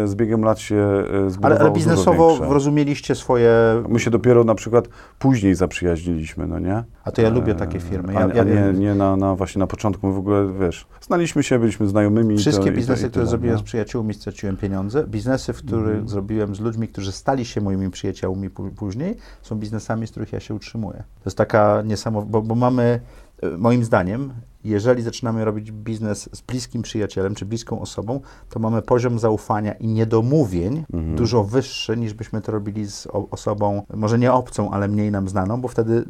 z 0.08 0.16
biegiem 0.16 0.44
lat 0.44 0.60
się 0.60 0.76
e, 0.76 1.30
zbudowało 1.30 1.56
Ale, 1.56 1.60
ale 1.60 1.72
biznesowo 1.72 2.38
rozumieliście 2.54 3.16
swoje... 3.16 3.52
My 3.90 4.00
się 4.00 4.12
dopiero 4.12 4.44
na 4.44 4.56
przykład 4.56 4.88
później 5.20 5.56
zaprzyjaźniliśmy, 5.56 6.48
no 6.48 6.60
nie? 6.60 6.84
A 7.04 7.12
to 7.12 7.22
ja 7.22 7.30
lubię 7.30 7.56
takie 7.56 7.80
firmy. 7.80 8.14
Ja, 8.14 8.20
a, 8.20 8.34
ja 8.34 8.42
a 8.42 8.46
nie, 8.46 8.80
nie 8.80 8.96
na, 8.96 9.16
na, 9.16 9.36
właśnie 9.36 9.60
na 9.60 9.68
początku, 9.68 10.08
my 10.08 10.14
w 10.14 10.18
ogóle, 10.18 10.54
wiesz, 10.60 10.88
znaliśmy 11.02 11.44
się, 11.44 11.60
byliśmy 11.60 11.88
znajomymi. 11.88 12.38
Wszystkie 12.38 12.72
to, 12.72 12.78
biznesy, 12.78 13.02
i 13.02 13.04
to, 13.04 13.08
i 13.08 13.10
które 13.10 13.26
zrobiłem 13.26 13.56
no. 13.56 13.60
z 13.60 13.64
przyjaciółmi, 13.64 14.14
straciłem 14.14 14.58
pieniądze. 14.58 15.08
Biznesy, 15.08 15.54
w 15.54 15.58
których 15.58 15.88
mhm. 15.88 16.10
zrobiłem 16.10 16.56
z 16.56 16.60
ludźmi, 16.60 16.88
którzy 16.88 17.12
stali 17.12 17.46
się 17.46 17.62
moimi 17.62 17.90
przyjaciółmi 17.90 18.50
później, 18.50 19.16
są 19.42 19.56
biznesami, 19.56 20.08
z 20.08 20.12
których 20.12 20.34
ja 20.34 20.40
się 20.40 20.54
utrzymuję. 20.54 20.98
To 20.98 21.30
jest 21.30 21.38
taka 21.38 21.82
niesamowita, 21.86 22.32
bo, 22.32 22.42
bo 22.42 22.56
mamy, 22.56 23.00
e, 23.42 23.58
moim 23.58 23.84
zdaniem, 23.84 24.34
jeżeli 24.70 25.02
zaczynamy 25.02 25.46
robić 25.46 25.72
biznes 25.72 26.30
z 26.32 26.42
bliskim 26.42 26.82
przyjacielem 26.82 27.36
czy 27.36 27.46
bliską 27.46 27.82
osobą, 27.82 28.22
to 28.50 28.60
mamy 28.60 28.82
poziom 28.82 29.20
zaufania 29.20 29.74
i 29.74 29.88
niedomówień 29.88 30.86
mhm. 30.94 31.16
dużo 31.16 31.44
wyższy 31.44 31.98
niż 31.98 32.14
byśmy 32.14 32.42
to 32.42 32.52
robili 32.52 32.86
z 32.88 33.08
osobą, 33.32 33.82
może 33.94 34.20
nie 34.20 34.34
obcą, 34.34 34.72
ale 34.72 34.88
mniej 34.88 35.12
nam 35.12 35.30
znaną, 35.30 35.62
bo 35.62 35.68
wtedy 35.68 36.06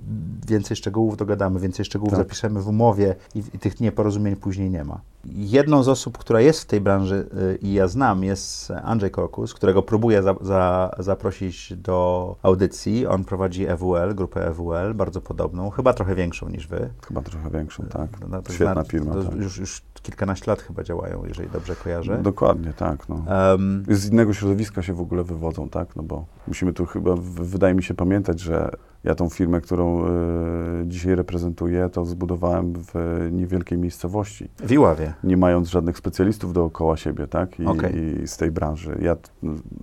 więcej 0.47 0.77
szczegółów 0.77 1.17
dogadamy, 1.17 1.59
więcej 1.59 1.85
szczegółów 1.85 2.13
tak. 2.13 2.19
zapiszemy 2.19 2.61
w 2.61 2.67
umowie 2.67 3.15
i, 3.35 3.39
i, 3.53 3.59
tych 3.59 3.79
nieporozumień 3.79 4.35
później 4.35 4.69
nie 4.69 4.83
ma. 4.83 5.01
Jedną 5.25 5.83
z 5.83 5.87
osób, 5.87 6.17
która 6.17 6.41
jest 6.41 6.59
w 6.61 6.65
tej 6.65 6.81
branży 6.81 7.29
y, 7.53 7.57
i 7.61 7.73
ja 7.73 7.87
znam, 7.87 8.23
jest 8.23 8.71
Andrzej 8.83 9.11
Korkus, 9.11 9.53
którego 9.53 9.81
próbuję 9.81 10.23
za, 10.23 10.35
za, 10.41 10.95
zaprosić 10.99 11.73
do 11.73 12.35
audycji. 12.43 13.07
On 13.07 13.25
prowadzi 13.25 13.67
EWL, 13.67 14.15
grupę 14.15 14.47
EWL, 14.47 14.93
bardzo 14.93 15.21
podobną, 15.21 15.69
chyba 15.69 15.93
trochę 15.93 16.15
większą 16.15 16.49
niż 16.49 16.67
wy. 16.67 16.89
Chyba 17.07 17.21
trochę 17.21 17.49
większą, 17.49 17.83
tak. 17.83 18.09
No, 18.29 18.41
to 18.45 18.53
Świetna 18.53 18.83
firma. 18.83 19.13
To 19.13 19.23
tak. 19.23 19.35
już, 19.35 19.57
już 19.57 19.81
kilkanaście 20.01 20.51
lat 20.51 20.61
chyba 20.61 20.83
działają, 20.83 21.25
jeżeli 21.25 21.49
dobrze 21.49 21.75
kojarzę. 21.75 22.19
Dokładnie, 22.21 22.73
tak. 22.73 23.09
No. 23.09 23.23
Um, 23.51 23.83
z 23.89 24.11
innego 24.11 24.33
środowiska 24.33 24.81
się 24.81 24.93
w 24.93 25.01
ogóle 25.01 25.23
wywodzą, 25.23 25.69
tak? 25.69 25.95
No 25.95 26.03
bo 26.03 26.25
musimy 26.47 26.73
tu 26.73 26.85
chyba, 26.85 27.15
wydaje 27.41 27.73
mi 27.73 27.83
się 27.83 27.93
pamiętać, 27.93 28.39
że 28.39 28.71
ja 29.03 29.15
tą 29.15 29.29
firmę, 29.29 29.61
którą 29.61 30.05
y, 30.05 30.09
dzisiaj 30.85 31.15
reprezentuję, 31.15 31.89
to 31.89 32.05
zbudowałem 32.05 32.73
w 32.75 32.93
niewielkiej 33.31 33.77
miejscowości. 33.77 34.49
W 34.59 34.71
Iławie. 34.71 35.13
Nie 35.23 35.37
mając 35.37 35.69
żadnych 35.69 35.97
specjalistów 35.97 36.53
dookoła 36.53 36.97
siebie, 36.97 37.27
tak? 37.27 37.59
I, 37.59 37.65
okay. 37.65 37.91
i 37.91 38.27
z 38.27 38.37
tej 38.37 38.51
branży. 38.51 38.97
Ja 39.01 39.15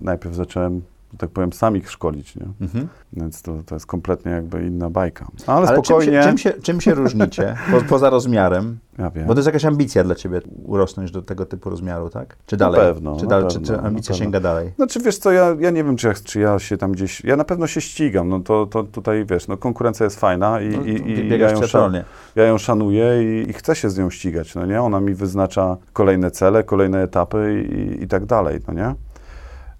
najpierw 0.01 0.35
zacząłem 0.35 0.81
tak 1.17 1.29
powiem, 1.29 1.53
sam 1.53 1.77
ich 1.77 1.91
szkolić, 1.91 2.35
nie? 2.35 2.45
Mhm. 2.61 2.87
Więc 3.13 3.41
to, 3.41 3.63
to 3.65 3.75
jest 3.75 3.85
kompletnie 3.85 4.31
jakby 4.31 4.67
inna 4.67 4.89
bajka. 4.89 5.27
Ale, 5.47 5.57
Ale 5.57 5.67
spokojnie. 5.67 6.23
Czym 6.23 6.37
się, 6.37 6.49
czym 6.49 6.53
się, 6.53 6.61
czym 6.61 6.81
się 6.81 6.93
różnicie 6.93 7.55
po, 7.71 7.81
poza 7.81 8.09
rozmiarem? 8.09 8.79
Ja 8.97 9.09
wiem. 9.09 9.27
Bo 9.27 9.33
to 9.33 9.39
jest 9.39 9.45
jakaś 9.45 9.65
ambicja 9.65 10.03
dla 10.03 10.15
ciebie 10.15 10.41
urosnąć 10.65 11.11
do 11.11 11.21
tego 11.21 11.45
typu 11.45 11.69
rozmiaru, 11.69 12.09
tak? 12.09 12.37
Czy 12.45 12.57
dalej? 12.57 12.79
Na 12.79 12.85
pewno. 12.85 13.17
Czy, 13.19 13.27
dalej, 13.27 13.47
pewno, 13.47 13.67
czy, 13.67 13.73
czy 13.73 13.79
ambicja 13.79 14.15
sięga 14.15 14.39
dalej? 14.39 14.71
Znaczy 14.75 14.99
wiesz 14.99 15.17
co, 15.17 15.31
ja, 15.31 15.55
ja 15.59 15.69
nie 15.69 15.83
wiem, 15.83 15.97
czy 15.97 16.07
ja, 16.07 16.13
czy 16.23 16.39
ja 16.39 16.59
się 16.59 16.77
tam 16.77 16.91
gdzieś... 16.91 17.23
Ja 17.23 17.35
na 17.35 17.43
pewno 17.43 17.67
się 17.67 17.81
ścigam, 17.81 18.29
no 18.29 18.39
to, 18.39 18.65
to 18.65 18.83
tutaj 18.83 19.25
wiesz, 19.25 19.47
no 19.47 19.57
konkurencja 19.57 20.03
jest 20.03 20.19
fajna 20.19 20.61
i, 20.61 20.69
no, 20.69 20.83
i, 20.83 20.91
i 20.91 21.39
ja, 21.39 21.51
ją 21.51 21.67
szan, 21.67 22.03
ja 22.35 22.43
ją 22.43 22.57
szanuję 22.57 23.23
i, 23.23 23.49
i, 23.49 23.53
chcę 23.53 23.75
się 23.75 23.89
z 23.89 23.97
nią 23.97 24.09
ścigać, 24.09 24.55
no 24.55 24.65
nie? 24.65 24.81
Ona 24.81 24.99
mi 24.99 25.13
wyznacza 25.13 25.77
kolejne 25.93 26.31
cele, 26.31 26.63
kolejne 26.63 27.03
etapy 27.03 27.65
i, 27.69 28.03
i 28.03 28.07
tak 28.07 28.25
dalej, 28.25 28.59
no 28.67 28.73
nie? 28.73 28.95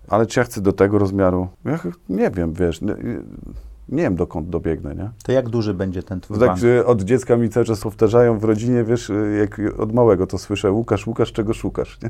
Ale 0.07 0.25
czy 0.25 0.39
ja 0.39 0.43
chcę 0.43 0.61
do 0.61 0.73
tego 0.73 0.99
rozmiaru? 0.99 1.47
Ja 1.65 1.79
nie 2.09 2.31
wiem, 2.31 2.53
wiesz, 2.53 2.79
nie, 3.89 4.03
wiem 4.03 4.15
dokąd 4.15 4.49
dobiegnę, 4.49 4.95
nie? 4.95 5.09
To 5.23 5.31
jak 5.31 5.49
duży 5.49 5.73
będzie 5.73 6.03
ten 6.03 6.21
twój 6.21 6.39
tak, 6.39 6.57
od 6.85 7.01
dziecka 7.01 7.37
mi 7.37 7.49
cały 7.49 7.65
czas 7.65 7.81
powtarzają 7.81 8.39
w 8.39 8.43
rodzinie, 8.43 8.83
wiesz, 8.83 9.11
jak 9.39 9.61
od 9.77 9.93
małego 9.93 10.27
to 10.27 10.37
słyszę, 10.37 10.71
Łukasz, 10.71 11.07
Łukasz, 11.07 11.31
czego 11.31 11.53
szukasz, 11.53 11.99
nie? 12.01 12.09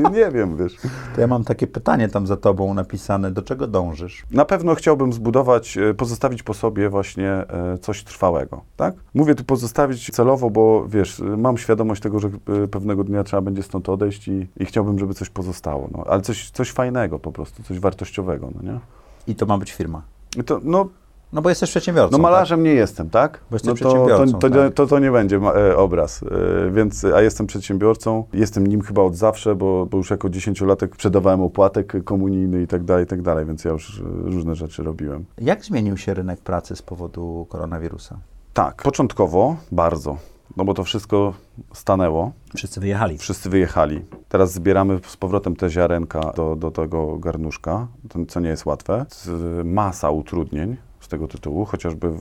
nie 0.18 0.30
wiem, 0.30 0.56
wiesz. 0.56 0.76
To 1.14 1.20
ja 1.20 1.26
mam 1.26 1.44
takie 1.44 1.66
pytanie 1.66 2.08
tam 2.08 2.26
za 2.26 2.36
tobą 2.36 2.74
napisane, 2.74 3.30
do 3.30 3.42
czego 3.42 3.66
dążysz? 3.66 4.24
Na 4.30 4.44
pewno 4.44 4.74
chciałbym 4.74 5.12
zbudować, 5.12 5.78
e, 5.78 5.94
pozostawić 5.94 6.42
po 6.42 6.54
sobie 6.54 6.88
właśnie 6.88 7.30
e, 7.30 7.78
coś 7.80 8.04
trwałego, 8.04 8.60
tak? 8.76 8.94
Mówię 9.14 9.34
tu 9.34 9.44
pozostawić 9.44 10.10
celowo, 10.10 10.50
bo 10.50 10.88
wiesz, 10.88 11.22
mam 11.36 11.58
świadomość 11.58 12.02
tego, 12.02 12.18
że 12.18 12.28
e, 12.64 12.68
pewnego 12.68 13.04
dnia 13.04 13.24
trzeba 13.24 13.40
będzie 13.42 13.62
stąd 13.62 13.88
odejść 13.88 14.28
i, 14.28 14.46
i 14.56 14.64
chciałbym, 14.64 14.98
żeby 14.98 15.14
coś 15.14 15.30
pozostało, 15.30 15.88
no. 15.92 16.04
Ale 16.06 16.22
coś, 16.22 16.50
coś 16.50 16.72
fajnego 16.72 17.18
po 17.18 17.32
prostu, 17.32 17.62
coś 17.62 17.80
wartościowego, 17.80 18.48
no 18.54 18.72
nie? 18.72 18.78
I 19.26 19.34
to 19.34 19.46
ma 19.46 19.58
być 19.58 19.72
firma? 19.72 20.02
To, 20.46 20.60
no, 20.64 20.88
no 21.32 21.42
bo 21.42 21.48
jesteś 21.48 21.70
przedsiębiorcą. 21.70 22.12
No 22.12 22.22
malarzem 22.22 22.58
tak? 22.58 22.64
nie 22.64 22.72
jestem, 22.72 23.10
tak? 23.10 23.40
Bo 23.50 23.54
jesteś 23.54 23.68
no 23.68 23.74
to, 23.74 23.78
przedsiębiorcą. 23.80 24.38
To, 24.38 24.48
to, 24.48 24.62
tak. 24.62 24.74
to, 24.74 24.86
to, 24.86 24.98
nie 24.98 25.10
będzie 25.10 25.36
e, 25.36 25.76
obraz. 25.76 26.22
E, 26.22 26.70
więc, 26.70 27.04
a 27.04 27.22
jestem 27.22 27.46
przedsiębiorcą. 27.46 28.24
Jestem 28.32 28.66
nim 28.66 28.82
chyba 28.82 29.02
od 29.02 29.16
zawsze, 29.16 29.54
bo, 29.54 29.86
bo 29.86 29.96
już 29.96 30.10
jako 30.10 30.28
dziesięciolatek 30.28 30.94
sprzedawałem 30.94 31.40
opłatek 31.40 32.04
komunijny 32.04 32.62
i 32.62 32.66
tak 32.66 32.84
dalej, 32.84 33.04
i 33.04 33.06
tak 33.06 33.22
dalej, 33.22 33.46
więc 33.46 33.64
ja 33.64 33.70
już 33.70 34.00
e, 34.00 34.02
różne 34.30 34.54
rzeczy 34.54 34.82
robiłem. 34.82 35.24
Jak 35.38 35.64
zmienił 35.64 35.96
się 35.96 36.14
rynek 36.14 36.40
pracy 36.40 36.76
z 36.76 36.82
powodu 36.82 37.46
koronawirusa? 37.48 38.18
Tak, 38.54 38.82
początkowo 38.82 39.56
bardzo 39.72 40.16
no 40.56 40.64
bo 40.64 40.74
to 40.74 40.84
wszystko 40.84 41.34
stanęło. 41.72 42.32
Wszyscy 42.56 42.80
wyjechali. 42.80 43.18
Wszyscy 43.18 43.50
wyjechali. 43.50 44.00
Teraz 44.28 44.52
zbieramy 44.52 45.00
z 45.06 45.16
powrotem 45.16 45.56
te 45.56 45.70
ziarenka 45.70 46.32
do, 46.32 46.56
do 46.56 46.70
tego 46.70 47.18
garnuszka, 47.18 47.86
co 48.28 48.40
nie 48.40 48.48
jest 48.48 48.66
łatwe. 48.66 49.06
Masa 49.64 50.10
utrudnień 50.10 50.76
z 51.00 51.08
tego 51.08 51.28
tytułu, 51.28 51.64
chociażby 51.64 52.12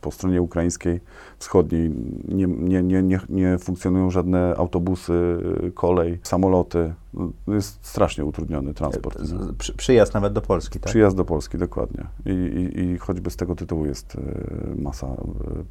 po 0.00 0.10
stronie 0.10 0.42
ukraińskiej, 0.42 1.00
wschodniej 1.38 1.90
nie, 2.28 2.46
nie, 2.46 2.82
nie, 2.82 3.02
nie, 3.02 3.20
nie 3.28 3.58
funkcjonują 3.58 4.10
żadne 4.10 4.54
autobusy, 4.56 5.38
kolej, 5.74 6.18
samoloty 6.22 6.94
no, 7.14 7.30
jest 7.54 7.78
strasznie 7.86 8.24
utrudniony 8.24 8.74
transport. 8.74 9.18
Z- 9.20 9.56
Przy, 9.56 9.74
przyjazd 9.74 10.14
nawet 10.14 10.32
do 10.32 10.40
Polski, 10.40 10.80
tak? 10.80 10.90
Przyjazd 10.90 11.16
do 11.16 11.24
Polski, 11.24 11.58
dokładnie. 11.58 12.04
I, 12.26 12.30
i, 12.30 12.80
I 12.80 12.98
choćby 12.98 13.30
z 13.30 13.36
tego 13.36 13.54
tytułu 13.54 13.86
jest 13.86 14.16
e, 14.16 14.80
masa 14.82 15.06
e, 15.06 15.16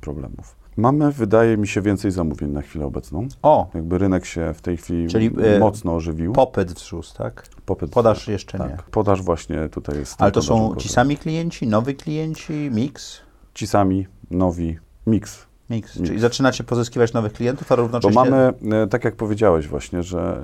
problemów. 0.01 0.55
Mamy, 0.77 1.11
wydaje 1.11 1.57
mi 1.57 1.67
się, 1.67 1.81
więcej 1.81 2.11
zamówień 2.11 2.51
na 2.51 2.61
chwilę 2.61 2.85
obecną. 2.85 3.27
O, 3.41 3.69
Jakby 3.73 3.97
rynek 3.97 4.25
się 4.25 4.53
w 4.53 4.61
tej 4.61 4.77
chwili 4.77 5.07
Czyli, 5.07 5.31
e, 5.43 5.59
mocno 5.59 5.95
ożywił. 5.95 6.33
popyt 6.33 6.71
wzrósł, 6.73 7.15
tak? 7.17 7.47
Popyt. 7.65 7.91
Podaż 7.91 8.27
jeszcze 8.27 8.57
tak. 8.57 8.69
nie. 8.69 8.77
Podaż 8.91 9.21
właśnie 9.21 9.69
tutaj 9.69 9.97
jest. 9.97 10.21
Ale 10.21 10.31
to 10.31 10.41
są 10.41 10.75
ci 10.75 10.89
sami 10.89 11.17
klienci, 11.17 11.67
nowi 11.67 11.95
klienci, 11.95 12.53
mix? 12.73 13.21
Ci 13.53 13.67
sami, 13.67 14.07
nowi, 14.31 14.77
miks. 15.07 15.47
Mix. 15.69 15.95
Mix. 15.95 16.07
Czyli 16.07 16.19
zaczynacie 16.19 16.63
pozyskiwać 16.63 17.13
nowych 17.13 17.33
klientów, 17.33 17.71
a 17.71 17.75
Bo 17.75 17.81
równocześnie... 17.81 18.15
mamy, 18.15 18.53
e, 18.83 18.87
tak 18.87 19.03
jak 19.03 19.15
powiedziałeś 19.15 19.67
właśnie, 19.67 20.03
że 20.03 20.41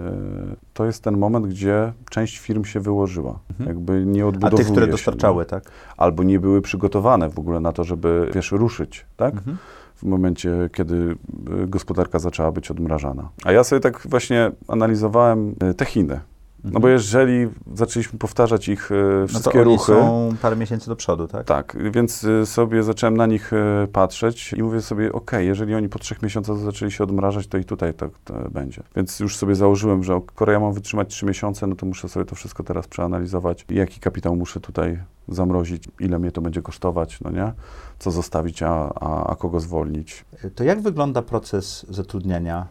e, 0.51 0.55
to 0.73 0.85
jest 0.85 1.03
ten 1.03 1.17
moment, 1.17 1.47
gdzie 1.47 1.93
część 2.09 2.37
firm 2.37 2.63
się 2.65 2.79
wyłożyła. 2.79 3.39
Jakby 3.67 3.93
nie 3.93 3.99
Mhm. 4.05 4.25
A 4.25 4.27
odbudowuje 4.27 4.57
tych, 4.63 4.71
które 4.71 4.85
się, 4.85 4.91
dostarczały, 4.91 5.43
nie? 5.43 5.49
tak? 5.49 5.63
Albo 5.97 6.23
nie 6.23 6.39
były 6.39 6.61
przygotowane 6.61 7.29
w 7.29 7.39
ogóle 7.39 7.59
na 7.59 7.71
to, 7.71 7.83
żeby, 7.83 8.31
wiesz, 8.33 8.51
ruszyć, 8.51 9.05
tak? 9.17 9.33
Mhm. 9.33 9.57
W 10.03 10.05
momencie, 10.05 10.69
kiedy 10.73 10.95
y, 10.95 11.15
gospodarka 11.67 12.19
zaczęła 12.19 12.51
być 12.51 12.71
odmrażana. 12.71 13.29
A 13.43 13.51
ja 13.51 13.63
sobie 13.63 13.79
tak 13.79 14.07
właśnie 14.09 14.51
analizowałem 14.67 15.55
y, 15.71 15.73
te 15.73 15.85
Chiny. 15.85 16.19
No 16.63 16.79
bo 16.79 16.87
jeżeli 16.87 17.47
zaczęliśmy 17.73 18.19
powtarzać 18.19 18.67
ich 18.67 18.91
y, 18.91 18.95
Mhm. 18.95 19.21
No 19.21 19.27
to 19.27 19.29
wszystkie 19.29 19.63
ruchy, 19.63 19.85
są 19.85 20.35
parę 20.41 20.55
miesięcy 20.55 20.87
do 20.87 20.95
przodu, 20.95 21.27
tak? 21.27 21.47
tak, 21.47 21.77
więc 21.91 22.23
y, 22.23 22.45
sobie 22.45 22.83
zacząłem 22.83 23.17
na 23.17 23.25
nich 23.25 23.53
y, 23.53 23.87
patrzeć 23.87 24.53
i 24.53 24.63
mówię 24.63 24.81
sobie, 24.81 25.13
okej, 25.13 25.47
jeżeli 25.47 25.75
oni 25.75 25.89
po 25.89 25.99
trzech 25.99 26.21
miesiącach 26.21 26.57
zaczęli 26.57 26.91
się 26.91 27.03
odmrażać, 27.03 27.47
to 27.47 27.57
i 27.57 27.65
tutaj 27.65 27.93
tak 27.93 28.09
będzie. 28.51 28.83
Więc 28.95 29.19
już 29.19 29.37
sobie 29.37 29.55
założyłem, 29.55 30.03
że 30.03 30.21
skoro 30.31 30.51
ja 30.51 30.59
mam 30.59 30.73
wytrzymać 30.73 31.09
trzy 31.09 31.25
miesiące, 31.25 31.67
no 31.67 31.75
to 31.75 31.85
muszę 31.85 32.09
sobie 32.09 32.25
to 32.25 32.35
wszystko 32.35 32.63
teraz 32.63 32.87
przeanalizować, 32.87 33.65
jaki 33.69 33.99
kapitał 33.99 34.35
muszę 34.35 34.59
tutaj 34.59 34.99
zamrozić, 35.27 35.83
ile 35.99 36.19
mnie 36.19 36.31
to 36.31 36.41
będzie 36.41 36.61
kosztować, 36.61 37.21
no 37.21 37.31
nie? 37.31 37.53
Co 37.99 38.11
zostawić, 38.11 38.63
a, 38.63 38.93
a, 38.95 39.27
a 39.27 39.35
kogo 39.35 39.59
zwolnić. 39.59 40.25
To 40.55 40.63
jak 40.63 40.81
wygląda 40.81 41.21
proces 41.21 41.85
zatrudniania 41.89 42.67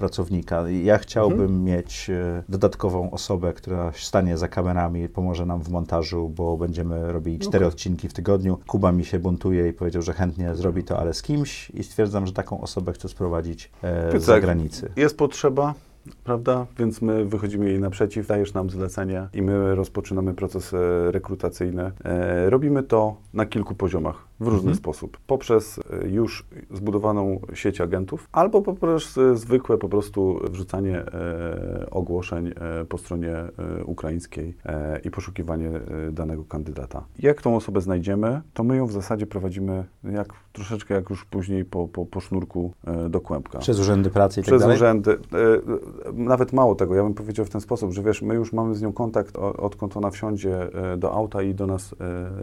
pracownika? 0.00 0.64
Ja 0.70 0.98
chciałbym 0.98 1.40
Mhm. 1.40 1.64
mieć 1.64 2.10
e, 2.10 2.42
dodatkową 2.48 3.10
osobę, 3.10 3.52
która 3.52 3.92
stanie 3.94 4.38
za 4.38 4.48
kamerami, 4.48 5.08
pomoże 5.08 5.46
nam 5.46 5.62
w 5.62 5.68
montażu, 5.68 6.28
bo 6.28 6.56
będziemy 6.56 7.12
robili 7.12 7.38
cztery 7.38 7.66
odcinki 7.66 8.08
w 8.08 8.12
tygodniu. 8.12 8.58
Kuba 8.66 8.92
mi 8.92 9.04
się 9.04 9.18
buntuje 9.18 9.68
i 9.68 9.72
powiedział, 9.72 10.02
że 10.02 10.12
chętnie 10.12 10.54
zrobi 10.54 10.84
to, 10.84 10.98
ale 10.98 11.14
z 11.14 11.22
kimś 11.22 11.70
i 11.70 11.84
stwierdzam, 11.84 12.26
że 12.26 12.32
taką 12.32 12.60
osobę 12.60 12.92
chcę 12.92 13.08
sprowadzić 13.08 13.70
e, 13.82 14.12
Więc 14.12 14.24
z 14.24 14.26
tak, 14.26 14.34
zagranicy. 14.36 14.90
Jest 14.96 15.16
potrzeba, 15.16 15.74
prawda? 16.24 16.66
Więc 16.78 17.02
my 17.02 17.24
wychodzimy 17.24 17.68
jej 17.70 17.80
naprzeciw, 17.80 18.26
dajesz 18.26 18.54
nam 18.54 18.70
zlecenie 18.70 19.28
i 19.34 19.42
my 19.42 19.74
rozpoczynamy 19.74 20.34
proces 20.34 20.74
rekrutacyjny. 21.10 21.92
E, 22.04 22.50
robimy 22.50 22.82
to 22.82 23.16
na 23.34 23.46
kilku 23.46 23.74
poziomach, 23.74 24.29
w 24.40 24.46
różny 24.46 24.58
Mhm. 24.58 24.74
sposób. 24.76 25.18
Poprzez 25.26 25.80
e, 26.02 26.08
już 26.08 26.46
zbudowaną 26.70 27.40
sieć 27.54 27.80
agentów, 27.80 28.28
albo 28.32 28.62
poprzez 28.62 29.18
e, 29.18 29.36
zwykłe 29.36 29.78
po 29.78 29.88
prostu 29.88 30.40
wrzucanie 30.50 30.96
e, 30.98 31.90
ogłoszeń 31.90 32.52
po 32.88 32.98
stronie 32.98 33.34
ukraińskiej 33.84 34.54
i 35.04 35.10
poszukiwanie 35.10 35.70
danego 36.12 36.44
kandydata. 36.44 37.04
Jak 37.18 37.42
tą 37.42 37.56
osobę 37.56 37.80
znajdziemy, 37.80 38.40
to 38.54 38.64
my 38.64 38.76
ją 38.76 38.86
w 38.86 38.92
zasadzie 38.92 39.26
prowadzimy 39.26 39.84
jak, 40.04 40.28
troszeczkę 40.52 40.94
jak 40.94 41.10
już 41.10 41.24
później 41.24 41.64
po, 41.64 41.88
po, 41.88 42.06
po 42.06 42.20
sznurku 42.20 42.72
do 43.10 43.20
kłębka. 43.20 43.58
Przez 43.58 43.80
urzędy 43.80 44.10
pracy 44.10 44.40
i 44.40 44.42
tak 44.42 44.46
Przez 44.48 44.60
dalej? 44.60 44.76
urzędy. 44.76 45.18
Nawet 46.12 46.52
mało 46.52 46.74
tego, 46.74 46.94
ja 46.94 47.02
bym 47.02 47.14
powiedział 47.14 47.44
w 47.46 47.50
ten 47.50 47.60
sposób, 47.60 47.92
że 47.92 48.02
wiesz, 48.02 48.22
my 48.22 48.34
już 48.34 48.52
mamy 48.52 48.74
z 48.74 48.82
nią 48.82 48.92
kontakt, 48.92 49.36
odkąd 49.36 49.96
ona 49.96 50.10
wsiądzie 50.10 50.58
do 50.98 51.12
auta 51.12 51.42
i 51.42 51.54
do 51.54 51.66
nas 51.66 51.94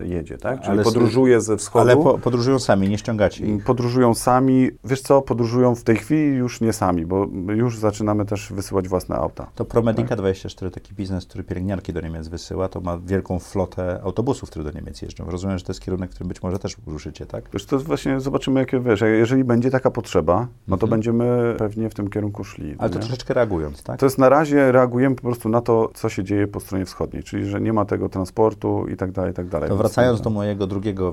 jedzie, 0.01 0.37
tak? 0.37 0.59
Czyli 0.59 0.71
Ale 0.71 0.83
podróżuje 0.83 1.41
ze 1.41 1.57
wschodu. 1.57 1.86
Ale 1.91 2.03
po, 2.03 2.17
podróżują 2.17 2.59
sami, 2.59 2.89
nie 2.89 2.97
ściągacie 2.97 3.45
ich. 3.45 3.63
Podróżują 3.63 4.13
sami. 4.13 4.69
Wiesz 4.83 5.01
co, 5.01 5.21
podróżują 5.21 5.75
w 5.75 5.83
tej 5.83 5.95
chwili 5.95 6.35
już 6.35 6.61
nie 6.61 6.73
sami, 6.73 7.05
bo 7.05 7.27
już 7.55 7.77
zaczynamy 7.79 8.25
też 8.25 8.53
wysyłać 8.53 8.87
własne 8.87 9.15
auta. 9.15 9.47
To 9.55 9.65
Promedica 9.65 10.15
24, 10.15 10.71
taki 10.71 10.93
biznes, 10.93 11.25
który 11.25 11.43
pielęgniarki 11.43 11.93
do 11.93 12.01
Niemiec 12.01 12.27
wysyła, 12.27 12.69
to 12.69 12.81
ma 12.81 12.97
wielką 12.97 13.39
flotę 13.39 13.99
autobusów, 14.03 14.49
które 14.49 14.65
do 14.65 14.71
Niemiec 14.71 15.01
jeżdżą. 15.01 15.25
Rozumiem, 15.29 15.57
że 15.57 15.63
to 15.65 15.71
jest 15.71 15.81
kierunek, 15.81 16.09
który 16.11 16.27
być 16.27 16.43
może 16.43 16.59
też 16.59 16.75
ruszycie, 16.87 17.25
tak? 17.25 17.43
Wiesz, 17.53 17.65
to 17.65 17.79
właśnie 17.79 18.19
zobaczymy, 18.19 18.59
jakie 18.59 18.79
wiesz, 18.79 19.01
jeżeli 19.01 19.43
będzie 19.43 19.71
taka 19.71 19.91
potrzeba, 19.91 20.47
no 20.67 20.77
to 20.77 20.85
Mhm. 20.85 20.89
będziemy 20.89 21.55
pewnie 21.57 21.89
w 21.89 21.93
tym 21.93 22.09
kierunku 22.09 22.43
szli. 22.43 22.75
Ale 22.77 22.89
to 22.89 22.95
nie? 22.95 23.01
troszeczkę 23.01 23.33
reagując, 23.33 23.83
tak? 23.83 23.99
To 23.99 24.05
jest 24.05 24.17
na 24.17 24.29
razie 24.29 24.71
reagujemy 24.71 25.15
po 25.15 25.21
prostu 25.21 25.49
na 25.49 25.61
to, 25.61 25.91
co 25.93 26.09
się 26.09 26.23
dzieje 26.23 26.47
po 26.47 26.59
stronie 26.59 26.85
wschodniej, 26.85 27.23
czyli 27.23 27.45
że 27.45 27.61
nie 27.61 27.73
ma 27.73 27.85
tego 27.85 28.09
transportu 28.09 28.87
i 28.87 28.95
tak 28.97 29.11
dalej, 29.11 29.31
i 29.31 29.35
tak 29.35 29.47
dalej. 29.47 29.69
To 29.69 29.75
wracając 29.75 30.21
do 30.21 30.29
mojego 30.29 30.67
drugiego 30.67 31.11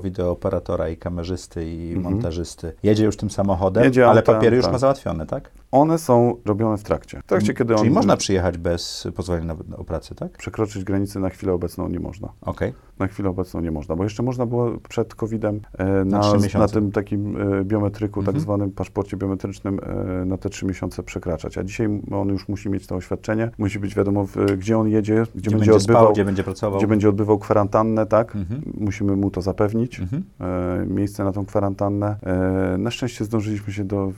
wideooperatora 0.65 0.89
i 0.89 0.97
kamerzysty 0.97 1.65
i 1.65 1.93
Mhm. 1.95 2.13
montażysty. 2.13 2.73
Jedzie 2.83 3.05
już 3.05 3.17
tym 3.17 3.29
samochodem, 3.29 3.83
Jedzie 3.83 4.07
ale 4.07 4.23
papiery 4.23 4.55
już 4.55 4.65
tak. 4.65 4.71
ma 4.73 4.79
załatwione, 4.79 5.25
tak? 5.25 5.49
One 5.75 5.97
są 5.97 6.35
robione 6.45 6.77
w 6.77 6.83
trakcie. 6.83 7.21
W 7.21 7.25
trakcie, 7.25 7.53
kiedy 7.53 7.75
Czyli 7.75 7.87
on 7.89 7.93
można 7.95 8.17
przyjechać 8.17 8.57
bez 8.57 9.07
pozwolenia 9.15 9.55
na, 9.69 9.77
o 9.77 9.83
pracę, 9.83 10.15
tak? 10.15 10.31
przekroczyć 10.37 10.83
granicę 10.83 11.19
na 11.19 11.29
chwilę 11.29 11.53
obecną 11.53 11.89
nie 11.89 11.99
można. 11.99 12.29
Okej. 12.41 12.73
Na 12.99 13.07
chwilę 13.07 13.29
obecną 13.29 13.61
nie 13.61 13.71
można, 13.71 13.95
bo 13.95 14.03
jeszcze 14.03 14.23
można 14.23 14.45
było 14.45 14.71
przed 14.89 15.15
COVID-em 15.15 15.59
e, 15.77 16.05
Na 16.05 16.19
na, 16.19 16.59
na, 16.59 16.67
tym 16.67 16.91
takim 16.91 17.37
e, 17.59 17.63
biometryku, 17.65 18.19
Mhm. 18.19 18.33
tak 18.35 18.41
zwanym 18.41 18.71
paszporcie 18.71 19.17
biometrycznym 19.17 19.79
e, 19.83 20.25
na 20.25 20.37
te 20.37 20.49
trzy 20.49 20.65
miesiące 20.65 21.03
przekraczać. 21.03 21.57
A 21.57 21.63
dzisiaj 21.63 22.01
on 22.11 22.27
już 22.29 22.47
musi 22.47 22.69
mieć 22.69 22.87
to 22.87 22.95
oświadczenie, 22.95 23.51
musi 23.57 23.79
być 23.79 23.95
wiadomo, 23.95 24.25
w, 24.25 24.35
gdzie 24.57 24.77
on 24.77 24.87
jedzie, 24.89 25.13
gdzie, 25.35 25.41
Gdzie, 25.41 25.55
będzie, 25.57 25.73
odbywał, 25.75 26.01
spał, 26.03 26.13
gdzie 26.13 26.25
będzie 26.25 26.43
pracował. 26.43 26.77
gdzie 26.77 26.87
będzie 26.87 27.09
odbywał 27.09 27.39
kwarantannę, 27.39 28.05
tak? 28.05 28.35
Mhm. 28.35 28.61
Musimy 28.79 29.15
mu 29.15 29.31
to 29.31 29.41
zapewnić. 29.41 29.99
Mhm. 29.99 30.23
e, 30.39 30.85
miejsce 30.85 31.23
na 31.23 31.31
tą 31.31 31.45
kwarantannę. 31.45 32.15
E, 32.23 32.77
na 32.77 32.91
szczęście 32.91 33.25
zdążyliśmy 33.25 33.73
się 33.73 33.83
do, 33.83 34.11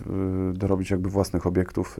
dorobić 0.54 0.92
jakby 0.92 1.10
własnych 1.10 1.47
obiektów 1.48 1.98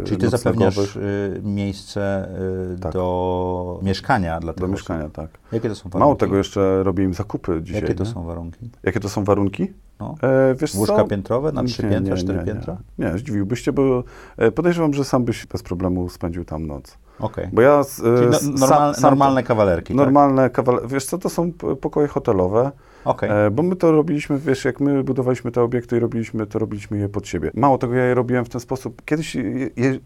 e, 0.00 0.04
Czyli 0.04 0.16
ty 0.20 0.28
zapewniasz 0.28 0.96
y, 0.96 1.40
miejsce 1.44 2.28
y, 2.76 2.78
Tak. 2.80 2.92
do 2.92 3.80
mieszkania 3.82 4.40
dla 4.40 4.52
tych 4.52 4.60
do 4.60 4.64
osób. 4.66 4.72
mieszkania, 4.76 5.08
tak. 5.08 5.30
Jakie 5.52 5.68
to 5.68 5.74
są 5.74 5.82
warunki? 5.82 5.98
Mało 5.98 6.14
tego, 6.14 6.36
jeszcze 6.36 6.82
robię 6.82 7.04
im 7.04 7.14
zakupy 7.14 7.60
dzisiaj. 7.62 7.82
Jakie 7.82 7.94
to 7.94 8.04
nie? 8.04 8.10
są 8.10 8.24
warunki? 8.24 8.70
Jakie 8.82 9.00
to 9.00 9.08
są 9.08 9.24
warunki? 9.24 9.72
No. 10.00 10.14
E, 10.22 10.78
Łóżka 10.78 10.96
co? 10.96 11.04
piętrowe 11.04 11.52
na 11.52 11.64
trzy 11.64 11.82
piętra, 11.82 12.14
nie, 12.14 12.22
cztery 12.22 12.38
nie, 12.38 12.44
piętra? 12.44 12.76
Nie, 12.98 13.06
nie 13.12 13.18
zdziwiłbyś 13.18 13.60
się, 13.60 13.72
bo 13.72 14.04
e, 14.36 14.50
podejrzewam, 14.52 14.94
że 14.94 15.04
sam 15.04 15.24
byś 15.24 15.46
bez 15.46 15.62
problemu 15.62 16.08
spędził 16.08 16.44
tam 16.44 16.66
noc. 16.66 16.98
Okej. 17.18 17.48
Bo 17.52 17.62
ja... 17.62 17.80
e, 17.80 17.84
Czyli 18.18 18.30
no, 18.30 18.58
normal, 18.60 18.94
sam- 18.94 19.02
normalne 19.02 19.42
kawalerki, 19.42 19.94
Normalne 19.94 20.50
kawale... 20.50 20.78
Wiesz 20.88 21.04
co, 21.06 21.18
to 21.18 21.28
są 21.30 21.52
pokoje 21.80 22.08
hotelowe, 22.08 22.70
tak? 23.04 23.06
Okej. 23.14 23.30
e, 23.46 23.50
bo 23.50 23.62
my 23.62 23.76
to 23.76 23.92
robiliśmy, 23.92 24.38
wiesz, 24.38 24.64
jak 24.64 24.80
my 24.80 25.04
budowaliśmy 25.04 25.50
te 25.50 25.62
obiekty 25.62 25.96
i 25.96 26.00
robiliśmy, 26.00 26.46
to 26.46 26.58
robiliśmy 26.58 26.98
je 26.98 27.08
pod 27.08 27.26
siebie. 27.28 27.50
Mało 27.54 27.78
tego, 27.78 27.94
ja 27.94 28.04
je 28.04 28.14
robiłem 28.14 28.44
w 28.44 28.48
ten 28.48 28.60
sposób. 28.60 29.02
Kiedyś, 29.04 29.34
je, 29.34 29.42
je, 29.76 29.98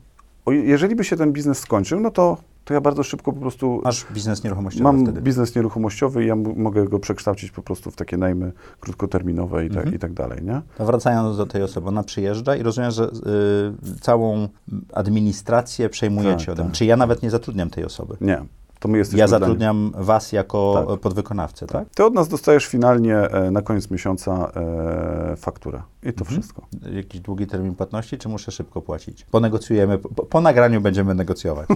jeżeli 0.46 0.94
by 0.96 1.04
się 1.04 1.16
ten 1.16 1.32
biznes 1.32 1.58
skończył, 1.58 2.00
no 2.00 2.10
to, 2.10 2.36
to 2.64 2.74
ja 2.74 2.80
bardzo 2.80 3.02
szybko 3.02 3.32
po 3.32 3.40
prostu 3.40 3.80
Masz 3.84 4.06
biznes 4.12 4.44
nieruchomościowy 4.44 4.82
Mam 4.84 5.02
wtedy. 5.04 5.20
biznes 5.20 5.54
nieruchomościowy 5.54 6.24
i 6.24 6.26
ja 6.26 6.36
mogę 6.36 6.84
go 6.88 6.98
przekształcić 6.98 7.50
po 7.50 7.62
prostu 7.62 7.90
w 7.90 7.96
takie 7.96 8.16
najmy 8.16 8.52
krótkoterminowe 8.80 9.66
i, 9.66 9.68
tak 9.68 9.76
Mhm. 9.78 9.94
i 9.94 9.98
tak 9.98 10.12
dalej, 10.12 10.38
nie? 10.42 10.62
To 10.78 10.84
wracając 10.86 11.36
do 11.36 11.46
tej 11.46 11.62
osoby, 11.62 11.88
ona 11.88 12.02
przyjeżdża 12.02 12.56
i 12.56 12.62
rozumiem, 12.62 12.90
że 12.90 13.04
y, 13.04 14.00
całą 14.00 14.48
administrację 14.92 15.88
przejmujecie 15.88 16.46
Tak, 16.46 16.52
ode 16.52 16.62
mnie. 16.62 16.70
tak. 16.70 16.78
Czy 16.78 16.84
ja 16.84 16.96
nawet 16.96 17.22
nie 17.22 17.30
zatrudniam 17.30 17.70
tej 17.70 17.84
osoby? 17.84 18.16
Nie, 18.20 18.42
to 18.84 18.88
my 18.88 18.98
jesteśmy 18.98 19.20
Ja 19.20 19.28
zatrudniam 19.28 19.92
was 19.94 20.32
jako 20.32 20.84
Tak. 20.88 21.00
podwykonawcę, 21.00 21.66
tak? 21.66 21.88
Ty 21.94 22.04
od 22.04 22.14
nas 22.14 22.28
dostajesz 22.28 22.66
finalnie 22.66 23.16
e, 23.16 23.50
na 23.50 23.62
koniec 23.62 23.90
miesiąca 23.90 24.50
e, 24.56 25.36
fakturę 25.36 25.82
i 26.04 26.12
to 26.12 26.20
Mhm. 26.24 26.26
wszystko. 26.26 26.66
Jakiś 26.92 27.20
długi 27.20 27.46
termin 27.46 27.74
płatności, 27.74 28.18
czy 28.18 28.28
muszę 28.28 28.50
szybko 28.52 28.82
płacić? 28.82 29.24
Ponegocjujemy, 29.30 29.98
po, 29.98 30.08
po 30.26 30.40
nagraniu 30.40 30.80
będziemy 30.80 31.14
negocjować. 31.14 31.68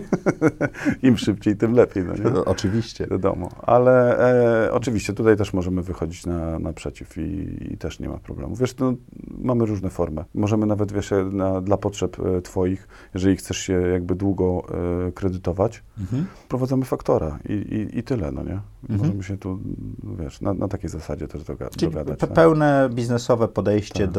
Im 1.02 1.16
szybciej, 1.18 1.56
tym 1.56 1.72
lepiej, 1.72 2.04
no 2.04 2.14
nie? 2.14 2.30
No, 2.30 2.44
Oczywiście. 2.54 3.06
Wiadomo, 3.10 3.48
ale 3.62 4.18
e, 4.66 4.72
oczywiście 4.72 5.12
tutaj 5.12 5.36
też 5.36 5.52
możemy 5.52 5.82
wychodzić 5.82 6.26
na, 6.26 6.58
naprzeciw 6.58 7.18
i, 7.18 7.56
i 7.72 7.78
też 7.78 8.00
nie 8.00 8.08
ma 8.08 8.18
problemu. 8.18 8.56
Wiesz, 8.56 8.76
no, 8.76 8.92
mamy 9.38 9.66
różne 9.66 9.90
formy. 9.90 10.24
Możemy 10.34 10.66
nawet, 10.66 10.92
wiesz, 10.92 11.10
na, 11.32 11.60
dla 11.60 11.76
potrzeb 11.76 12.16
e, 12.20 12.42
twoich, 12.42 12.88
jeżeli 13.14 13.36
chcesz 13.36 13.56
się 13.58 13.72
jakby 13.72 14.14
długo 14.14 14.62
e, 15.08 15.12
kredytować, 15.12 15.82
Mhm. 16.00 16.26
prowadzamy 16.48 16.84
faktora 16.84 17.38
i, 17.48 17.52
i, 17.52 17.98
i 17.98 18.02
tyle, 18.02 18.32
no 18.32 18.42
nie? 18.42 18.60
Mhm. 18.90 18.98
Możemy 19.00 19.22
się 19.22 19.38
tu, 19.38 19.58
wiesz, 20.18 20.40
na, 20.40 20.54
na 20.54 20.68
takiej 20.68 20.90
zasadzie 20.90 21.28
też 21.28 21.42
doga- 21.42 21.70
Czyli 21.76 21.92
dogadać. 21.92 22.18
pe- 22.20 22.26
pełne 22.32 22.88
biznesowe 22.92 23.48
podejście 23.48 24.04
Tak. 24.04 24.14
do 24.14 24.17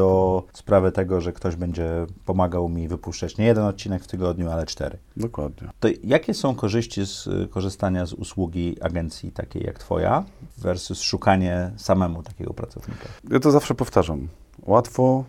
sprawy 0.54 0.92
tego, 0.92 1.22
że 1.22 1.34
ktoś 1.34 1.56
będzie 1.56 2.06
pomagał 2.26 2.70
mi 2.70 2.88
wypuszczać 2.88 3.38
nie 3.38 3.46
jeden 3.46 3.64
odcinek 3.64 4.04
w 4.04 4.08
tygodniu, 4.08 4.52
ale 4.52 4.66
cztery. 4.66 4.98
Dokładnie. 5.18 5.70
To 5.80 5.88
jakie 6.04 6.34
są 6.34 6.56
korzyści 6.56 7.06
z 7.06 7.30
korzystania 7.50 8.06
z 8.06 8.14
usługi 8.14 8.78
agencji 8.82 9.32
takiej 9.32 9.64
jak 9.64 9.80
Twoja 9.80 10.24
versus 10.58 11.02
szukanie 11.02 11.72
samemu 11.78 12.24
takiego 12.24 12.54
pracownika? 12.54 13.06
Ja 13.32 13.40
to 13.40 13.52
zawsze 13.52 13.76
powtarzam. 13.76 14.28
Łatwo 14.66 15.24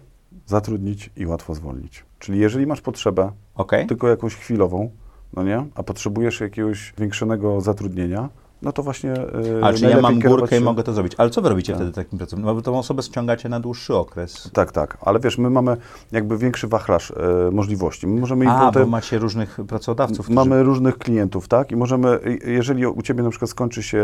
zatrudnić 0.46 1.11
i 1.16 1.26
łatwo 1.26 1.54
zwolnić. 1.54 2.04
Czyli 2.18 2.38
jeżeli 2.38 2.66
masz 2.66 2.80
potrzebę, 2.80 3.33
Ok? 3.54 3.72
tylko 3.88 4.09
jakąś 4.09 4.35
chwilową, 4.35 4.90
no 5.33 5.42
nie? 5.42 5.66
A 5.74 5.83
potrzebujesz 5.83 6.40
jakiegoś 6.40 6.94
większego 6.98 7.61
zatrudnienia, 7.61 8.28
no 8.62 8.73
to 8.73 8.83
właśnie. 8.83 9.11
Yy, 9.11 9.64
Ale 9.64 9.79
czy 9.79 9.85
ja 9.85 10.01
mam 10.01 10.20
górkę 10.20 10.57
i 10.57 10.61
mogę 10.61 10.83
to 10.83 10.92
zrobić. 10.92 11.12
Ale 11.18 11.31
co 11.31 11.42
wy 11.42 11.49
robicie 11.49 11.73
tak. 11.73 11.83
wtedy 11.83 11.92
takim 11.92 12.18
pracownikiem? 12.18 12.46
No 12.46 12.55
bo 12.55 12.62
tą 12.62 12.79
osobę 12.79 13.03
ściągacie 13.03 13.49
na 13.49 13.61
dłuższy 13.61 13.94
okres. 13.94 14.51
Tak, 14.53 14.73
tak. 14.73 14.99
Ale 15.01 15.21
wiesz, 15.21 15.38
my 15.38 15.50
mamy 15.50 15.77
jakby 16.13 16.38
większy 16.38 16.69
wachlarz 16.69 17.11
e, 17.11 17.50
możliwości. 17.50 18.06
My 18.06 18.21
możemy 18.21 18.50
A, 18.50 18.67
potem, 18.67 18.83
bo 18.83 18.88
macie 18.88 19.19
różnych 19.19 19.61
pracodawców. 19.69 20.27
Którzy... 20.27 20.35
Mamy 20.35 20.63
różnych 20.63 20.98
klientów, 20.98 21.48
tak? 21.48 21.73
I 21.73 21.77
możemy, 21.77 22.21
jeżeli 22.44 22.87
u 22.87 23.02
ciebie 23.02 23.23
na 23.23 23.31
przykład 23.31 23.50
skończy 23.50 23.83
się, 23.83 23.98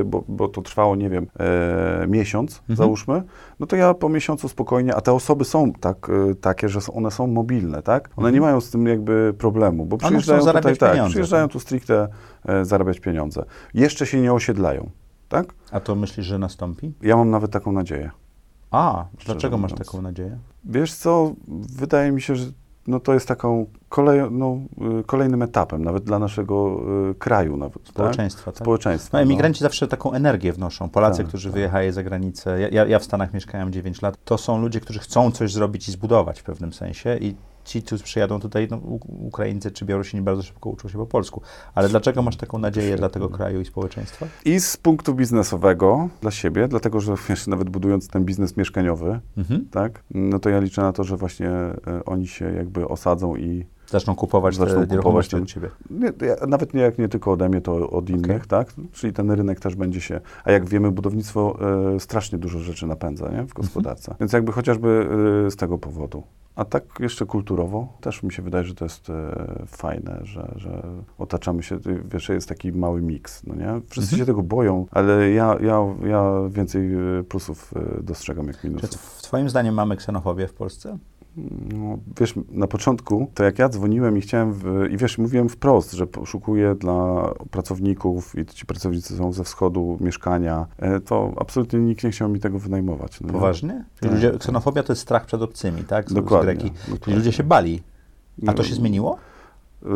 e, 0.00 0.04
bo, 0.04 0.24
bo 0.28 0.48
to 0.48 0.62
trwało, 0.62 0.96
nie 0.96 1.10
wiem, 1.10 1.26
e, 1.40 2.06
miesiąc, 2.08 2.58
mhm. 2.58 2.76
załóżmy, 2.76 3.22
no 3.60 3.66
to 3.66 3.76
ja 3.76 3.94
po 3.94 4.08
miesiącu 4.08 4.48
spokojnie, 4.48 4.94
a 4.94 5.00
te 5.00 5.12
osoby 5.12 5.44
są 5.44 5.72
tak, 5.72 6.10
e, 6.30 6.34
takie, 6.34 6.68
że 6.68 6.80
one 6.92 7.10
są 7.10 7.26
mobilne, 7.26 7.82
tak? 7.82 8.08
One 8.16 8.28
mhm. 8.28 8.34
nie 8.34 8.40
mają 8.40 8.60
z 8.60 8.70
tym 8.70 8.86
jakby 8.86 9.34
problemu, 9.38 9.86
bo 9.86 9.96
przyjeżdżają 9.96 10.44
tutaj, 10.44 10.76
tak, 10.76 11.08
przyjeżdżają 11.08 11.48
tu 11.48 11.60
stricte 11.60 11.94
e, 12.02 12.08
zarabiać 12.62 13.00
pieniądze. 13.00 13.44
Jeszcze 13.74 14.06
się 14.06 14.20
nie 14.20 14.32
osiedlają, 14.32 14.90
tak? 15.28 15.54
A 15.70 15.80
to 15.80 15.94
myślisz, 15.94 16.26
że 16.26 16.38
nastąpi? 16.38 16.92
Ja 17.02 17.16
mam 17.16 17.30
nawet 17.30 17.50
taką 17.50 17.72
nadzieję. 17.72 18.10
A, 18.70 19.04
dlaczego 19.26 19.58
masz 19.58 19.72
taką 19.72 20.02
nadzieję? 20.02 20.38
Wiesz 20.64 20.94
co, 20.94 21.32
wydaje 21.48 22.12
mi 22.12 22.22
się, 22.22 22.36
że 22.36 22.46
no 22.86 23.00
to 23.00 23.14
jest 23.14 23.28
taką 23.28 23.66
kolej, 23.88 24.20
no, 24.30 24.58
y, 25.00 25.04
kolejnym 25.04 25.42
etapem, 25.42 25.84
nawet 25.84 26.04
dla 26.04 26.18
naszego 26.18 26.80
y, 27.10 27.14
kraju. 27.14 27.56
Nawet, 27.56 27.82
tak? 27.82 27.88
Społeczeństwa. 27.88 28.44
Tak? 28.44 28.54
tak? 28.54 28.64
Społeczeństwa. 28.64 29.18
No, 29.18 29.22
emigranci 29.22 29.62
no. 29.62 29.64
zawsze 29.64 29.88
taką 29.88 30.12
energię 30.12 30.52
wnoszą. 30.52 30.88
Polacy, 30.88 31.18
tak, 31.18 31.28
którzy 31.28 31.48
tak. 31.48 31.54
wyjechali 31.54 31.92
za 31.92 32.02
granicę, 32.02 32.60
ja, 32.70 32.86
ja 32.86 32.98
w 32.98 33.04
Stanach 33.04 33.34
mieszkałem 33.34 33.72
9 33.72 34.02
lat, 34.02 34.18
to 34.24 34.38
są 34.38 34.60
ludzie, 34.60 34.80
którzy 34.80 34.98
chcą 34.98 35.30
coś 35.30 35.52
zrobić 35.52 35.88
i 35.88 35.92
zbudować 35.92 36.40
w 36.40 36.44
pewnym 36.44 36.72
sensie 36.72 37.16
i 37.20 37.34
ci, 37.66 37.82
którzy 37.82 38.04
przyjadą 38.04 38.40
tutaj, 38.40 38.68
no, 38.70 38.76
Ukraińcy 39.06 39.70
czy 39.70 39.84
Białorusini 39.84 40.22
bardzo 40.22 40.42
szybko 40.42 40.70
uczą 40.70 40.88
się 40.88 40.98
po 40.98 41.06
polsku. 41.06 41.42
Ale 41.74 41.88
dlaczego 41.88 42.22
masz 42.22 42.36
taką 42.36 42.58
nadzieję 42.58 42.96
dla 42.96 43.08
tego 43.08 43.28
kraju 43.28 43.60
i 43.60 43.64
społeczeństwa? 43.64 44.26
I 44.44 44.60
z 44.60 44.76
punktu 44.76 45.14
biznesowego 45.14 46.08
dla 46.20 46.30
siebie, 46.30 46.68
dlatego 46.68 47.00
że 47.00 47.14
wiesz, 47.28 47.46
nawet 47.46 47.70
budując 47.70 48.08
ten 48.08 48.24
biznes 48.24 48.56
mieszkaniowy, 48.56 49.20
mhm. 49.36 49.68
tak, 49.70 50.02
no 50.10 50.38
to 50.38 50.50
ja 50.50 50.60
liczę 50.60 50.82
na 50.82 50.92
to, 50.92 51.04
że 51.04 51.16
właśnie 51.16 51.48
e, 51.48 51.76
oni 52.06 52.26
się 52.26 52.52
jakby 52.52 52.88
osadzą 52.88 53.36
i 53.36 53.66
Zaczną 53.86 54.14
kupować 54.14 54.54
Zaczną 54.56 54.86
te 54.86 54.96
kupować 54.96 55.28
ten, 55.28 55.42
od 55.42 55.48
ciebie. 55.48 55.70
Nie, 55.90 56.12
nawet 56.48 56.74
nie 56.74 56.80
jak 56.80 56.98
nie 56.98 57.08
tylko 57.08 57.32
ode 57.32 57.48
mnie, 57.48 57.60
to 57.60 57.90
od 57.90 58.10
innych, 58.10 58.44
okay. 58.44 58.46
tak? 58.46 58.74
Czyli 58.92 59.12
ten 59.12 59.30
rynek 59.30 59.60
też 59.60 59.74
będzie 59.74 60.00
się. 60.00 60.20
A 60.44 60.52
jak 60.52 60.68
wiemy, 60.68 60.90
budownictwo 60.90 61.58
e, 61.94 62.00
strasznie 62.00 62.38
dużo 62.38 62.58
rzeczy 62.58 62.86
napędza 62.86 63.28
nie? 63.28 63.42
w 63.42 63.54
gospodarce. 63.54 64.12
Mhm. 64.12 64.16
Więc 64.20 64.32
jakby 64.32 64.52
chociażby 64.52 65.08
e, 65.46 65.50
z 65.50 65.56
tego 65.56 65.78
powodu. 65.78 66.22
A 66.56 66.64
tak 66.64 66.84
jeszcze 67.00 67.26
kulturowo 67.26 67.88
też 68.00 68.22
mi 68.22 68.32
się 68.32 68.42
wydaje, 68.42 68.64
że 68.64 68.74
to 68.74 68.84
jest 68.84 69.10
e, 69.10 69.64
fajne, 69.66 70.20
że, 70.22 70.52
że 70.56 70.82
otaczamy 71.18 71.62
się, 71.62 71.78
wiesz, 72.04 72.28
jest 72.28 72.48
taki 72.48 72.72
mały 72.72 73.02
miks, 73.02 73.42
no 73.46 73.54
nie? 73.54 73.80
Wszyscy 73.88 74.14
mhm. 74.14 74.18
się 74.18 74.26
tego 74.26 74.42
boją, 74.42 74.86
ale 74.90 75.30
ja, 75.30 75.56
ja, 75.60 75.94
ja 76.06 76.32
więcej 76.48 76.90
plusów 77.28 77.74
dostrzegam 78.02 78.46
jak 78.46 78.64
minusów. 78.64 78.90
Czy 78.90 79.22
twoim 79.22 79.50
zdaniem 79.50 79.74
mamy 79.74 79.96
ksenofobię 79.96 80.48
w 80.48 80.54
Polsce? 80.54 80.98
No, 81.72 81.98
wiesz, 82.20 82.34
na 82.50 82.66
początku, 82.66 83.30
to 83.34 83.44
jak 83.44 83.58
ja 83.58 83.68
dzwoniłem 83.68 84.18
i 84.18 84.20
chciałem, 84.20 84.52
w, 84.52 84.88
i 84.90 84.96
wiesz, 84.96 85.18
mówiłem 85.18 85.48
wprost, 85.48 85.92
że 85.92 86.06
poszukuję 86.06 86.74
dla 86.74 87.28
pracowników 87.50 88.38
i 88.38 88.46
ci 88.46 88.66
pracownicy 88.66 89.16
są 89.16 89.32
ze 89.32 89.44
wschodu 89.44 89.98
mieszkania, 90.00 90.66
e, 90.78 91.00
to 91.00 91.32
absolutnie 91.36 91.78
nikt 91.78 92.04
nie 92.04 92.10
chciał 92.10 92.28
mi 92.28 92.40
tego 92.40 92.58
wynajmować. 92.58 93.20
No 93.20 93.32
Poważnie? 93.32 93.84
Tak, 94.00 94.12
ludzie, 94.12 94.32
ksenofobia 94.38 94.82
to 94.82 94.92
jest 94.92 95.02
strach 95.02 95.26
przed 95.26 95.42
obcymi, 95.42 95.84
tak? 95.84 96.10
Z, 96.10 96.12
dokładnie, 96.14 96.54
z 96.54 96.90
dokładnie. 96.90 97.16
ludzie 97.16 97.32
się 97.32 97.42
bali. 97.42 97.82
A 98.46 98.52
to 98.52 98.62
się 98.62 98.74
zmieniło? 98.74 99.16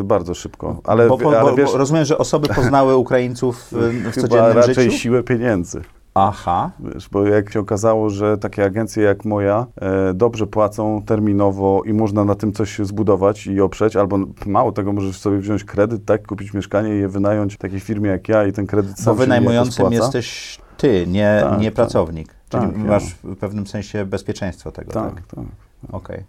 Bardzo 0.05 0.35
szybko. 0.35 0.81
Ale, 0.85 1.09
bo, 1.09 1.19
bo, 1.19 1.41
ale 1.41 1.55
wiesz, 1.57 1.73
bo 1.73 1.79
rozumiem, 1.79 2.05
że 2.05 2.19
osoby 2.19 2.49
poznały 2.49 2.97
Ukraińców 3.07 3.73
w 4.13 4.15
codziennym 4.15 4.53
raczej 4.53 4.75
życiu? 4.75 4.99
siłę 4.99 5.23
pieniędzy. 5.23 5.83
Aha. 6.15 6.71
Wiesz, 6.81 7.09
bo 7.09 7.27
jak 7.27 7.53
się 7.53 7.61
okazało, 7.61 8.11
że 8.11 8.39
takie 8.39 8.65
agencje 8.65 9.03
jak 9.03 9.25
moja 9.25 9.67
e, 9.77 10.15
dobrze 10.15 10.47
płacą 10.47 11.03
terminowo 11.07 11.83
i 11.87 11.93
można 11.93 12.25
na 12.25 12.35
tym 12.35 12.53
coś 12.53 12.79
zbudować 12.79 13.47
i 13.47 13.61
oprzeć, 13.61 13.97
albo 13.97 14.19
mało 14.47 14.73
tego, 14.73 14.93
możesz 14.93 15.19
sobie 15.19 15.39
wziąć 15.39 15.65
kredyt, 15.65 16.05
tak, 16.05 16.27
kupić 16.27 16.55
mieszkanie 16.55 16.95
i 16.97 16.99
je 16.99 17.09
wynająć 17.09 17.57
takiej 17.57 17.81
firmie 17.81 18.11
jak 18.11 18.29
ja 18.29 18.47
i 18.47 18.53
ten 18.53 18.67
kredyt 18.67 18.99
sam 18.99 19.15
Bo 19.15 19.21
wynajmującym 19.21 19.93
jesteś 19.93 20.59
ty, 20.77 21.07
nie, 21.07 21.41
tak, 21.43 21.61
nie 21.61 21.67
tak. 21.67 21.75
pracownik. 21.75 22.35
Czyli 22.49 22.63
tak, 22.63 22.77
masz 22.77 23.11
ja. 23.11 23.35
w 23.35 23.37
pewnym 23.37 23.67
sensie 23.67 24.07
bezpieczeństwo 24.07 24.73
tego, 24.73 24.93
tak? 24.93 25.15
Tak, 25.15 25.27
tak. 25.27 25.45
Okay. 25.93 26.25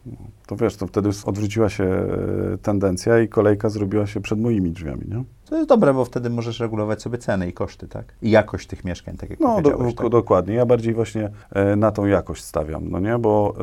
To 0.48 0.56
wiesz, 0.56 0.76
to 0.76 0.88
wtedy 0.88 1.10
odwróciła 1.26 1.70
się 1.70 1.84
e, 1.84 2.58
tendencja 2.62 3.20
i 3.20 3.28
kolejka 3.28 3.70
zrobiła 3.70 4.08
się 4.08 4.22
przed 4.22 4.40
moimi 4.40 4.72
drzwiami, 4.72 5.06
nie? 5.08 5.24
To 5.46 5.56
jest 5.56 5.70
dobre, 5.70 5.94
bo 5.94 6.06
wtedy 6.06 6.30
możesz 6.30 6.60
regulować 6.60 7.02
sobie 7.02 7.18
ceny 7.18 7.50
i 7.50 7.54
koszty, 7.54 7.88
tak? 7.88 8.14
I 8.22 8.32
jakość 8.32 8.68
tych 8.68 8.86
mieszkań, 8.86 9.18
tak 9.18 9.30
jak 9.30 9.40
No, 9.40 9.62
do, 9.62 9.94
tak? 9.98 10.10
dokładnie. 10.10 10.56
Ja 10.56 10.66
bardziej 10.66 10.94
właśnie 10.94 11.30
e, 11.52 11.76
na 11.76 11.92
tą 11.92 12.06
jakość 12.06 12.44
stawiam, 12.44 12.90
no 12.90 13.00
nie? 13.00 13.18
Bo 13.18 13.54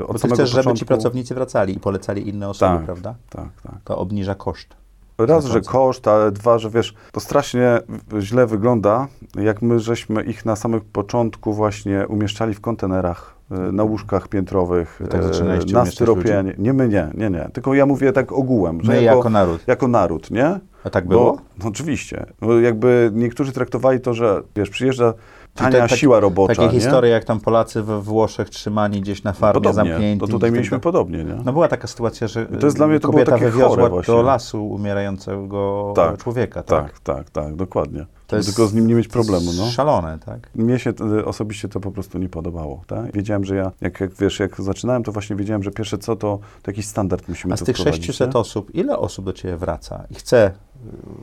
e, 0.00 0.06
od 0.06 0.12
bo 0.12 0.18
ty 0.18 0.18
chcesz, 0.18 0.30
początku... 0.30 0.62
żeby 0.62 0.74
ci 0.74 0.86
pracownicy 0.86 1.34
wracali 1.34 1.76
i 1.76 1.80
polecali 1.80 2.28
inne 2.28 2.48
osoby, 2.48 2.76
tak, 2.76 2.84
prawda? 2.84 3.14
Tak, 3.30 3.48
tak. 3.62 3.74
To 3.84 3.98
obniża 3.98 4.34
koszt. 4.34 4.76
Raz, 5.18 5.44
że 5.44 5.60
koszt, 5.60 6.08
ale 6.08 6.32
dwa, 6.32 6.58
że 6.58 6.70
wiesz, 6.70 6.94
to 7.12 7.20
strasznie 7.20 7.78
źle 8.20 8.46
wygląda, 8.46 9.08
jak 9.36 9.62
my 9.62 9.80
żeśmy 9.80 10.22
ich 10.22 10.44
na 10.44 10.56
samym 10.56 10.80
początku 10.80 11.52
właśnie 11.52 12.06
umieszczali 12.08 12.54
w 12.54 12.60
kontenerach 12.60 13.33
na 13.50 13.84
łóżkach 13.84 14.28
piętrowych, 14.28 15.00
tak 15.10 15.22
e, 15.22 15.72
na 15.72 15.86
styropianie. 15.86 16.54
Nie 16.58 16.72
my 16.72 16.88
nie, 16.88 17.08
nie, 17.14 17.30
nie. 17.30 17.48
Tylko 17.52 17.74
ja 17.74 17.86
mówię 17.86 18.12
tak 18.12 18.32
ogółem. 18.32 18.80
Że 18.82 18.92
my 18.92 19.02
jako, 19.02 19.16
jako 19.16 19.30
naród. 19.30 19.60
Jako 19.66 19.88
naród, 19.88 20.30
nie? 20.30 20.60
A 20.84 20.90
tak 20.90 21.08
było? 21.08 21.32
Bo, 21.32 21.40
no, 21.58 21.68
oczywiście. 21.68 22.26
Bo 22.40 22.60
jakby 22.60 23.10
niektórzy 23.14 23.52
traktowali 23.52 24.00
to, 24.00 24.14
że 24.14 24.42
wiesz, 24.56 24.70
przyjeżdża 24.70 25.14
tania 25.54 25.88
te, 25.88 25.96
siła 25.96 26.20
robocza. 26.20 26.54
Takie 26.54 26.66
nie? 26.66 26.80
historie, 26.80 27.10
jak 27.10 27.24
tam 27.24 27.40
Polacy 27.40 27.82
we 27.82 28.00
Włoszech 28.00 28.50
trzymani 28.50 29.00
gdzieś 29.00 29.22
na 29.22 29.32
farmie 29.32 29.54
podobnie, 29.54 29.90
zamknięci. 29.90 30.20
To 30.20 30.26
tutaj 30.26 30.52
mieliśmy 30.52 30.80
podobnie, 30.80 31.24
nie? 31.24 31.34
No 31.44 31.52
była 31.52 31.68
taka 31.68 31.86
sytuacja, 31.86 32.28
że 32.28 32.46
to 32.46 32.66
jest 32.66 32.76
dla 32.76 32.86
mnie 32.86 33.00
to 33.00 33.08
kobieta 33.08 33.38
wywiozła 33.38 33.90
do 34.06 34.22
lasu 34.22 34.66
umierającego 34.66 35.92
tak, 35.96 36.22
człowieka. 36.22 36.62
Tak, 36.62 36.84
tak, 36.84 37.00
tak, 37.00 37.30
tak 37.30 37.56
dokładnie. 37.56 38.06
To 38.26 38.36
jest 38.36 38.48
tylko 38.48 38.66
z 38.66 38.74
nim 38.74 38.86
nie 38.86 38.94
mieć 38.94 39.08
problemu. 39.08 39.52
No. 39.56 39.66
Szalone, 39.66 40.18
tak? 40.26 40.50
Mnie 40.54 40.78
się 40.78 40.92
osobiście 41.24 41.68
to 41.68 41.80
po 41.80 41.90
prostu 41.90 42.18
nie 42.18 42.28
podobało. 42.28 42.82
Tak? 42.86 43.12
Wiedziałem, 43.12 43.44
że 43.44 43.56
ja, 43.56 43.72
jak, 43.80 44.00
jak 44.00 44.14
wiesz, 44.14 44.40
jak 44.40 44.60
zaczynałem, 44.60 45.02
to 45.02 45.12
właśnie 45.12 45.36
wiedziałem, 45.36 45.62
że 45.62 45.70
pierwsze 45.70 45.98
co, 45.98 46.16
to, 46.16 46.38
to 46.62 46.70
jakiś 46.70 46.86
standard 46.86 47.28
musimy 47.28 47.54
A 47.54 47.56
z 47.56 47.62
tych 47.62 47.76
600 47.76 48.34
nie? 48.34 48.40
osób, 48.40 48.74
ile 48.74 48.98
osób 48.98 49.24
do 49.24 49.32
Ciebie 49.32 49.56
wraca 49.56 50.04
i 50.10 50.14
chce 50.14 50.50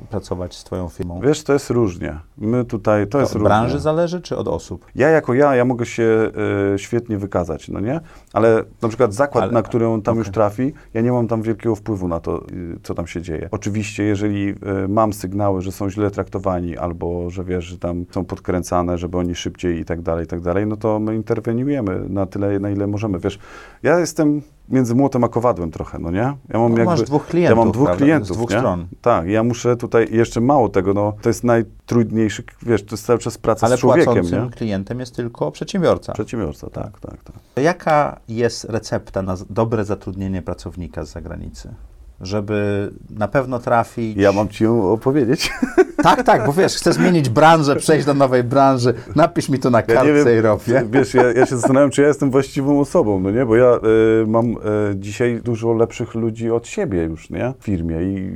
pracować 0.09 0.55
z 0.55 0.63
Twoją 0.63 0.89
firmą? 0.89 1.21
Wiesz, 1.21 1.43
to 1.43 1.53
jest 1.53 1.69
różnie. 1.69 2.19
My 2.37 2.65
tutaj, 2.65 3.05
to, 3.05 3.11
to 3.11 3.19
jest 3.19 3.31
od 3.31 3.35
różnie. 3.35 3.47
branży 3.47 3.79
zależy, 3.79 4.21
czy 4.21 4.37
od 4.37 4.47
osób? 4.47 4.85
Ja 4.95 5.09
jako 5.09 5.33
ja, 5.33 5.55
ja 5.55 5.65
mogę 5.65 5.85
się 5.85 6.31
y, 6.73 6.79
świetnie 6.79 7.17
wykazać, 7.17 7.69
no 7.69 7.79
nie? 7.79 7.99
Ale 8.33 8.63
na 8.81 8.87
przykład 8.87 9.13
zakład, 9.13 9.43
Ale, 9.43 9.53
na 9.53 9.61
który 9.61 9.87
on 9.87 10.01
tam 10.01 10.13
okay. 10.13 10.19
już 10.19 10.31
trafi, 10.33 10.73
ja 10.93 11.01
nie 11.01 11.11
mam 11.11 11.27
tam 11.27 11.41
wielkiego 11.41 11.75
wpływu 11.75 12.07
na 12.07 12.19
to, 12.19 12.43
y, 12.51 12.79
co 12.83 12.93
tam 12.93 13.07
się 13.07 13.21
dzieje. 13.21 13.49
Oczywiście, 13.51 14.03
jeżeli 14.03 14.49
y, 14.49 14.55
mam 14.87 15.13
sygnały, 15.13 15.61
że 15.61 15.71
są 15.71 15.89
źle 15.89 16.11
traktowani, 16.11 16.77
albo 16.77 17.29
że 17.29 17.43
wiesz, 17.43 17.65
że 17.65 17.77
tam 17.77 18.05
są 18.11 18.25
podkręcane, 18.25 18.97
żeby 18.97 19.17
oni 19.17 19.35
szybciej 19.35 19.79
i 19.79 19.85
tak 19.85 20.01
dalej, 20.01 20.25
i 20.25 20.27
tak 20.27 20.41
dalej, 20.41 20.67
no 20.67 20.77
to 20.77 20.99
my 20.99 21.15
interweniujemy 21.15 22.09
na 22.09 22.25
tyle, 22.25 22.59
na 22.59 22.69
ile 22.69 22.87
możemy. 22.87 23.19
Wiesz, 23.19 23.39
ja 23.83 23.99
jestem 23.99 24.41
między 24.71 24.95
młotem 24.95 25.23
a 25.23 25.27
kowadłem 25.29 25.71
trochę, 25.71 25.99
no 25.99 26.11
nie? 26.11 26.17
Ja 26.17 26.35
mam 26.53 26.61
no, 26.71 26.77
jakby, 26.77 26.85
masz 26.85 27.01
dwóch 27.01 27.25
klientów, 27.27 27.57
Ja 27.57 27.63
mam 27.63 27.71
dwóch 27.71 27.85
prawda? 27.85 28.05
klientów, 28.05 28.27
Z 28.27 28.31
dwóch 28.31 28.49
nie? 28.51 28.57
stron. 28.57 28.87
Tak, 29.01 29.27
ja 29.27 29.43
muszę 29.43 29.77
tutaj, 29.77 30.07
jeszcze 30.11 30.41
mało 30.41 30.69
tego, 30.69 30.93
no, 30.93 31.13
to 31.21 31.29
jest 31.29 31.43
najtrudniejszy, 31.43 32.43
wiesz, 32.63 32.83
to 32.85 32.95
jest 32.95 33.05
cały 33.05 33.19
czas 33.19 33.37
praca 33.37 33.67
Ale 33.67 33.77
z 33.77 33.79
człowiekiem, 33.79 34.25
Ale 34.33 34.43
nie? 34.43 34.49
klientem 34.49 34.99
jest 34.99 35.15
tylko 35.15 35.51
przedsiębiorca. 35.51 36.13
Przedsiębiorca, 36.13 36.69
tak, 36.69 36.99
tak, 36.99 37.23
tak. 37.23 37.63
Jaka 37.63 38.19
jest 38.29 38.63
recepta 38.63 39.21
na 39.21 39.35
dobre 39.49 39.85
zatrudnienie 39.85 40.41
pracownika 40.41 41.05
z 41.05 41.11
zagranicy? 41.11 41.73
Żeby 42.21 42.89
na 43.09 43.27
pewno 43.27 43.59
trafić. 43.59 44.17
Ja 44.17 44.31
mam 44.31 44.49
ci 44.49 44.63
ją 44.63 44.91
opowiedzieć. 44.91 45.51
Tak, 46.03 46.23
tak, 46.23 46.45
bo 46.45 46.53
wiesz, 46.53 46.75
chcę 46.75 46.93
zmienić 46.93 47.29
branżę, 47.29 47.75
przejść 47.75 48.05
do 48.05 48.13
nowej 48.13 48.43
branży. 48.43 48.93
Napisz 49.15 49.49
mi 49.49 49.59
to 49.59 49.69
na 49.69 49.81
kartce 49.81 50.07
ja 50.07 50.25
wiem, 50.25 50.37
i 50.37 50.41
robię. 50.41 50.83
Wiesz, 50.91 51.13
ja, 51.13 51.23
ja, 51.33 51.45
się 51.45 51.57
zastanawiam, 51.57 51.89
czy 51.89 52.01
ja 52.01 52.07
jestem 52.07 52.31
właściwą 52.31 52.79
osobą, 52.79 53.19
no 53.19 53.31
nie? 53.31 53.45
Bo 53.45 53.55
ja 53.55 53.79
y, 54.23 54.27
mam 54.27 54.51
y, 54.51 54.55
dzisiaj 54.95 55.41
dużo 55.43 55.73
lepszych 55.73 56.15
ludzi 56.15 56.51
od 56.51 56.67
siebie 56.67 57.03
już, 57.03 57.29
nie? 57.29 57.53
W 57.59 57.63
firmie 57.63 58.01
i 58.01 58.31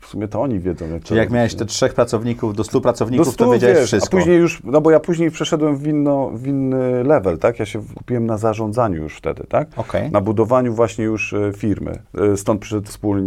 w 0.00 0.06
sumie 0.06 0.28
to 0.28 0.42
oni 0.42 0.60
wiedzą, 0.60 0.88
jak 0.88 1.02
Czyli 1.02 1.18
jak 1.18 1.30
miałeś 1.30 1.54
te 1.54 1.64
trzech 1.64 1.94
pracowników 1.94 2.54
do 2.54 2.64
stu 2.64 2.80
pracowników, 2.80 3.26
do 3.26 3.32
stu, 3.32 3.44
to 3.44 3.52
wiedziałeś 3.52 3.78
wiesz, 3.78 3.86
wszystko. 3.86 4.16
A 4.16 4.20
później 4.20 4.38
już, 4.38 4.62
no 4.64 4.80
bo 4.80 4.90
ja 4.90 5.00
później 5.00 5.30
przeszedłem 5.30 5.76
w, 5.76 5.86
inno, 5.86 6.30
w 6.34 6.46
inny 6.46 7.04
level, 7.04 7.38
tak? 7.38 7.58
Ja 7.58 7.66
się 7.66 7.82
kupiłem 7.94 8.26
na 8.26 8.38
zarządzaniu 8.38 9.02
już 9.02 9.16
wtedy, 9.16 9.44
tak? 9.48 9.68
Okay. 9.76 10.10
Na 10.10 10.20
budowaniu 10.20 10.74
właśnie 10.74 11.04
już 11.04 11.34
firmy. 11.56 11.98
Stąd 12.36 12.60
przyszedł 12.60 12.86
wspólnik, 12.86 13.19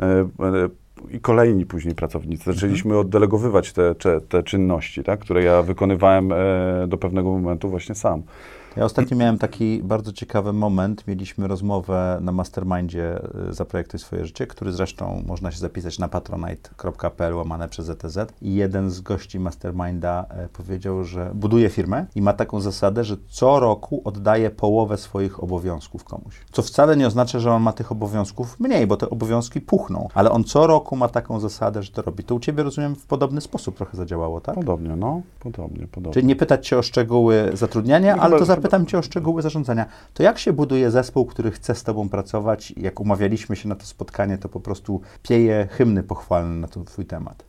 E, 0.00 0.06
e, 0.06 0.68
i 1.10 1.20
kolejni 1.20 1.66
później 1.66 1.94
pracownicy. 1.94 2.52
Zaczęliśmy 2.52 2.90
mhm. 2.90 3.06
oddelegowywać 3.06 3.72
te, 3.72 3.94
te, 3.94 4.20
te 4.20 4.42
czynności, 4.42 5.04
tak, 5.04 5.20
które 5.20 5.42
ja 5.42 5.62
wykonywałem 5.62 6.32
e, 6.32 6.36
do 6.88 6.98
pewnego 6.98 7.30
momentu 7.30 7.68
właśnie 7.68 7.94
sam. 7.94 8.22
Ja 8.78 8.84
ostatnio 8.84 9.16
miałem 9.16 9.38
taki 9.38 9.80
bardzo 9.82 10.12
ciekawy 10.12 10.52
moment. 10.52 11.06
Mieliśmy 11.06 11.48
rozmowę 11.48 12.18
na 12.20 12.32
mastermindzie 12.32 13.20
y, 13.50 13.54
Zaprojektuj 13.54 14.00
swoje 14.00 14.26
życie, 14.26 14.46
który 14.46 14.72
zresztą 14.72 15.22
można 15.26 15.50
się 15.50 15.58
zapisać 15.58 15.98
na 15.98 16.08
patronite.pl 16.08 17.34
łamane 17.34 17.68
przez 17.68 17.88
ETZ. 17.88 18.18
I 18.42 18.54
jeden 18.54 18.90
z 18.90 19.00
gości 19.00 19.40
masterminda 19.40 20.26
e, 20.30 20.48
powiedział, 20.48 21.04
że 21.04 21.30
buduje 21.34 21.68
firmę 21.68 22.06
i 22.14 22.22
ma 22.22 22.32
taką 22.32 22.60
zasadę, 22.60 23.04
że 23.04 23.16
co 23.28 23.60
roku 23.60 24.02
oddaje 24.04 24.50
połowę 24.50 24.96
swoich 24.96 25.42
obowiązków 25.42 26.04
komuś. 26.04 26.40
Co 26.52 26.62
wcale 26.62 26.96
nie 26.96 27.06
oznacza, 27.06 27.38
że 27.38 27.52
on 27.52 27.62
ma 27.62 27.72
tych 27.72 27.92
obowiązków 27.92 28.60
mniej, 28.60 28.86
bo 28.86 28.96
te 28.96 29.10
obowiązki 29.10 29.60
puchną, 29.60 30.08
ale 30.14 30.30
on 30.30 30.44
co 30.44 30.66
roku 30.66 30.96
ma 30.96 31.08
taką 31.08 31.40
zasadę, 31.40 31.82
że 31.82 31.90
to 31.90 32.02
robi. 32.02 32.24
To 32.24 32.34
u 32.34 32.40
Ciebie, 32.40 32.62
rozumiem, 32.62 32.94
w 32.94 33.06
podobny 33.06 33.40
sposób 33.40 33.76
trochę 33.76 33.96
zadziałało, 33.96 34.40
tak? 34.40 34.54
Podobnie, 34.54 34.96
no. 34.96 35.22
Podobnie, 35.40 35.86
podobnie. 35.86 36.14
Czyli 36.14 36.26
nie 36.26 36.36
pytać 36.36 36.68
Cię 36.68 36.78
o 36.78 36.82
szczegóły 36.82 37.50
zatrudniania, 37.54 38.16
ale 38.16 38.38
to 38.38 38.44
zapytam 38.70 38.86
Cię 38.86 38.98
o 38.98 39.02
szczegóły 39.02 39.42
zarządzania. 39.42 39.86
To 40.14 40.22
jak 40.22 40.38
się 40.38 40.52
buduje 40.52 40.90
zespół, 40.90 41.26
który 41.26 41.50
chce 41.50 41.74
z 41.74 41.84
Tobą 41.84 42.08
pracować? 42.08 42.72
Jak 42.76 43.00
umawialiśmy 43.00 43.56
się 43.56 43.68
na 43.68 43.74
to 43.74 43.86
spotkanie, 43.86 44.38
to 44.38 44.48
po 44.48 44.60
prostu 44.60 45.00
pieje 45.22 45.68
hymny 45.70 46.02
pochwalne 46.02 46.56
na 46.56 46.68
ten 46.68 46.84
Twój 46.84 47.06
temat. 47.06 47.44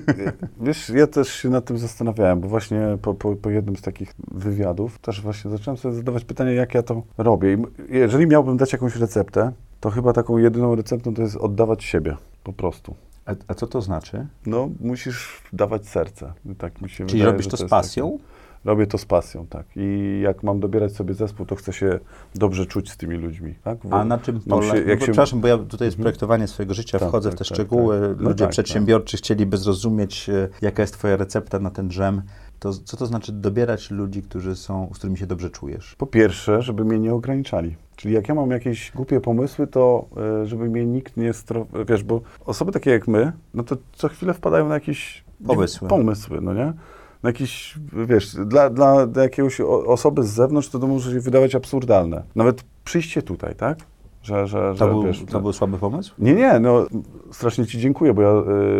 Wiesz, 0.60 0.88
ja 0.88 1.06
też 1.06 1.28
się 1.28 1.48
nad 1.48 1.64
tym 1.64 1.78
zastanawiałem, 1.78 2.40
bo 2.40 2.48
właśnie 2.48 2.80
po, 3.02 3.14
po, 3.14 3.36
po 3.36 3.50
jednym 3.50 3.76
z 3.76 3.82
takich 3.82 4.14
wywiadów 4.30 4.98
też 4.98 5.20
właśnie 5.20 5.50
zacząłem 5.50 5.78
sobie 5.78 5.94
zadawać 5.94 6.24
pytanie, 6.24 6.52
jak 6.52 6.74
ja 6.74 6.82
to 6.82 7.02
robię. 7.18 7.54
I 7.54 7.58
jeżeli 7.88 8.26
miałbym 8.26 8.56
dać 8.56 8.72
jakąś 8.72 8.96
receptę, 8.96 9.52
to 9.80 9.90
chyba 9.90 10.12
taką 10.12 10.38
jedyną 10.38 10.74
receptą 10.74 11.14
to 11.14 11.22
jest 11.22 11.36
oddawać 11.36 11.84
siebie, 11.84 12.16
po 12.44 12.52
prostu. 12.52 12.94
A, 13.26 13.34
a 13.48 13.54
co 13.54 13.66
to 13.66 13.80
znaczy? 13.80 14.26
No, 14.46 14.68
musisz 14.80 15.42
dawać 15.52 15.88
serce. 15.88 16.32
Tak 16.58 16.82
mi 16.82 16.90
się 16.90 17.06
Czyli 17.06 17.18
wydaje, 17.18 17.32
robisz 17.32 17.48
to 17.48 17.56
z 17.56 17.64
pasją? 17.64 18.18
Robię 18.64 18.86
to 18.86 18.98
z 18.98 19.04
pasją, 19.04 19.46
tak. 19.46 19.66
I 19.76 20.20
jak 20.24 20.42
mam 20.42 20.60
dobierać 20.60 20.92
sobie 20.92 21.14
zespół, 21.14 21.46
to 21.46 21.56
chcę 21.56 21.72
się 21.72 21.98
dobrze 22.34 22.66
czuć 22.66 22.90
z 22.90 22.96
tymi 22.96 23.16
ludźmi, 23.16 23.54
tak? 23.64 23.78
Bo 23.84 23.96
A 24.00 24.04
na 24.04 24.18
czym 24.18 24.34
mam 24.46 24.58
polega? 24.60 24.72
się- 24.74 24.88
jak 24.88 24.98
bo, 24.98 25.06
się- 25.06 25.12
Przepraszam, 25.12 25.40
bo 25.40 25.48
ja 25.48 25.58
tutaj 25.58 25.88
jest 25.88 25.98
projektowanie 25.98 26.46
swojego 26.48 26.74
życia, 26.74 26.98
Tak, 26.98 27.08
wchodzę 27.08 27.28
tak, 27.30 27.36
w 27.36 27.38
te 27.38 27.44
tak, 27.44 27.54
szczegóły. 27.54 28.00
tak. 28.00 28.20
No 28.20 28.28
Ludzie 28.30 28.44
tak, 28.44 28.50
przedsiębiorczy 28.50 29.16
chcieliby 29.16 29.56
zrozumieć, 29.56 30.28
e, 30.28 30.48
jaka 30.62 30.82
jest 30.82 30.94
Twoja 30.94 31.16
recepta 31.16 31.58
na 31.58 31.70
ten 31.70 31.88
drzem. 31.88 32.22
To, 32.60 32.72
co 32.72 32.96
to 32.96 33.06
znaczy 33.06 33.32
dobierać 33.32 33.90
ludzi, 33.90 34.22
którzy 34.22 34.56
są, 34.56 34.90
z 34.94 34.98
którymi 34.98 35.18
się 35.18 35.26
dobrze 35.26 35.50
czujesz? 35.50 35.94
Po 35.98 36.06
pierwsze, 36.06 36.62
żeby 36.62 36.84
mnie 36.84 36.98
nie 36.98 37.14
ograniczali. 37.14 37.76
Czyli 37.96 38.14
jak 38.14 38.28
ja 38.28 38.34
mam 38.34 38.50
jakieś 38.50 38.92
głupie 38.94 39.20
pomysły, 39.20 39.66
to 39.66 40.06
y, 40.42 40.46
żeby 40.46 40.68
mnie 40.68 40.86
nikt 40.86 41.16
nie 41.16 41.32
stro... 41.32 41.66
Wiesz, 41.88 42.02
bo 42.04 42.20
osoby 42.46 42.72
takie 42.72 42.90
jak 42.90 43.08
my, 43.08 43.32
no 43.54 43.62
to 43.62 43.76
co 43.92 44.08
chwilę 44.08 44.34
wpadają 44.34 44.68
na 44.68 44.74
jakieś 44.74 45.24
Pomysły. 45.46 45.88
pomysły 45.88 46.40
no 46.40 46.54
nie? 46.54 46.72
Na 47.22 47.28
jakieś, 47.28 47.78
wiesz, 48.06 48.36
dla, 48.46 48.70
dla, 48.70 49.06
o- 49.66 49.86
osoby 49.86 50.22
z 50.24 50.30
zewnątrz 50.30 50.68
to 50.68 50.78
to 50.78 50.86
może 50.86 51.12
się 51.12 51.20
wydawać 51.20 51.54
absurdalne. 51.54 52.22
Nawet 52.34 52.64
przyjście 52.84 53.22
tutaj, 53.22 53.54
tak? 53.54 53.78
Że, 54.22 54.46
że, 54.46 54.74
że 54.74 54.78
To, 54.78 54.88
był, 54.88 55.02
wiesz, 55.02 55.24
to 55.30 55.40
był 55.40 55.52
słaby 55.52 55.78
pomysł? 55.78 56.14
Nie, 56.18 56.34
nie, 56.34 56.58
no 56.60 56.86
strasznie 57.32 57.66
Ci 57.66 57.78
dziękuję, 57.78 58.14
bo 58.14 58.22
ja 58.22 58.32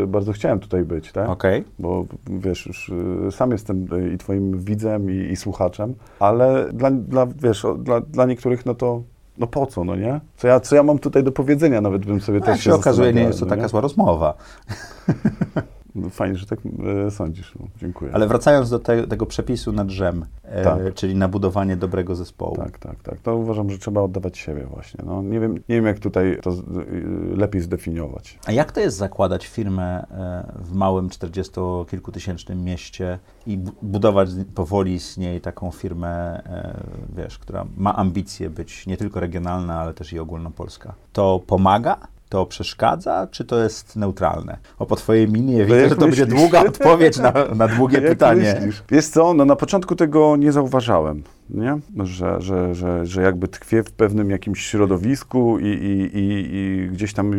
y, 0.03 0.07
bardzo 0.07 0.33
chciałem 0.33 0.59
tutaj 0.59 0.85
być, 0.85 1.13
tak? 1.13 1.29
Okej. 1.29 1.65
Bo 1.79 2.05
wiesz, 2.27 2.67
już 2.67 2.89
y, 2.89 3.33
sam 3.33 3.51
jestem 3.51 3.87
y, 3.95 4.13
i 4.15 4.19
twoim 4.19 4.59
widzem, 4.59 5.11
i, 5.11 5.33
i 5.33 5.37
słuchaczem, 5.37 5.95
ale 6.21 6.69
dla, 6.73 6.91
dla, 6.91 7.27
wiesz, 7.27 7.65
o, 7.65 7.75
dla, 7.75 8.01
dla 8.01 8.27
niektórych 8.27 8.67
no 8.67 8.75
to, 8.75 9.03
no 9.39 9.47
po 9.47 9.67
co, 9.67 9.85
no 9.85 9.97
nie? 9.97 10.21
Co 10.37 10.49
ja, 10.49 10.61
co 10.61 10.77
ja 10.77 10.83
mam 10.83 10.99
tutaj 10.99 11.25
do 11.25 11.33
powiedzenia, 11.33 11.81
nawet 11.81 12.07
bym 12.07 12.21
sobie 12.21 12.39
No, 12.39 12.47
też 12.47 12.67
jak 12.67 12.75
się 12.75 12.75
okazuje, 12.75 13.13
nie 13.13 13.23
jest 13.23 13.39
to 13.41 13.45
no 13.45 13.51
taka 13.51 13.69
zła 13.69 13.81
rozmowa. 13.81 14.35
Fajnie, 16.11 16.37
że 16.37 16.47
tak 16.47 16.59
y, 17.07 17.11
sądzisz, 17.11 17.55
no, 17.61 17.67
dziękuję. 17.81 18.11
Ale 18.15 18.27
wracając 18.29 18.71
do 18.71 18.79
te, 18.79 19.07
tego 19.07 19.27
przepisu 19.27 19.73
na 19.73 19.85
drzem, 19.85 20.25
e, 20.43 20.65
Tak. 20.65 20.95
czyli 20.95 21.15
na 21.15 21.29
budowanie 21.29 21.77
dobrego 21.77 22.15
zespołu. 22.17 22.57
Tak, 22.57 22.79
tak, 22.79 23.03
tak. 23.03 23.21
To 23.21 23.37
uważam, 23.37 23.71
że 23.71 23.79
trzeba 23.79 24.01
oddawać 24.01 24.39
siebie 24.39 24.67
właśnie. 24.67 25.05
No, 25.07 25.23
nie, 25.23 25.41
wiem, 25.41 25.55
nie 25.55 25.63
wiem, 25.77 25.87
jak 25.87 25.99
tutaj 25.99 26.39
to 26.43 26.53
z- 26.53 26.59
y, 26.61 27.37
lepiej 27.37 27.61
zdefiniować. 27.63 28.39
A 28.47 28.53
jak 28.53 28.73
to 28.73 28.81
jest 28.81 28.97
zakładać 28.97 29.47
firmę 29.47 30.07
e, 30.11 30.53
w 30.65 30.73
małym, 30.73 31.09
40-kilkutysięcznym 31.09 32.57
mieście 32.65 33.19
i 33.47 33.59
bu- 33.59 33.73
budować 33.83 34.29
powoli 34.55 35.01
z 35.01 35.17
niej 35.19 35.41
taką 35.41 35.71
firmę, 35.71 36.43
e, 36.45 36.81
wiesz, 37.17 37.39
która 37.39 37.65
ma 37.77 37.97
ambicje 37.97 38.51
być 38.51 38.87
nie 38.87 38.97
tylko 38.97 39.21
regionalna, 39.21 39.81
ale 39.81 39.95
też 39.95 40.13
i 40.13 40.19
ogólnopolska? 40.19 40.95
To 41.13 41.41
pomaga? 41.47 41.97
To 42.31 42.47
przeszkadza, 42.47 43.27
czy 43.31 43.45
to 43.45 43.59
jest 43.63 43.97
neutralne? 43.97 44.57
O, 44.79 44.87
po 44.87 44.97
twojej 44.97 45.29
minie 45.29 45.65
widzę, 45.65 45.81
jak 45.81 45.89
że 45.89 45.95
to 45.97 46.01
będzie 46.01 46.25
myślisz? 46.25 46.41
długa 46.41 46.61
odpowiedź 46.69 47.19
na, 47.19 47.33
na 47.55 47.69
długie 47.69 47.99
Jak 48.01 48.09
pytanie. 48.11 48.55
myślisz? 48.55 48.83
Wiesz 48.91 49.07
co, 49.07 49.35
no 49.35 49.45
na 49.45 49.57
początku 49.57 49.97
tego 49.97 50.37
nie 50.37 50.53
zauważałem, 50.53 51.23
nie? 51.51 51.79
Że, 52.05 52.41
że, 52.41 52.75
że, 52.75 53.07
że 53.07 53.23
jakby 53.23 53.49
tkwię 53.49 53.83
w 53.83 53.93
pewnym 53.93 54.31
jakimś 54.31 54.67
środowisku 54.67 55.59
i, 55.59 55.67
i, 55.67 56.19
i, 56.19 56.49
i 56.57 56.89
gdzieś 56.93 57.13
tam, 57.13 57.31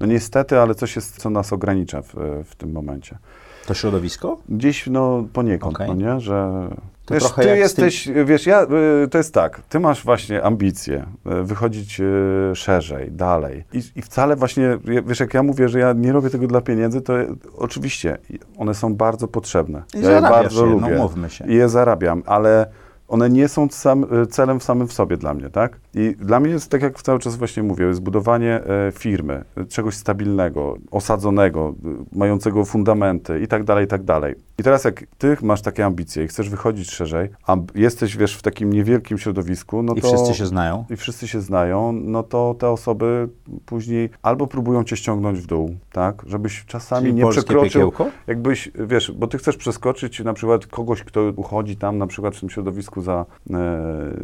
no 0.00 0.06
niestety, 0.06 0.58
ale 0.60 0.74
coś 0.74 0.96
jest, 0.96 1.16
co 1.18 1.30
nas 1.30 1.52
ogranicza 1.52 2.02
w, 2.02 2.14
w 2.44 2.56
tym 2.56 2.72
momencie. 2.72 3.18
To 3.66 3.74
środowisko? 3.74 4.38
Gdzieś, 4.48 4.86
no 4.86 5.24
poniekąd, 5.32 5.74
Okej. 5.74 5.88
no 5.88 5.94
nie? 5.94 6.20
Że... 6.20 6.68
To 7.06 7.14
wiesz, 7.14 7.32
ty 7.32 7.56
jesteś, 7.56 8.08
wiesz, 8.24 8.46
ja, 8.46 8.66
y, 9.04 9.08
to 9.08 9.18
jest 9.18 9.34
tak, 9.34 9.62
ty 9.68 9.80
masz 9.80 10.04
właśnie 10.04 10.42
ambicje, 10.42 11.06
y, 11.40 11.42
wychodzić 11.42 12.00
y, 12.00 12.52
szerzej, 12.54 13.12
dalej 13.12 13.64
I, 13.72 13.82
i 13.96 14.02
wcale 14.02 14.36
właśnie, 14.36 14.78
wiesz, 15.06 15.20
jak 15.20 15.34
ja 15.34 15.42
mówię, 15.42 15.68
że 15.68 15.78
ja 15.78 15.92
nie 15.92 16.12
robię 16.12 16.30
tego 16.30 16.46
dla 16.46 16.60
pieniędzy, 16.60 17.00
to 17.00 17.12
oczywiście 17.56 18.18
one 18.58 18.74
są 18.74 18.94
bardzo 18.94 19.28
potrzebne. 19.28 19.82
I 19.94 20.00
ja 20.00 20.10
je 20.10 20.20
bardzo 20.20 20.66
je, 20.66 20.72
lubię 20.72 20.94
no 20.94 21.02
mówmy 21.02 21.30
się. 21.30 21.46
i 21.46 21.54
je 21.54 21.68
zarabiam, 21.68 22.22
ale 22.26 22.66
one 23.08 23.30
nie 23.30 23.48
są 23.48 23.68
sam, 23.70 24.06
celem 24.30 24.60
samym 24.60 24.88
w 24.88 24.92
sobie 24.92 25.16
dla 25.16 25.34
mnie, 25.34 25.50
tak? 25.50 25.80
I 25.94 26.16
dla 26.18 26.40
mnie 26.40 26.50
jest, 26.50 26.70
tak 26.70 26.82
jak 26.82 27.02
cały 27.02 27.18
czas 27.18 27.36
właśnie 27.36 27.62
mówię, 27.62 27.84
jest 27.84 28.00
budowanie 28.00 28.60
e, 28.64 28.92
firmy, 28.92 29.44
e, 29.56 29.64
czegoś 29.64 29.94
stabilnego, 29.94 30.76
osadzonego, 30.90 31.74
e, 31.84 32.18
mającego 32.18 32.64
fundamenty 32.64 33.40
i 33.40 33.48
tak 33.48 33.64
dalej, 33.64 33.84
i 33.84 33.88
tak 33.88 34.02
dalej. 34.02 34.34
I 34.58 34.62
teraz 34.62 34.84
jak 34.84 35.04
ty 35.18 35.36
masz 35.42 35.62
takie 35.62 35.84
ambicje 35.84 36.24
i 36.24 36.28
chcesz 36.28 36.48
wychodzić 36.48 36.90
szerzej, 36.90 37.28
a 37.46 37.56
jesteś, 37.74 38.16
wiesz, 38.16 38.36
w 38.36 38.42
takim 38.42 38.72
niewielkim 38.72 39.18
środowisku, 39.18 39.82
no 39.82 39.94
I 39.94 40.00
to... 40.00 40.08
wszyscy 40.08 40.34
się 40.34 40.46
znają. 40.46 40.84
I 40.90 40.96
wszyscy 40.96 41.28
się 41.28 41.40
znają, 41.40 41.92
no 41.92 42.22
to 42.22 42.54
te 42.58 42.70
osoby 42.70 43.28
później 43.66 44.10
albo 44.22 44.46
próbują 44.46 44.84
cię 44.84 44.96
ściągnąć 44.96 45.40
w 45.40 45.46
dół, 45.46 45.76
tak? 45.92 46.22
Żebyś 46.26 46.64
czasami 46.64 47.06
Czyli 47.06 47.14
nie 47.14 47.30
przekroczył 47.30 47.64
piekiełko? 47.64 48.06
jakbyś, 48.26 48.70
wiesz, 48.74 49.12
bo 49.12 49.26
ty 49.26 49.38
chcesz 49.38 49.56
przeskoczyć 49.56 50.20
na 50.20 50.32
przykład 50.32 50.66
kogoś, 50.66 51.02
kto 51.02 51.32
uchodzi 51.36 51.76
tam 51.76 51.98
na 51.98 52.06
przykład 52.06 52.36
w 52.36 52.40
tym 52.40 52.50
środowisku 52.50 52.95
za, 53.02 53.26
e, 53.50 53.54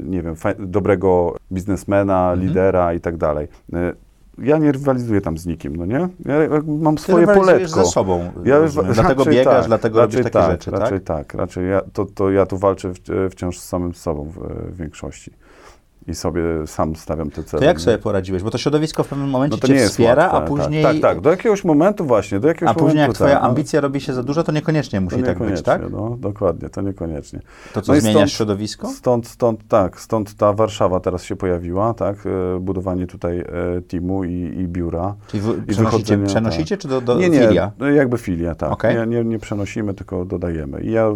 nie 0.05 0.23
wiem, 0.23 0.35
dobrego 0.59 1.37
biznesmena, 1.53 2.33
Mhm. 2.33 2.49
lidera 2.49 2.95
i 2.95 3.01
tak 3.01 3.16
dalej. 3.16 3.49
E, 3.73 3.93
ja 4.39 4.59
nie 4.59 4.73
rywalizuję 4.73 5.20
tam 5.20 5.39
z 5.39 5.47
nikim, 5.47 5.77
no 5.77 5.87
nie? 5.87 6.09
Ja 6.25 6.35
mam 6.66 6.97
Ty 6.97 7.03
swoje 7.03 7.27
poletko. 7.27 7.68
ze 7.68 7.85
sobą, 7.85 8.31
Ja 8.45 8.59
rozumiem. 8.59 8.93
dlatego 8.93 9.25
raczej 9.25 9.35
biegasz, 9.39 9.55
tak, 9.57 9.66
dlatego 9.66 10.01
robisz 10.01 10.16
raczej 10.16 10.33
takie 10.33 10.45
tak, 10.47 10.51
rzeczy, 10.53 10.70
raczej 10.70 11.01
tak? 11.01 11.27
tak, 11.27 11.35
raczej 11.35 11.70
ja, 11.70 11.81
to, 11.93 12.05
to 12.14 12.31
ja 12.31 12.47
tu 12.47 12.59
walczę 12.59 12.93
w, 12.95 13.29
wciąż 13.31 13.59
z 13.59 13.64
samym 13.68 13.95
sobą 13.95 14.25
w, 14.25 14.39
w 14.73 14.77
większości. 14.77 15.31
I 16.07 16.14
sobie 16.14 16.42
sam 16.66 16.96
stawiam 16.96 17.30
te 17.30 17.44
cele. 17.44 17.61
To 17.61 17.64
jak 17.66 17.80
sobie 17.80 17.98
poradziłeś? 17.98 18.42
Bo 18.42 18.50
to 18.50 18.59
środowisko 18.59 19.03
w 19.05 19.09
pewnym 19.09 19.28
momencie 19.30 19.59
No 19.62 19.68
cię 19.68 19.88
wspiera, 19.88 20.22
łatwe, 20.22 20.38
a 20.38 20.40
później... 20.40 20.82
Tak, 20.82 20.92
tak, 20.92 21.03
tak, 21.03 21.20
do 21.20 21.30
jakiegoś 21.30 21.64
momentu 21.64 22.05
właśnie, 22.05 22.40
do 22.40 22.48
jakiegoś 22.48 22.70
A 22.70 22.74
później 22.74 22.88
jak 22.88 22.96
momentu, 22.96 23.14
twoja 23.14 23.32
tak, 23.34 23.42
no. 23.42 23.48
ambicja 23.48 23.80
robi 23.80 24.00
się 24.00 24.12
za 24.12 24.22
dużo, 24.22 24.42
to 24.42 24.53
niekoniecznie 24.53 25.00
musi 25.00 25.16
To 25.16 25.22
tak 25.22 25.28
być, 25.28 25.40
niekoniecznie, 25.40 25.64
tak? 25.64 25.82
No, 25.92 26.16
dokładnie, 26.20 26.68
to 26.68 26.80
niekoniecznie. 26.80 27.40
To 27.72 27.80
co, 27.82 27.92
No 27.94 28.00
zmieniasz 28.00 28.30
stąd- 28.30 28.36
środowisko? 28.36 28.88
Stąd, 28.88 29.26
stąd, 29.28 29.68
tak, 29.68 30.00
stąd 30.00 30.34
ta 30.34 30.53
Warszawa 30.53 31.00
teraz 31.00 31.24
się 31.24 31.36
pojawiła, 31.36 31.94
tak, 31.94 32.16
e, 32.26 32.61
budowanie 32.61 33.07
tutaj 33.07 33.38
e, 33.40 33.44
teamu 33.88 34.24
i, 34.24 34.32
i 34.32 34.68
biura. 34.68 35.14
Czyli 35.26 35.42
wy, 35.42 35.53
I 35.53 35.55
przenosicie, 35.55 35.82
wychodzenie, 35.84 36.26
przenosicie 36.26 36.76
czy 36.76 36.88
do, 36.88 37.00
do 37.00 37.14
nie, 37.18 37.30
nie, 37.30 37.40
filia? 37.40 37.72
no 37.78 37.90
jakby 37.90 38.18
filia, 38.18 38.55
tak. 38.55 38.72
Okej. 38.72 38.96
Nie, 38.96 39.07
nie, 39.07 39.24
nie 39.24 39.38
przenosimy, 39.38 39.94
tylko 39.94 40.24
dodajemy. 40.24 40.80
I 40.80 40.90
ja 40.92 41.09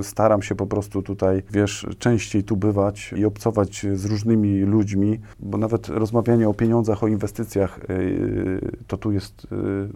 y, 0.00 0.02
staram 0.02 0.42
się 0.42 0.54
po 0.54 0.66
prostu 0.66 1.02
tutaj, 1.02 1.42
wiesz, 1.50 1.86
częściej 1.98 2.44
tu 2.44 2.56
bywać 2.56 3.14
i 3.16 3.24
obcować 3.24 3.86
z 3.94 4.04
różnymi 4.04 4.23
ludźmi, 4.66 5.20
bo 5.40 5.58
nawet 5.58 5.88
rozmawianie 5.88 6.48
o 6.48 6.54
pieniądzach, 6.54 7.02
o 7.02 7.08
inwestycjach, 7.08 7.78
y, 7.90 8.70
to 8.86 8.96
tu 8.96 9.12
jest 9.12 9.44
y, 9.44 9.48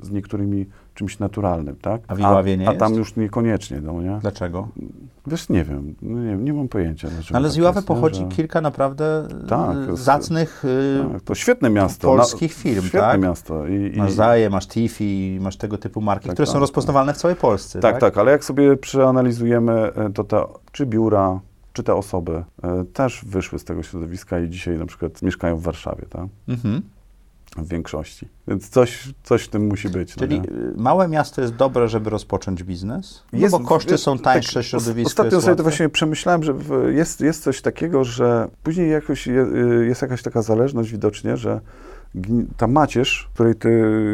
z 0.06 0.10
niektórymi 0.10 0.66
czymś 0.94 1.18
naturalnym, 1.18 1.76
tak? 1.76 2.00
A 2.08 2.14
w 2.14 2.18
Iławie 2.20 2.56
nie 2.56 2.68
a, 2.68 2.70
a 2.72 2.74
tam 2.74 2.88
jest? 2.88 2.98
już 2.98 3.16
niekoniecznie, 3.16 3.80
no 3.80 4.02
nie? 4.02 4.18
Dlaczego? 4.20 4.68
Wiesz, 5.26 5.48
nie 5.48 5.64
wiem, 5.64 5.94
no 6.02 6.22
nie, 6.22 6.36
nie 6.36 6.52
mam 6.52 6.68
pojęcia. 6.68 7.08
dlaczego 7.08 7.36
Ale 7.36 7.48
z 7.48 7.52
tak 7.52 7.58
Iławy 7.60 7.80
nie? 7.80 7.86
pochodzi 7.86 8.20
Że- 8.20 8.26
kilka 8.28 8.60
naprawdę 8.60 9.28
Tak, 9.48 9.76
y, 9.76 9.90
jest- 9.90 10.02
zacnych 10.02 10.64
Tak, 11.12 11.22
to 11.22 11.34
świetne 11.34 11.70
miasto. 11.70 12.08
polskich 12.08 12.52
firm, 12.54 12.80
Świetne 12.82 13.00
tak? 13.00 13.20
miasto. 13.20 13.66
I, 13.66 13.92
i, 13.94 13.98
Masz 13.98 14.12
Zaje, 14.12 14.50
masz 14.50 14.66
Tifi, 14.68 15.38
masz 15.40 15.56
tego 15.56 15.78
typu 15.78 16.00
marki, 16.00 16.26
Tak, 16.26 16.34
które 16.34 16.46
są 16.46 16.52
tak, 16.52 16.60
rozpoznawalne 16.60 17.14
w 17.14 17.16
całej 17.16 17.36
Polsce, 17.36 17.80
Tak, 17.80 17.92
tak? 17.92 18.00
tak, 18.00 18.18
ale 18.18 18.32
jak 18.32 18.44
sobie 18.44 18.76
przeanalizujemy, 18.76 19.92
to 20.14 20.24
te, 20.24 20.44
czy 20.72 20.86
biura, 20.86 21.40
czy 21.78 21.82
te 21.82 21.94
osoby 21.94 22.44
e, 22.62 22.84
też 22.92 23.24
wyszły 23.24 23.58
z 23.58 23.64
tego 23.64 23.82
środowiska 23.82 24.40
i 24.40 24.48
dzisiaj 24.48 24.78
na 24.78 24.86
przykład 24.86 25.22
mieszkają 25.22 25.56
w 25.56 25.62
Warszawie, 25.62 26.06
tak? 26.10 26.26
Mhm. 26.48 26.82
w 27.56 27.68
większości. 27.68 28.28
Więc 28.48 28.68
coś, 28.68 29.14
coś 29.22 29.42
w 29.42 29.48
tym 29.48 29.66
musi 29.66 29.88
być. 29.88 30.14
Czyli 30.14 30.40
no 30.40 30.82
małe 30.82 31.08
miasto 31.08 31.40
jest 31.40 31.54
dobre, 31.54 31.88
żeby 31.88 32.10
rozpocząć 32.10 32.64
biznes? 32.64 33.22
No 33.32 33.38
jest, 33.38 33.52
bo 33.52 33.60
koszty 33.60 33.92
jest, 33.92 34.04
są 34.04 34.18
tańsze, 34.18 34.54
tak, 34.54 34.64
środowisko 34.64 35.08
Ostatnio 35.08 35.40
sobie 35.40 35.56
to 35.56 35.62
właśnie 35.62 35.88
przemyślałem, 35.88 36.42
że 36.42 36.54
jest, 36.90 37.20
jest 37.20 37.42
coś 37.42 37.62
takiego, 37.62 38.04
że 38.04 38.48
później 38.62 38.90
jakoś 38.90 39.26
je, 39.26 39.42
y, 39.42 39.86
jest 39.86 40.02
jakaś 40.02 40.22
taka 40.22 40.42
zależność 40.42 40.90
widocznie, 40.90 41.36
że 41.36 41.60
ta 42.56 42.66
macierz, 42.66 43.30
której 43.34 43.54
ty 43.54 43.70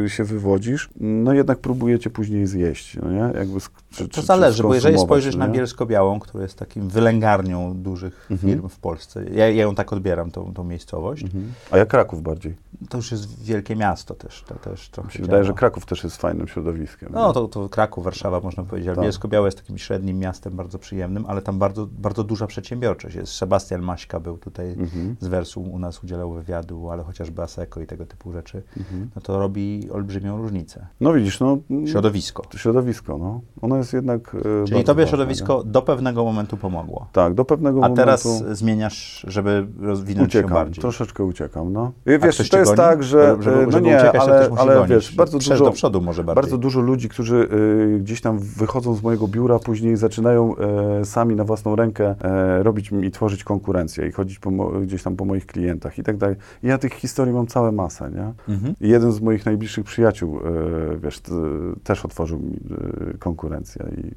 się 0.08 0.24
wywodzisz, 0.24 0.90
no 1.00 1.32
jednak 1.32 1.58
próbujecie 1.58 2.10
później 2.10 2.46
zjeść, 2.46 2.96
no 3.02 3.10
nie? 3.10 3.38
Jakby 3.38 3.60
czy, 3.90 4.08
to 4.08 4.14
czy, 4.14 4.22
zależy, 4.22 4.62
bo 4.62 4.74
jeżeli 4.74 4.98
spojrzysz 4.98 5.36
na 5.36 5.48
Bielsko-Białą, 5.48 6.20
która 6.20 6.42
jest 6.42 6.58
takim 6.58 6.88
wylęgarnią 6.88 7.74
dużych 7.74 8.26
mhm. 8.30 8.52
firm 8.52 8.68
w 8.68 8.78
Polsce, 8.78 9.24
ja, 9.24 9.50
ja, 9.50 9.62
ją 9.62 9.74
tak 9.74 9.92
odbieram, 9.92 10.30
tą, 10.30 10.54
tą 10.54 10.64
miejscowość. 10.64 11.22
Mhm. 11.22 11.52
A 11.70 11.78
jak 11.78 11.88
Kraków 11.88 12.22
bardziej? 12.22 12.56
To 12.88 12.96
już 12.96 13.12
jest 13.12 13.44
wielkie 13.44 13.76
miasto 13.76 14.14
też. 14.14 14.44
To, 14.46 14.54
też 14.54 14.88
trochę 14.88 15.10
się 15.10 15.22
wydaje, 15.22 15.44
że 15.44 15.52
Kraków 15.52 15.86
też 15.86 16.04
jest 16.04 16.16
fajnym 16.16 16.48
środowiskiem. 16.48 17.08
No, 17.12 17.32
to, 17.32 17.48
to 17.48 17.68
Kraków, 17.68 18.04
Warszawa 18.04 18.40
można 18.40 18.62
powiedzieć, 18.64 18.88
ale 18.88 18.96
tak. 18.96 19.04
Bielsko-Biała 19.04 19.46
jest 19.46 19.58
takim 19.58 19.78
średnim 19.78 20.18
miastem, 20.18 20.56
bardzo 20.56 20.78
przyjemnym, 20.78 21.24
ale 21.28 21.42
tam 21.42 21.58
bardzo, 21.58 21.86
bardzo 21.98 22.24
duża 22.24 22.46
przedsiębiorczość 22.46 23.16
jest. 23.16 23.32
Sebastian 23.32 23.82
Maśka 23.82 24.20
był 24.20 24.38
tutaj 24.38 24.72
mhm. 24.72 25.16
z 25.20 25.26
Wersu, 25.26 25.62
u 25.62 25.78
nas 25.78 26.04
udzielał 26.04 26.32
wywiadu, 26.32 26.90
ale 26.90 27.02
chociażby 27.02 27.42
Aseko 27.42 27.80
i 27.84 27.86
tego 27.86 28.06
typu 28.06 28.32
rzeczy, 28.32 28.62
mhm. 28.76 29.10
no 29.16 29.22
to 29.22 29.38
robi 29.38 29.88
olbrzymią 29.92 30.42
różnicę. 30.42 30.86
No 31.00 31.12
widzisz, 31.12 31.40
no... 31.40 31.58
Środowisko. 31.86 32.42
Środowisko, 32.56 33.18
no. 33.18 33.40
Ono 33.62 33.76
jest 33.76 33.92
jednak... 33.92 34.36
E, 34.62 34.66
Czyli 34.68 34.84
tobie 34.84 35.06
środowisko 35.06 35.64
do 35.64 35.82
pewnego 35.82 36.24
momentu 36.24 36.56
pomogło. 36.56 37.06
Tak, 37.12 37.34
do 37.34 37.44
pewnego 37.44 37.80
momentu... 37.80 38.02
A 38.02 38.04
teraz 38.04 38.44
zmieniasz, 38.52 39.26
żeby 39.28 39.66
rozwinąć 39.80 40.28
uciekam, 40.28 40.48
się 40.48 40.54
bardziej. 40.54 40.82
troszeczkę 40.82 41.24
uciekam, 41.24 41.72
no. 41.72 41.92
Wiesz, 42.06 42.48
to 42.48 42.58
jest 42.58 42.70
goni? 42.70 42.76
tak, 42.76 43.02
że... 43.02 43.28
Żeby, 43.28 43.42
żeby, 43.42 43.66
no 43.72 43.78
nie, 43.78 43.96
uciekać, 43.96 44.22
ale, 44.22 44.50
ale 44.56 44.86
wiesz, 44.86 45.14
bardzo 45.14 45.38
dużo, 45.38 45.64
do 45.64 45.70
przodu 45.70 46.00
może 46.00 46.24
bardziej. 46.24 46.42
bardzo 46.42 46.58
dużo 46.58 46.80
ludzi, 46.80 47.08
którzy 47.08 47.48
y, 47.96 47.98
gdzieś 48.00 48.20
tam 48.20 48.38
wychodzą 48.38 48.94
z 48.94 49.02
mojego 49.02 49.28
biura, 49.28 49.58
później 49.58 49.96
zaczynają 49.96 50.54
y, 51.00 51.04
sami 51.04 51.36
na 51.36 51.44
własną 51.44 51.76
rękę 51.76 52.14
y, 52.60 52.62
robić 52.62 52.90
i 53.02 53.10
tworzyć 53.10 53.44
konkurencję 53.44 54.08
i 54.08 54.12
chodzić 54.12 54.38
po, 54.38 54.50
gdzieś 54.82 55.02
tam 55.02 55.16
po 55.16 55.24
moich 55.24 55.46
klientach 55.46 55.98
i 55.98 56.02
tak 56.02 56.16
dalej. 56.16 56.36
I 56.62 56.66
ja 56.66 56.78
tych 56.78 56.92
historii 56.92 57.34
mam 57.34 57.46
całe 57.46 57.72
masę, 57.74 58.10
nie? 58.10 58.54
Mhm. 58.54 58.74
I 58.80 58.88
jeden 58.88 59.12
z 59.12 59.20
moich 59.20 59.46
najbliższych 59.46 59.84
przyjaciół, 59.84 60.40
wiesz, 61.02 61.20
też 61.84 62.04
otworzył 62.04 62.38
mi 62.38 62.60
konkurencję 63.18 63.86
i 63.96 64.10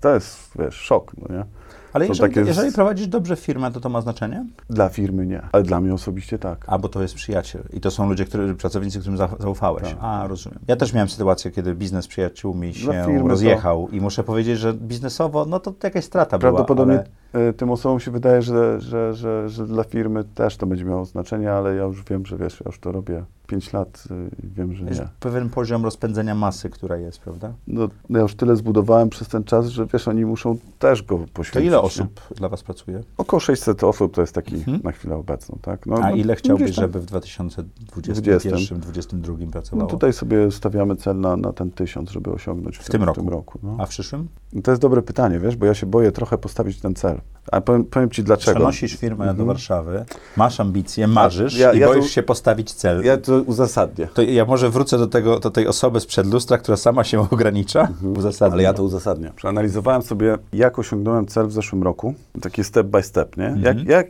to, 0.00 0.14
jest, 0.14 0.50
wiesz, 0.58 0.74
szok, 0.74 1.12
no 1.16 1.36
nie? 1.36 1.44
Ale 1.92 2.06
jeżeli, 2.06 2.34
takie... 2.34 2.40
jeżeli, 2.40 2.72
prowadzisz 2.72 3.06
dobrze 3.06 3.36
firmę, 3.36 3.72
to 3.72 3.80
to 3.80 3.88
ma 3.88 4.00
znaczenie? 4.00 4.46
Dla 4.70 4.88
firmy 4.88 5.26
nie, 5.26 5.42
ale 5.52 5.62
dla 5.62 5.80
mnie 5.80 5.94
osobiście 5.94 6.38
tak. 6.38 6.64
A, 6.68 6.78
bo 6.78 6.88
to 6.88 7.02
jest 7.02 7.14
przyjaciel 7.14 7.62
i 7.72 7.80
to 7.80 7.90
są 7.90 8.08
ludzie, 8.08 8.24
którzy, 8.24 8.54
pracownicy, 8.54 9.00
którym 9.00 9.16
zaufałeś. 9.16 9.82
Tak. 9.82 9.98
A, 10.00 10.26
rozumiem. 10.26 10.58
Ja 10.68 10.76
też 10.76 10.92
miałem 10.92 11.08
sytuację, 11.08 11.50
kiedy 11.50 11.74
biznes 11.74 12.06
przyjaciółmi 12.06 12.74
się 12.74 13.28
rozjechał 13.28 13.88
to... 13.88 13.96
i 13.96 14.00
muszę 14.00 14.24
powiedzieć, 14.24 14.58
że 14.58 14.74
biznesowo, 14.74 15.44
no 15.44 15.60
to 15.60 15.74
jakaś 15.82 16.04
strata 16.04 16.38
Prawdopodobnie 16.38 16.94
była, 16.94 17.04
ale... 17.04 17.23
tym 17.56 17.70
osobom 17.70 18.00
się 18.00 18.10
wydaje, 18.10 18.42
że, 18.42 18.80
że, 18.80 19.14
że, 19.14 19.48
że 19.48 19.66
dla 19.66 19.84
firmy 19.84 20.24
też 20.24 20.56
to 20.56 20.66
będzie 20.66 20.84
miało 20.84 21.04
znaczenie, 21.04 21.52
ale 21.52 21.74
ja 21.74 21.84
już 21.84 22.04
wiem, 22.04 22.26
że 22.26 22.36
wiesz, 22.36 22.60
ja 22.60 22.64
już 22.66 22.78
to 22.78 22.92
robię 22.92 23.24
5 23.46 23.72
lat 23.72 24.04
i 24.42 24.48
wiem, 24.48 24.74
że 24.74 24.84
jest 24.84 25.00
nie. 25.00 25.08
pewien 25.20 25.50
poziom 25.50 25.84
rozpędzenia 25.84 26.34
masy, 26.34 26.70
która 26.70 26.96
jest, 26.96 27.18
prawda? 27.18 27.52
No, 27.66 27.88
ja 28.10 28.20
już 28.20 28.34
tyle 28.34 28.56
zbudowałem 28.56 29.10
przez 29.10 29.28
ten 29.28 29.44
czas, 29.44 29.66
że 29.66 29.86
wiesz, 29.86 30.08
oni 30.08 30.24
muszą 30.24 30.58
też 30.78 31.02
go 31.02 31.18
poświęcić. 31.18 31.52
To 31.52 31.60
ile 31.60 31.80
osób 31.80 32.20
nie? 32.30 32.36
dla 32.36 32.48
Was 32.48 32.62
pracuje? 32.62 33.00
Około 33.16 33.40
600 33.40 33.84
osób 33.84 34.14
to 34.14 34.20
jest 34.20 34.34
taki 34.34 34.54
mhm. 34.54 34.80
na 34.84 34.92
chwilę 34.92 35.16
obecną, 35.16 35.58
tak? 35.62 35.86
No, 35.86 35.96
A 35.96 36.10
no, 36.10 36.16
ile 36.16 36.36
chciałbyś, 36.36 36.70
żeby 36.70 37.00
w 37.00 37.06
2021-2022 37.06 39.50
pracowało? 39.50 39.82
No 39.82 39.88
tutaj 39.88 40.12
sobie 40.12 40.50
stawiamy 40.50 40.96
cel 40.96 41.20
na, 41.20 41.36
na 41.36 41.52
ten 41.52 41.70
tysiąc, 41.70 42.10
żeby 42.10 42.32
osiągnąć 42.32 42.78
w, 42.78 42.82
w 42.82 42.90
tym, 42.90 43.02
roku. 43.02 43.20
W 43.20 43.24
tym 43.24 43.32
roku 43.32 43.58
no. 43.62 43.76
A 43.78 43.86
w 43.86 43.88
przyszłym? 43.88 44.28
To 44.62 44.70
jest 44.70 44.82
dobre 44.82 45.02
pytanie, 45.02 45.40
wiesz, 45.40 45.56
bo 45.56 45.66
ja 45.66 45.74
się 45.74 45.86
boję 45.86 46.12
trochę 46.12 46.38
postawić 46.38 46.80
ten 46.80 46.94
cel. 46.94 47.20
A 47.52 47.60
powiem, 47.60 47.84
powiem 47.84 48.10
Ci 48.10 48.22
dlaczego. 48.22 48.56
Przenosisz 48.56 48.96
firmę 48.96 49.24
mhm. 49.24 49.36
do 49.36 49.44
Warszawy, 49.44 50.04
masz 50.36 50.60
ambicje, 50.60 51.06
marzysz 51.06 51.58
ja, 51.58 51.72
i 51.72 51.78
ja 51.78 51.86
boisz 51.86 52.04
to, 52.04 52.10
się 52.10 52.22
postawić 52.22 52.72
cel. 52.72 53.04
Ja 53.04 53.16
to 53.16 53.42
uzasadnię. 53.42 54.08
To 54.14 54.22
ja 54.22 54.44
może 54.44 54.70
wrócę 54.70 54.98
do, 54.98 55.06
tego, 55.06 55.40
do 55.40 55.50
tej 55.50 55.66
osoby 55.66 56.00
sprzed 56.00 56.26
lustra, 56.26 56.58
która 56.58 56.76
sama 56.76 57.04
się 57.04 57.20
ogranicza. 57.30 57.80
Mhm. 57.80 58.18
Uzasadnię. 58.18 58.52
Ale 58.52 58.62
ja 58.62 58.74
to 58.74 58.84
uzasadnię. 58.84 59.32
Przeanalizowałem 59.36 60.02
sobie, 60.02 60.38
jak 60.52 60.78
osiągnąłem 60.78 61.26
cel 61.26 61.46
w 61.46 61.52
zeszłym 61.52 61.82
roku. 61.82 62.14
Taki 62.40 62.64
step 62.64 62.86
by 62.86 63.02
step, 63.02 63.36
nie? 63.36 63.46
Mhm. 63.46 63.78
Jak, 63.78 63.88
jak 63.88 64.06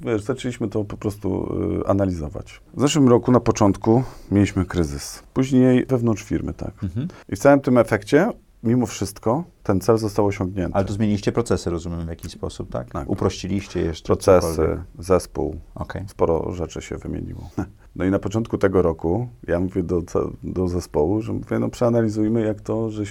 wiesz, 0.00 0.22
zaczęliśmy 0.22 0.68
to 0.68 0.84
po 0.84 0.96
prostu 0.96 1.56
y, 1.82 1.88
analizować. 1.88 2.60
W 2.74 2.80
zeszłym 2.80 3.08
roku 3.08 3.32
na 3.32 3.40
początku 3.40 4.02
mieliśmy 4.30 4.64
kryzys. 4.64 5.22
Później 5.34 5.86
wewnątrz 5.86 6.22
firmy, 6.22 6.54
tak. 6.54 6.72
Mhm. 6.82 7.08
I 7.28 7.36
w 7.36 7.38
całym 7.38 7.60
tym 7.60 7.78
efekcie 7.78 8.32
mimo 8.62 8.86
wszystko 8.86 9.44
ten 9.62 9.80
cel 9.80 9.98
został 9.98 10.26
osiągnięty. 10.26 10.74
Ale 10.74 10.84
tu 10.84 10.92
zmieniliście 10.92 11.32
procesy, 11.32 11.70
rozumiem, 11.70 12.06
w 12.06 12.08
jakiś 12.08 12.32
sposób, 12.32 12.70
tak? 12.70 12.90
tak. 12.90 13.10
Uprościliście 13.10 13.80
jeszcze. 13.80 14.06
Procesy, 14.06 14.56
cokolwiek. 14.56 14.80
zespół, 14.98 15.56
okay. 15.74 16.04
sporo 16.08 16.52
rzeczy 16.52 16.82
się 16.82 16.96
wymieniło. 16.96 17.50
No 17.96 18.04
i 18.04 18.10
na 18.10 18.18
początku 18.18 18.58
tego 18.58 18.82
roku 18.82 19.28
ja 19.46 19.60
mówię 19.60 19.82
do, 19.82 20.02
do 20.42 20.68
zespołu, 20.68 21.22
że 21.22 21.32
mówię, 21.32 21.58
no 21.58 21.68
przeanalizujmy, 21.68 22.40
jak 22.40 22.60
to 22.60 22.90
że 22.90 23.04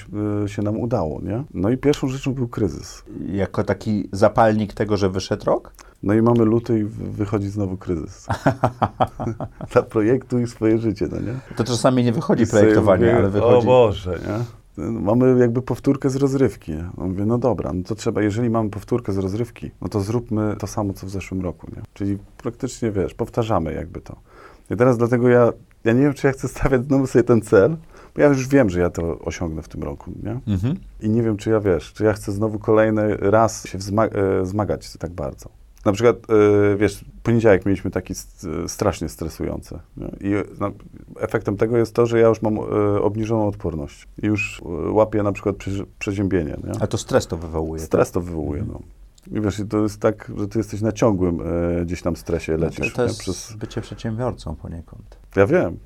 się 0.47 0.61
nam 0.61 0.77
udało, 0.77 1.21
nie? 1.21 1.43
No 1.53 1.69
i 1.69 1.77
pierwszą 1.77 2.07
rzeczą 2.07 2.33
był 2.33 2.47
kryzys. 2.47 3.03
Jako 3.31 3.63
taki 3.63 4.09
zapalnik 4.11 4.73
tego, 4.73 4.97
że 4.97 5.09
wyszedł 5.09 5.45
rok? 5.45 5.73
No 6.03 6.13
i 6.13 6.21
mamy 6.21 6.45
luty 6.45 6.79
i 6.79 6.83
wychodzi 7.11 7.49
znowu 7.49 7.77
kryzys. 7.77 8.27
Dla 9.71 9.81
projektu 9.81 10.39
i 10.39 10.47
swoje 10.47 10.77
życie, 10.77 11.07
no 11.11 11.19
nie? 11.19 11.55
To 11.55 11.63
czasami 11.63 12.03
nie 12.03 12.13
wychodzi 12.13 12.47
projektowanie, 12.47 13.05
mówię, 13.05 13.17
ale 13.17 13.29
wychodzi... 13.29 13.67
O 13.67 13.71
Boże, 13.71 14.19
nie? 14.27 14.58
Mamy 14.91 15.39
jakby 15.39 15.61
powtórkę 15.61 16.09
z 16.09 16.15
rozrywki. 16.15 16.73
No 16.97 17.07
mówię, 17.07 17.25
no 17.25 17.37
dobra, 17.37 17.73
no 17.73 17.83
to 17.83 17.95
trzeba, 17.95 18.21
jeżeli 18.21 18.49
mamy 18.49 18.69
powtórkę 18.69 19.13
z 19.13 19.17
rozrywki, 19.17 19.71
no 19.81 19.87
to 19.87 19.99
zróbmy 19.99 20.55
to 20.59 20.67
samo, 20.67 20.93
co 20.93 21.07
w 21.07 21.09
zeszłym 21.09 21.41
roku, 21.41 21.67
nie? 21.75 21.81
Czyli 21.93 22.17
praktycznie, 22.37 22.91
wiesz, 22.91 23.13
powtarzamy 23.13 23.73
jakby 23.73 24.01
to. 24.01 24.15
I 24.71 24.75
teraz 24.75 24.97
dlatego 24.97 25.29
ja, 25.29 25.53
ja 25.83 25.93
nie 25.93 26.01
wiem, 26.01 26.13
czy 26.13 26.27
ja 26.27 26.33
chcę 26.33 26.47
stawiać 26.47 26.85
znowu 26.85 27.07
sobie 27.07 27.23
ten 27.23 27.41
cel, 27.41 27.77
bo 28.15 28.21
ja 28.21 28.27
już 28.27 28.47
wiem, 28.47 28.69
że 28.69 28.79
ja 28.79 28.89
to 28.89 29.19
osiągnę 29.19 29.61
w 29.61 29.67
tym 29.67 29.83
roku, 29.83 30.11
nie? 30.23 30.39
Mhm. 30.53 30.75
I 31.01 31.09
nie 31.09 31.23
wiem, 31.23 31.37
czy 31.37 31.49
ja, 31.49 31.59
wiesz, 31.59 31.93
czy 31.93 32.03
ja 32.03 32.13
chcę 32.13 32.31
znowu 32.31 32.59
kolejny 32.59 33.17
raz 33.17 33.67
się 33.67 33.77
e, 33.77 34.45
zmagać 34.45 34.97
tak 34.97 35.11
bardzo. 35.11 35.58
Na 35.85 35.91
przykład, 35.91 36.15
yy, 36.29 36.77
wiesz, 36.77 37.05
poniedziałek 37.23 37.65
mieliśmy 37.65 37.91
taki 37.91 38.15
st 38.15 38.47
strasznie 38.67 39.09
stresujący. 39.09 39.79
Nie? 39.97 40.07
I 40.07 40.33
no, 40.59 40.71
efektem 41.19 41.57
tego 41.57 41.77
jest 41.77 41.93
to, 41.93 42.05
że 42.05 42.19
ja 42.19 42.27
już 42.27 42.41
mam 42.41 42.57
y, 42.57 43.01
obniżoną 43.01 43.47
odporność. 43.47 44.07
I 44.23 44.27
już 44.27 44.59
y, 44.59 44.91
łapię 44.91 45.23
na 45.23 45.31
przykład 45.31 45.55
prze 45.55 45.83
przeziębienie. 45.99 46.57
Nie? 46.63 46.81
A 46.81 46.87
to 46.87 46.97
stres 46.97 47.27
to 47.27 47.37
wywołuje. 47.37 47.81
Stres 47.81 48.07
tak? 48.07 48.13
to 48.13 48.21
wywołuje, 48.21 48.61
mhm. 48.61 48.79
no. 48.81 48.99
I 49.37 49.41
wiesz, 49.41 49.61
to 49.69 49.83
jest 49.83 49.99
tak, 49.99 50.31
że 50.37 50.47
ty 50.47 50.59
jesteś 50.59 50.81
na 50.81 50.91
ciągłym 50.91 51.41
y, 51.41 51.85
gdzieś 51.85 52.01
tam 52.01 52.15
stresie, 52.15 52.57
lecisz. 52.57 52.79
No 52.79 52.85
to, 52.85 52.95
to 52.95 53.03
jest 53.03 53.19
przez... 53.19 53.53
bycie 53.53 53.81
przedsiębiorcą 53.81 54.55
poniekąd. 54.55 55.17
Ja 55.35 55.47
wiem. 55.47 55.77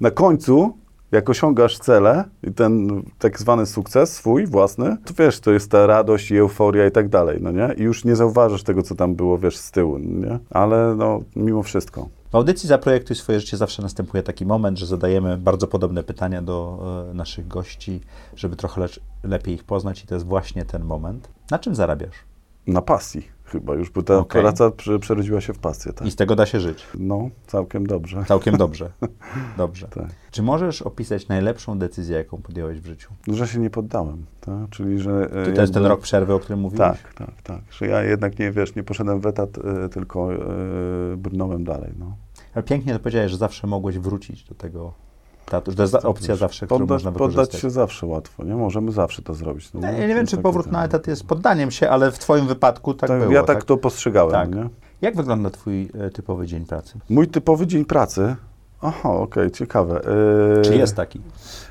na 0.00 0.10
końcu 0.10 0.78
jak 1.16 1.30
osiągasz 1.30 1.78
cele 1.78 2.24
i 2.42 2.52
ten 2.52 3.02
tak 3.18 3.38
zwany 3.38 3.66
sukces 3.66 4.12
swój, 4.12 4.46
własny, 4.46 4.96
to 5.04 5.14
wiesz, 5.18 5.40
to 5.40 5.52
jest 5.52 5.70
ta 5.70 5.86
radość 5.86 6.30
i 6.30 6.38
euforia 6.38 6.86
i 6.86 6.90
tak 6.90 7.08
dalej, 7.08 7.38
no 7.40 7.52
nie? 7.52 7.74
I 7.76 7.82
już 7.82 8.04
nie 8.04 8.16
zauważasz 8.16 8.62
tego, 8.62 8.82
co 8.82 8.94
tam 8.94 9.14
było, 9.14 9.38
wiesz, 9.38 9.56
z 9.56 9.70
tyłu, 9.70 9.98
nie? 9.98 10.38
Ale 10.50 10.94
no, 10.96 11.20
mimo 11.36 11.62
wszystko. 11.62 12.08
W 12.30 12.34
audycji 12.34 12.68
Zaprojektuj 12.68 13.16
swoje 13.16 13.40
życie 13.40 13.56
zawsze 13.56 13.82
następuje 13.82 14.22
taki 14.22 14.46
moment, 14.46 14.78
że 14.78 14.86
zadajemy 14.86 15.38
bardzo 15.38 15.66
podobne 15.66 16.02
pytania 16.02 16.42
do 16.42 16.78
e, 17.10 17.14
naszych 17.14 17.48
gości, 17.48 18.00
żeby 18.36 18.56
trochę 18.56 18.86
lepiej 19.24 19.54
ich 19.54 19.64
poznać 19.64 20.04
i 20.04 20.06
to 20.06 20.14
jest 20.14 20.26
właśnie 20.26 20.64
ten 20.64 20.84
moment. 20.84 21.28
Na 21.50 21.58
czym 21.58 21.74
zarabiasz? 21.74 22.16
Na 22.66 22.82
pasji 22.82 23.35
chyba 23.46 23.74
już, 23.74 23.90
bo 23.90 24.02
ta 24.02 24.18
okay. 24.18 24.42
praca 24.42 24.70
przerodziła 25.00 25.40
się 25.40 25.52
w 25.52 25.58
pasję. 25.58 25.92
Tak. 25.92 26.08
I 26.08 26.10
z 26.10 26.16
tego 26.16 26.36
da 26.36 26.46
się 26.46 26.60
żyć? 26.60 26.86
No, 26.98 27.30
całkiem 27.46 27.86
dobrze. 27.86 28.24
Całkiem 28.28 28.56
dobrze. 28.66 28.90
Dobrze. 29.56 29.88
tak. 29.88 30.06
Czy 30.30 30.42
możesz 30.42 30.82
opisać 30.82 31.28
najlepszą 31.28 31.78
decyzję, 31.78 32.16
jaką 32.16 32.42
podjąłeś 32.42 32.80
w 32.80 32.86
życiu? 32.86 33.12
No, 33.26 33.34
że 33.34 33.48
się 33.48 33.58
nie 33.58 33.70
poddałem, 33.70 34.26
tak? 34.40 34.70
Czyli, 34.70 34.98
że... 34.98 35.28
E, 35.46 35.52
to 35.52 35.60
jest 35.60 35.74
ten 35.74 35.86
rok 35.86 36.00
przerwy, 36.00 36.34
o 36.34 36.38
którym 36.38 36.60
mówiłeś? 36.60 36.88
Tak, 36.88 37.14
tak, 37.14 37.42
tak. 37.42 37.60
Że 37.70 37.86
ja 37.86 38.02
jednak 38.02 38.38
nie, 38.38 38.50
wiesz, 38.50 38.74
nie 38.74 38.82
poszedłem 38.82 39.20
w 39.20 39.26
etat, 39.26 39.58
y, 39.58 39.88
tylko 39.88 40.32
y, 40.32 41.16
brnąłem 41.16 41.64
dalej, 41.64 41.92
no. 41.98 42.16
Ale 42.54 42.62
pięknie 42.62 42.92
to 42.92 42.98
powiedziałeś, 42.98 43.30
że 43.30 43.36
zawsze 43.36 43.66
mogłeś 43.66 43.98
wrócić 43.98 44.44
do 44.44 44.54
tego 44.54 45.05
to 45.46 45.82
jest 45.82 45.94
opcja 45.94 46.36
zawsze, 46.36 46.66
którą 46.66 46.86
można 46.86 47.10
wykorzystać. 47.10 47.46
Poddać 47.46 47.60
się 47.60 47.70
zawsze 47.70 48.06
łatwo, 48.06 48.44
nie? 48.44 48.54
Możemy 48.54 48.92
zawsze 48.92 49.22
to 49.22 49.34
zrobić. 49.34 49.72
No, 49.74 49.80
ja 49.80 50.06
nie 50.06 50.14
wiem, 50.14 50.26
czy 50.26 50.36
powrót 50.36 50.72
na 50.72 50.84
etat 50.84 51.06
jest 51.06 51.26
poddaniem 51.26 51.70
się, 51.70 51.90
ale 51.90 52.12
w 52.12 52.18
twoim 52.18 52.46
wypadku 52.46 52.94
tak, 52.94 53.08
tak 53.08 53.20
było. 53.20 53.32
Ja 53.32 53.42
tak, 53.42 53.56
tak, 53.56 53.64
to 53.64 53.76
postrzegałem, 53.76 54.32
tak. 54.32 54.54
nie? 54.54 54.68
Jak 55.00 55.16
wygląda 55.16 55.50
twój 55.50 55.90
e, 55.98 56.10
typowy 56.10 56.46
dzień 56.46 56.64
pracy? 56.64 56.98
Mój 57.08 57.28
typowy 57.28 57.66
dzień 57.66 57.84
pracy 57.84 58.36
Aha, 58.82 59.10
okej, 59.10 59.22
okay, 59.22 59.50
ciekawe. 59.50 60.00
Yy... 60.56 60.62
Czy 60.62 60.76
jest 60.76 60.96
taki? 60.96 61.20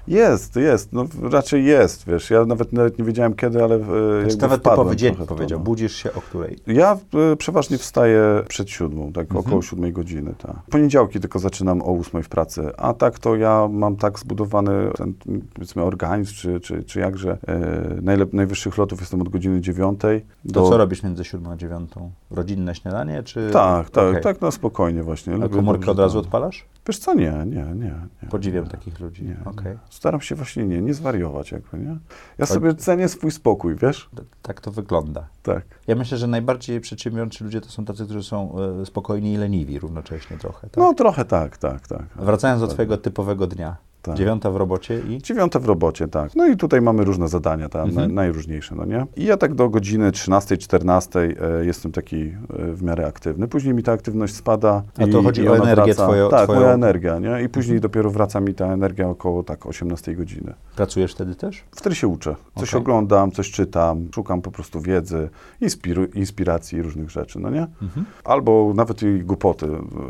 Jest, 0.07 0.55
jest. 0.55 0.93
No, 0.93 1.05
raczej 1.21 1.65
jest, 1.65 2.05
wiesz. 2.07 2.29
Ja 2.29 2.45
nawet, 2.45 2.73
nawet 2.73 2.99
nie 2.99 3.05
wiedziałem 3.05 3.33
kiedy, 3.33 3.63
ale 3.63 3.79
znaczy, 4.23 4.37
nawet 4.41 4.63
typowy 4.63 4.95
dzień 4.95 5.15
powiedział. 5.15 5.59
No. 5.59 5.65
Budzisz 5.65 5.95
się 5.95 6.13
o 6.13 6.21
której? 6.21 6.59
Ja 6.67 6.97
y, 7.33 7.35
przeważnie 7.35 7.77
wstaję 7.77 8.43
przed 8.47 8.69
siódmą, 8.69 9.11
tak 9.13 9.23
mhm. 9.25 9.45
około 9.45 9.61
siódmej 9.61 9.93
godziny. 9.93 10.33
Tak. 10.37 10.55
Poniedziałki 10.69 11.19
tylko 11.19 11.39
zaczynam 11.39 11.81
o 11.81 11.91
ósmej 11.91 12.23
w 12.23 12.29
pracy, 12.29 12.71
a 12.77 12.93
tak 12.93 13.19
to 13.19 13.35
ja 13.35 13.67
mam 13.71 13.95
tak 13.95 14.19
zbudowany 14.19 14.91
ten, 14.97 15.13
powiedzmy, 15.53 15.83
organizm, 15.83 16.33
czy, 16.33 16.59
czy, 16.59 16.83
czy 16.83 16.99
jakże 16.99 17.31
y, 17.31 18.01
najlep- 18.01 18.33
najwyższych 18.33 18.77
lotów 18.77 18.99
jestem 18.99 19.21
od 19.21 19.29
godziny 19.29 19.61
dziewiątej. 19.61 20.25
Do... 20.45 20.61
To 20.61 20.69
co 20.69 20.77
robisz 20.77 21.03
między 21.03 21.23
siódmą 21.23 21.51
a 21.51 21.55
dziewiątą? 21.55 22.11
Rodzinne 22.31 22.75
śniadanie, 22.75 23.23
czy... 23.23 23.49
Tak, 23.53 23.89
tak, 23.89 24.09
okay. 24.09 24.21
tak, 24.21 24.41
no 24.41 24.51
spokojnie 24.51 25.03
właśnie. 25.03 25.33
A 25.43 25.49
komórkę 25.49 25.91
od 25.91 25.99
razu 25.99 26.19
odpalasz? 26.19 26.65
Wiesz 26.87 26.97
co, 26.97 27.13
nie, 27.13 27.31
nie, 27.45 27.65
nie. 27.75 27.95
nie 28.23 28.29
Podziwiam 28.29 28.63
nie, 28.63 28.69
takich 28.69 28.99
ludzi. 28.99 29.23
Nie, 29.23 29.37
okay. 29.45 29.77
Staram 29.89 30.21
się 30.21 30.35
właśnie 30.35 30.65
nie, 30.65 30.81
nie 30.81 30.93
zwariować 30.93 31.51
jakby, 31.51 31.77
nie? 31.77 31.97
Ja 32.37 32.45
sobie 32.45 32.75
cenię 32.75 33.09
swój 33.09 33.31
spokój, 33.31 33.75
wiesz? 33.75 34.09
Tak 34.41 34.61
to 34.61 34.71
wygląda. 34.71 35.27
Tak. 35.43 35.65
Ja 35.87 35.95
myślę, 35.95 36.17
że 36.17 36.27
najbardziej 36.27 36.81
przedsiębiorczy 36.81 37.43
ludzie 37.43 37.61
to 37.61 37.69
są 37.69 37.85
tacy, 37.85 38.05
którzy 38.05 38.23
są 38.23 38.55
e, 38.81 38.85
spokojni 38.85 39.33
i 39.33 39.37
leniwi 39.37 39.79
równocześnie 39.79 40.37
trochę. 40.37 40.61
Tak? 40.61 40.77
No 40.77 40.93
trochę 40.93 41.25
tak, 41.25 41.57
tak, 41.57 41.87
tak. 41.87 42.05
Wracając 42.15 42.61
do 42.61 42.67
twojego 42.67 42.97
typowego 42.97 43.47
dnia. 43.47 43.77
Tak. 44.05 44.15
Dziewiąta 44.15 44.51
w 44.51 44.55
robocie 44.55 44.99
i? 45.09 45.21
Dziewiąta 45.21 45.59
w 45.59 45.65
robocie, 45.65 46.07
tak. 46.07 46.35
No 46.35 46.47
i 46.47 46.57
tutaj 46.57 46.81
mamy 46.81 47.03
różne 47.03 47.27
zadania, 47.27 47.69
tam 47.69 47.89
mhm. 47.89 48.13
najróżniejsze, 48.13 48.75
no 48.75 48.85
nie? 48.85 49.05
I 49.15 49.25
ja 49.25 49.37
tak 49.37 49.53
do 49.53 49.69
godziny 49.69 50.11
13, 50.11 50.57
14 50.57 51.19
e, 51.19 51.65
jestem 51.65 51.91
taki 51.91 52.21
e, 52.21 52.33
w 52.73 52.83
miarę 52.83 53.07
aktywny. 53.07 53.47
Później 53.47 53.73
mi 53.73 53.83
ta 53.83 53.91
aktywność 53.91 54.35
spada. 54.35 54.83
A 54.97 55.07
to 55.07 55.19
i, 55.19 55.23
chodzi 55.23 55.41
i 55.41 55.47
o 55.47 55.57
energię 55.57 55.93
wraca, 55.93 56.03
twoją? 56.03 56.29
Tak, 56.29 56.43
twoją... 56.43 56.59
moja 56.59 56.73
energia, 56.73 57.19
nie? 57.19 57.43
I 57.43 57.49
później 57.49 57.77
mhm. 57.77 57.81
dopiero 57.81 58.11
wraca 58.11 58.39
mi 58.39 58.53
ta 58.53 58.65
energia 58.65 59.09
około 59.09 59.43
tak 59.43 59.65
18 59.65 60.15
godziny. 60.15 60.53
Pracujesz 60.75 61.11
wtedy 61.11 61.35
też? 61.35 61.63
Wtedy 61.71 61.95
się 61.95 62.07
uczę. 62.07 62.35
Coś 62.55 62.69
okay. 62.69 62.81
oglądam, 62.81 63.31
coś 63.31 63.51
czytam, 63.51 64.07
szukam 64.15 64.41
po 64.41 64.51
prostu 64.51 64.81
wiedzy, 64.81 65.29
inspiru, 65.61 66.05
inspiracji 66.05 66.81
różnych 66.81 67.09
rzeczy, 67.09 67.39
no 67.39 67.49
nie? 67.49 67.67
Mhm. 67.81 68.05
Albo 68.23 68.71
nawet 68.75 69.03
i 69.03 69.19
głupoty 69.19 69.67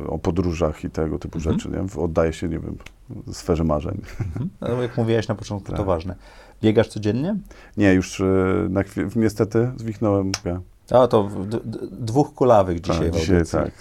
o 0.07 0.19
podróżach 0.19 0.83
i 0.83 0.89
tego 0.89 1.19
typu 1.19 1.37
mhm. 1.37 1.55
rzeczy, 1.55 1.69
nie? 1.69 2.03
Oddaję 2.03 2.33
się, 2.33 2.47
nie 2.47 2.59
wiem, 2.59 2.77
sferze 3.31 3.63
marzeń. 3.63 4.01
Mhm. 4.19 4.49
No, 4.61 4.81
jak 4.81 4.97
mówiłeś 4.97 5.27
na 5.27 5.35
początku, 5.35 5.67
tak. 5.67 5.77
to 5.77 5.85
ważne. 5.85 6.15
Biegasz 6.61 6.87
codziennie? 6.87 7.35
Nie, 7.77 7.93
już 7.93 8.21
e, 8.21 8.25
na 8.69 8.83
niestety 9.15 9.71
zwichnąłem. 9.77 10.31
Ja. 10.45 10.61
A 10.91 11.07
to 11.07 11.29
dwóch 11.91 12.33
kulawych 12.33 12.81
dzisiaj. 12.81 13.11
Tak, 13.11 13.19
dzisiaj 13.19 13.45
tak. 13.51 13.71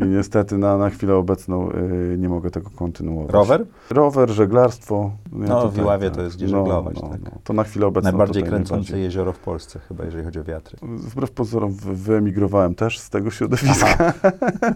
I 0.00 0.04
niestety 0.04 0.58
na, 0.58 0.76
na 0.78 0.90
chwilę 0.90 1.14
obecną 1.14 1.70
y, 1.70 2.16
nie 2.18 2.28
mogę 2.28 2.50
tego 2.50 2.70
kontynuować. 2.70 3.32
Rower? 3.32 3.66
Rower, 3.90 4.30
żeglarstwo. 4.30 5.10
Ja 5.32 5.48
no, 5.48 5.68
w 5.68 5.78
Iławie 5.78 6.06
tak, 6.06 6.16
to 6.16 6.22
jest 6.22 6.36
gdzie 6.36 6.46
no, 6.46 6.58
żeglować. 6.58 7.02
No, 7.02 7.08
tak. 7.08 7.20
no, 7.24 7.30
to 7.44 7.52
na 7.52 7.64
chwilę 7.64 7.86
obecną. 7.86 8.10
Najbardziej 8.10 8.42
kręcące 8.42 8.98
jezioro 8.98 9.32
w 9.32 9.38
Polsce, 9.38 9.78
chyba 9.78 10.04
jeżeli 10.04 10.24
chodzi 10.24 10.38
o 10.38 10.44
wiatry. 10.44 10.78
Wbrew 10.82 11.30
pozorom 11.30 11.72
wyemigrowałem 11.92 12.74
też 12.74 12.98
z 12.98 13.10
tego 13.10 13.30
środowiska 13.30 14.12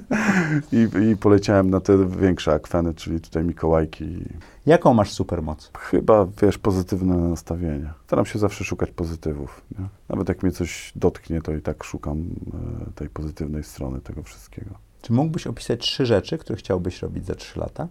I, 0.73 0.89
I, 1.11 1.17
poleciałem 1.17 1.71
na 1.71 1.81
te 1.81 2.07
większe 2.07 2.53
akweny, 2.53 2.95
czyli 2.95 3.21
tutaj 3.21 3.45
Mikołajki. 3.45 4.25
Jaką 4.69 4.95
masz 4.95 5.13
supermoc? 5.13 5.71
Chyba, 5.79 6.27
wiesz, 6.43 6.59
pozytywne 6.59 7.17
nastawienie. 7.17 7.93
Staram 8.07 8.27
się 8.27 8.39
zawsze 8.39 8.65
szukać 8.65 8.91
pozytywów. 8.91 9.63
Nie? 9.79 9.89
Nawet 10.09 10.29
jak 10.29 10.43
mnie 10.43 10.53
coś 10.53 10.93
dotknie, 10.97 11.43
to 11.43 11.53
i 11.53 11.63
tak 11.63 11.85
szukam 11.85 12.19
e, 12.89 12.93
tej 12.93 13.09
pozytywnej 13.09 13.65
strony 13.65 14.01
tego 14.01 14.23
wszystkiego. 14.23 14.71
Czy 15.03 15.13
mógłbyś 15.13 15.47
opisać 15.47 15.81
trzy 15.81 16.07
rzeczy, 16.07 16.39
które 16.39 16.57
chciałbyś 16.57 17.03
robić 17.03 17.27
za 17.27 17.35
trzy 17.35 17.61
lata? 17.61 17.89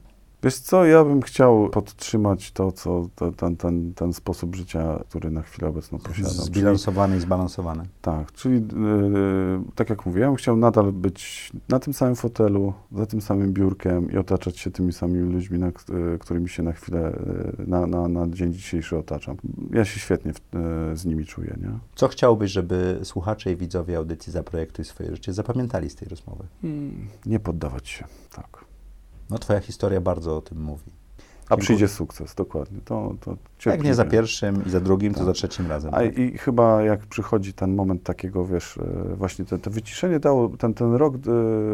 Wiesz 0.48 0.60
co, 0.60 0.86
ja 0.86 1.04
bym 1.04 1.22
chciał 1.22 1.70
podtrzymać 1.70 2.52
to, 2.52 2.72
co 2.72 3.10
to, 3.16 3.32
ten, 3.32 3.58
ten, 3.58 3.94
ten 3.94 4.14
sposób 4.14 4.56
życia, 4.56 5.04
który 5.10 5.32
na 5.32 5.42
chwilę 5.42 5.70
obecną 5.70 6.00
posiadam. 6.00 6.32
Zbilansowany 6.32 7.14
czyli, 7.14 7.24
i 7.24 7.26
zbalansowany. 7.26 7.84
Tak, 8.02 8.32
czyli 8.32 8.56
yy, 8.56 9.62
tak 9.76 9.90
jak 9.90 10.06
mówiłem, 10.06 10.36
chciał 10.36 10.58
nadal 10.58 10.92
być 10.92 11.52
na 11.70 11.80
tym 11.80 11.94
samym 11.94 12.16
fotelu, 12.16 12.74
za 12.92 13.06
tym 13.06 13.22
samym 13.22 13.54
biurkiem 13.54 14.12
i 14.12 14.18
otaczać 14.18 14.60
się 14.60 14.72
tymi 14.72 14.94
samymi 14.94 15.34
ludźmi, 15.34 15.60
na, 15.60 15.68
yy, 15.68 16.18
którymi 16.20 16.50
się 16.50 16.64
na 16.64 16.72
chwilę, 16.72 17.20
yy, 17.60 17.66
na, 17.68 17.88
na, 17.88 18.08
na 18.08 18.28
dzień 18.28 18.54
dzisiejszy 18.54 18.98
otaczam. 18.98 19.38
Ja 19.74 19.86
się 19.86 20.00
świetnie 20.00 20.34
w, 20.34 20.40
z 20.94 21.06
nimi 21.06 21.26
czuję. 21.26 21.58
Nie? 21.62 21.70
Co 21.96 22.08
chciałbyś, 22.08 22.52
żeby 22.52 23.00
słuchacze 23.04 23.52
i 23.52 23.56
widzowie 23.56 23.98
audycji 23.98 24.34
Zaprojektuj 24.34 24.86
swoje 24.86 25.12
życie 25.12 25.34
zapamiętali 25.34 25.90
z 25.90 25.96
tej 25.96 26.08
rozmowy? 26.08 26.44
Hmm, 26.62 27.08
nie 27.26 27.40
poddawać 27.40 27.90
się, 27.90 28.06
tak. 28.36 28.67
No, 29.30 29.40
twoja 29.40 29.60
historia 29.60 30.02
bardzo 30.02 30.38
o 30.38 30.42
tym 30.42 30.62
mówi. 30.62 30.92
A 31.50 31.58
przyjdzie 31.58 31.88
sukces, 31.88 32.36
dokładnie. 32.36 32.80
To, 32.86 33.16
to 33.22 33.38
jak 33.66 33.84
nie 33.84 33.96
za 33.96 34.06
pierwszym 34.06 34.66
i 34.66 34.70
za 34.70 34.80
drugim, 34.80 35.14
tak. 35.14 35.20
to 35.20 35.26
za 35.26 35.34
trzecim 35.34 35.68
razem. 35.68 35.94
A 35.94 35.98
tak? 35.98 36.18
i 36.18 36.38
chyba 36.38 36.82
jak 36.82 37.06
przychodzi 37.06 37.54
ten 37.54 37.76
moment 37.76 38.04
takiego, 38.04 38.46
wiesz, 38.46 38.78
e, 38.78 39.16
właśnie 39.16 39.46
to, 39.46 39.58
to 39.58 39.72
wyciszenie 39.72 40.20
dało, 40.20 40.50
ten, 40.50 40.74
ten 40.74 40.94
rok 40.94 41.16
e, 41.16 41.20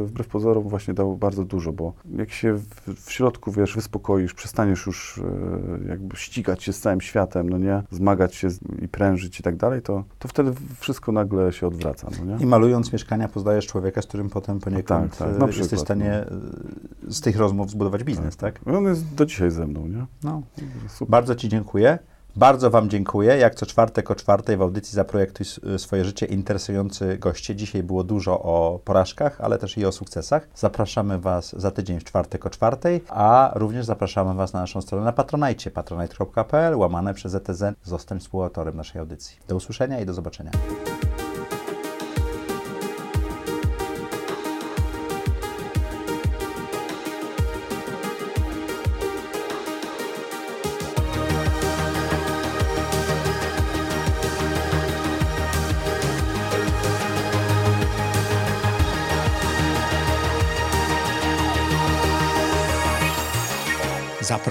wbrew 0.05 0.27
pozorom 0.27 0.63
właśnie 0.63 0.93
dało 0.93 1.15
bardzo 1.15 1.43
dużo, 1.43 1.73
bo 1.73 1.93
jak 2.17 2.31
się 2.31 2.53
w, 2.53 2.65
w 3.05 3.11
środku, 3.11 3.51
wiesz, 3.51 3.75
wyspokoisz, 3.75 4.34
przestaniesz 4.34 4.86
już 4.86 5.17
e, 5.17 5.89
jakby 5.89 6.15
ścigać 6.15 6.63
się 6.63 6.73
z 6.73 6.79
całym 6.79 7.01
światem, 7.01 7.49
no 7.49 7.57
nie, 7.57 7.84
zmagać 7.91 8.36
się 8.36 8.47
i 8.81 8.88
prężyć 8.88 9.39
i 9.39 9.43
tak 9.43 9.55
dalej, 9.55 9.81
to, 9.81 10.03
to 10.19 10.27
wtedy 10.27 10.51
wszystko 10.79 11.11
nagle 11.11 11.53
się 11.53 11.67
odwraca, 11.67 12.07
no 12.19 12.25
nie? 12.25 12.43
I 12.43 12.45
malując 12.45 12.93
mieszkania 12.93 13.27
poznajesz 13.27 13.67
człowieka, 13.67 14.01
z 14.01 14.07
którym 14.07 14.29
potem 14.29 14.59
poniekąd 14.59 15.17
tak, 15.17 15.38
tak, 15.38 15.57
jesteś 15.57 15.79
w 15.79 15.81
stanie 15.81 16.25
no. 16.31 17.11
z 17.11 17.21
tych 17.21 17.38
rozmów 17.38 17.69
zbudować 17.69 18.03
biznes, 18.03 18.38
tak? 18.38 18.59
tak? 18.59 18.75
On 18.75 18.84
jest 18.84 19.15
do 19.15 19.25
dzisiaj 19.25 19.51
ze 19.51 19.67
mną, 19.67 19.88
nie? 19.88 20.05
No, 20.23 20.41
Super. 20.88 21.11
bardzo 21.11 21.36
Ci 21.36 21.49
dziękuję 21.49 21.72
dziękuję. 21.74 21.99
Bardzo 22.36 22.69
Wam 22.69 22.89
dziękuję. 22.89 23.38
Jak 23.38 23.55
co 23.55 23.65
czwartek 23.65 24.11
o 24.11 24.15
czwartej 24.15 24.57
w 24.57 24.61
audycji 24.61 24.95
Zaprojektuj 24.95 25.45
swoje 25.78 26.05
życie 26.05 26.26
interesujący 26.26 27.17
goście. 27.17 27.55
Dzisiaj 27.55 27.84
było 27.84 28.03
dużo 28.03 28.39
o 28.39 28.80
porażkach, 28.86 29.41
ale 29.41 29.57
też 29.57 29.78
i 29.78 29.86
o 29.86 29.91
sukcesach. 29.91 30.47
Zapraszamy 30.55 31.19
Was 31.19 31.55
za 31.59 31.71
tydzień 31.71 31.99
w 31.99 32.03
czwartek 32.03 32.45
o 32.45 32.49
czwartej, 32.49 33.03
a 33.09 33.51
również 33.55 33.86
zapraszamy 33.86 34.34
Was 34.34 34.53
na 34.53 34.59
naszą 34.59 34.82
stronę 34.82 35.05
na 35.05 35.11
Patronite, 35.11 35.71
patronite.pl, 35.71 36.76
łamane 36.76 37.13
przez 37.13 37.36
ETZ. 37.36 37.63
Zostań 37.84 38.19
współautorem 38.19 38.76
naszej 38.76 38.99
audycji. 38.99 39.38
Do 39.47 39.55
usłyszenia 39.55 39.99
i 39.99 40.05
do 40.05 40.13
zobaczenia. 40.13 40.51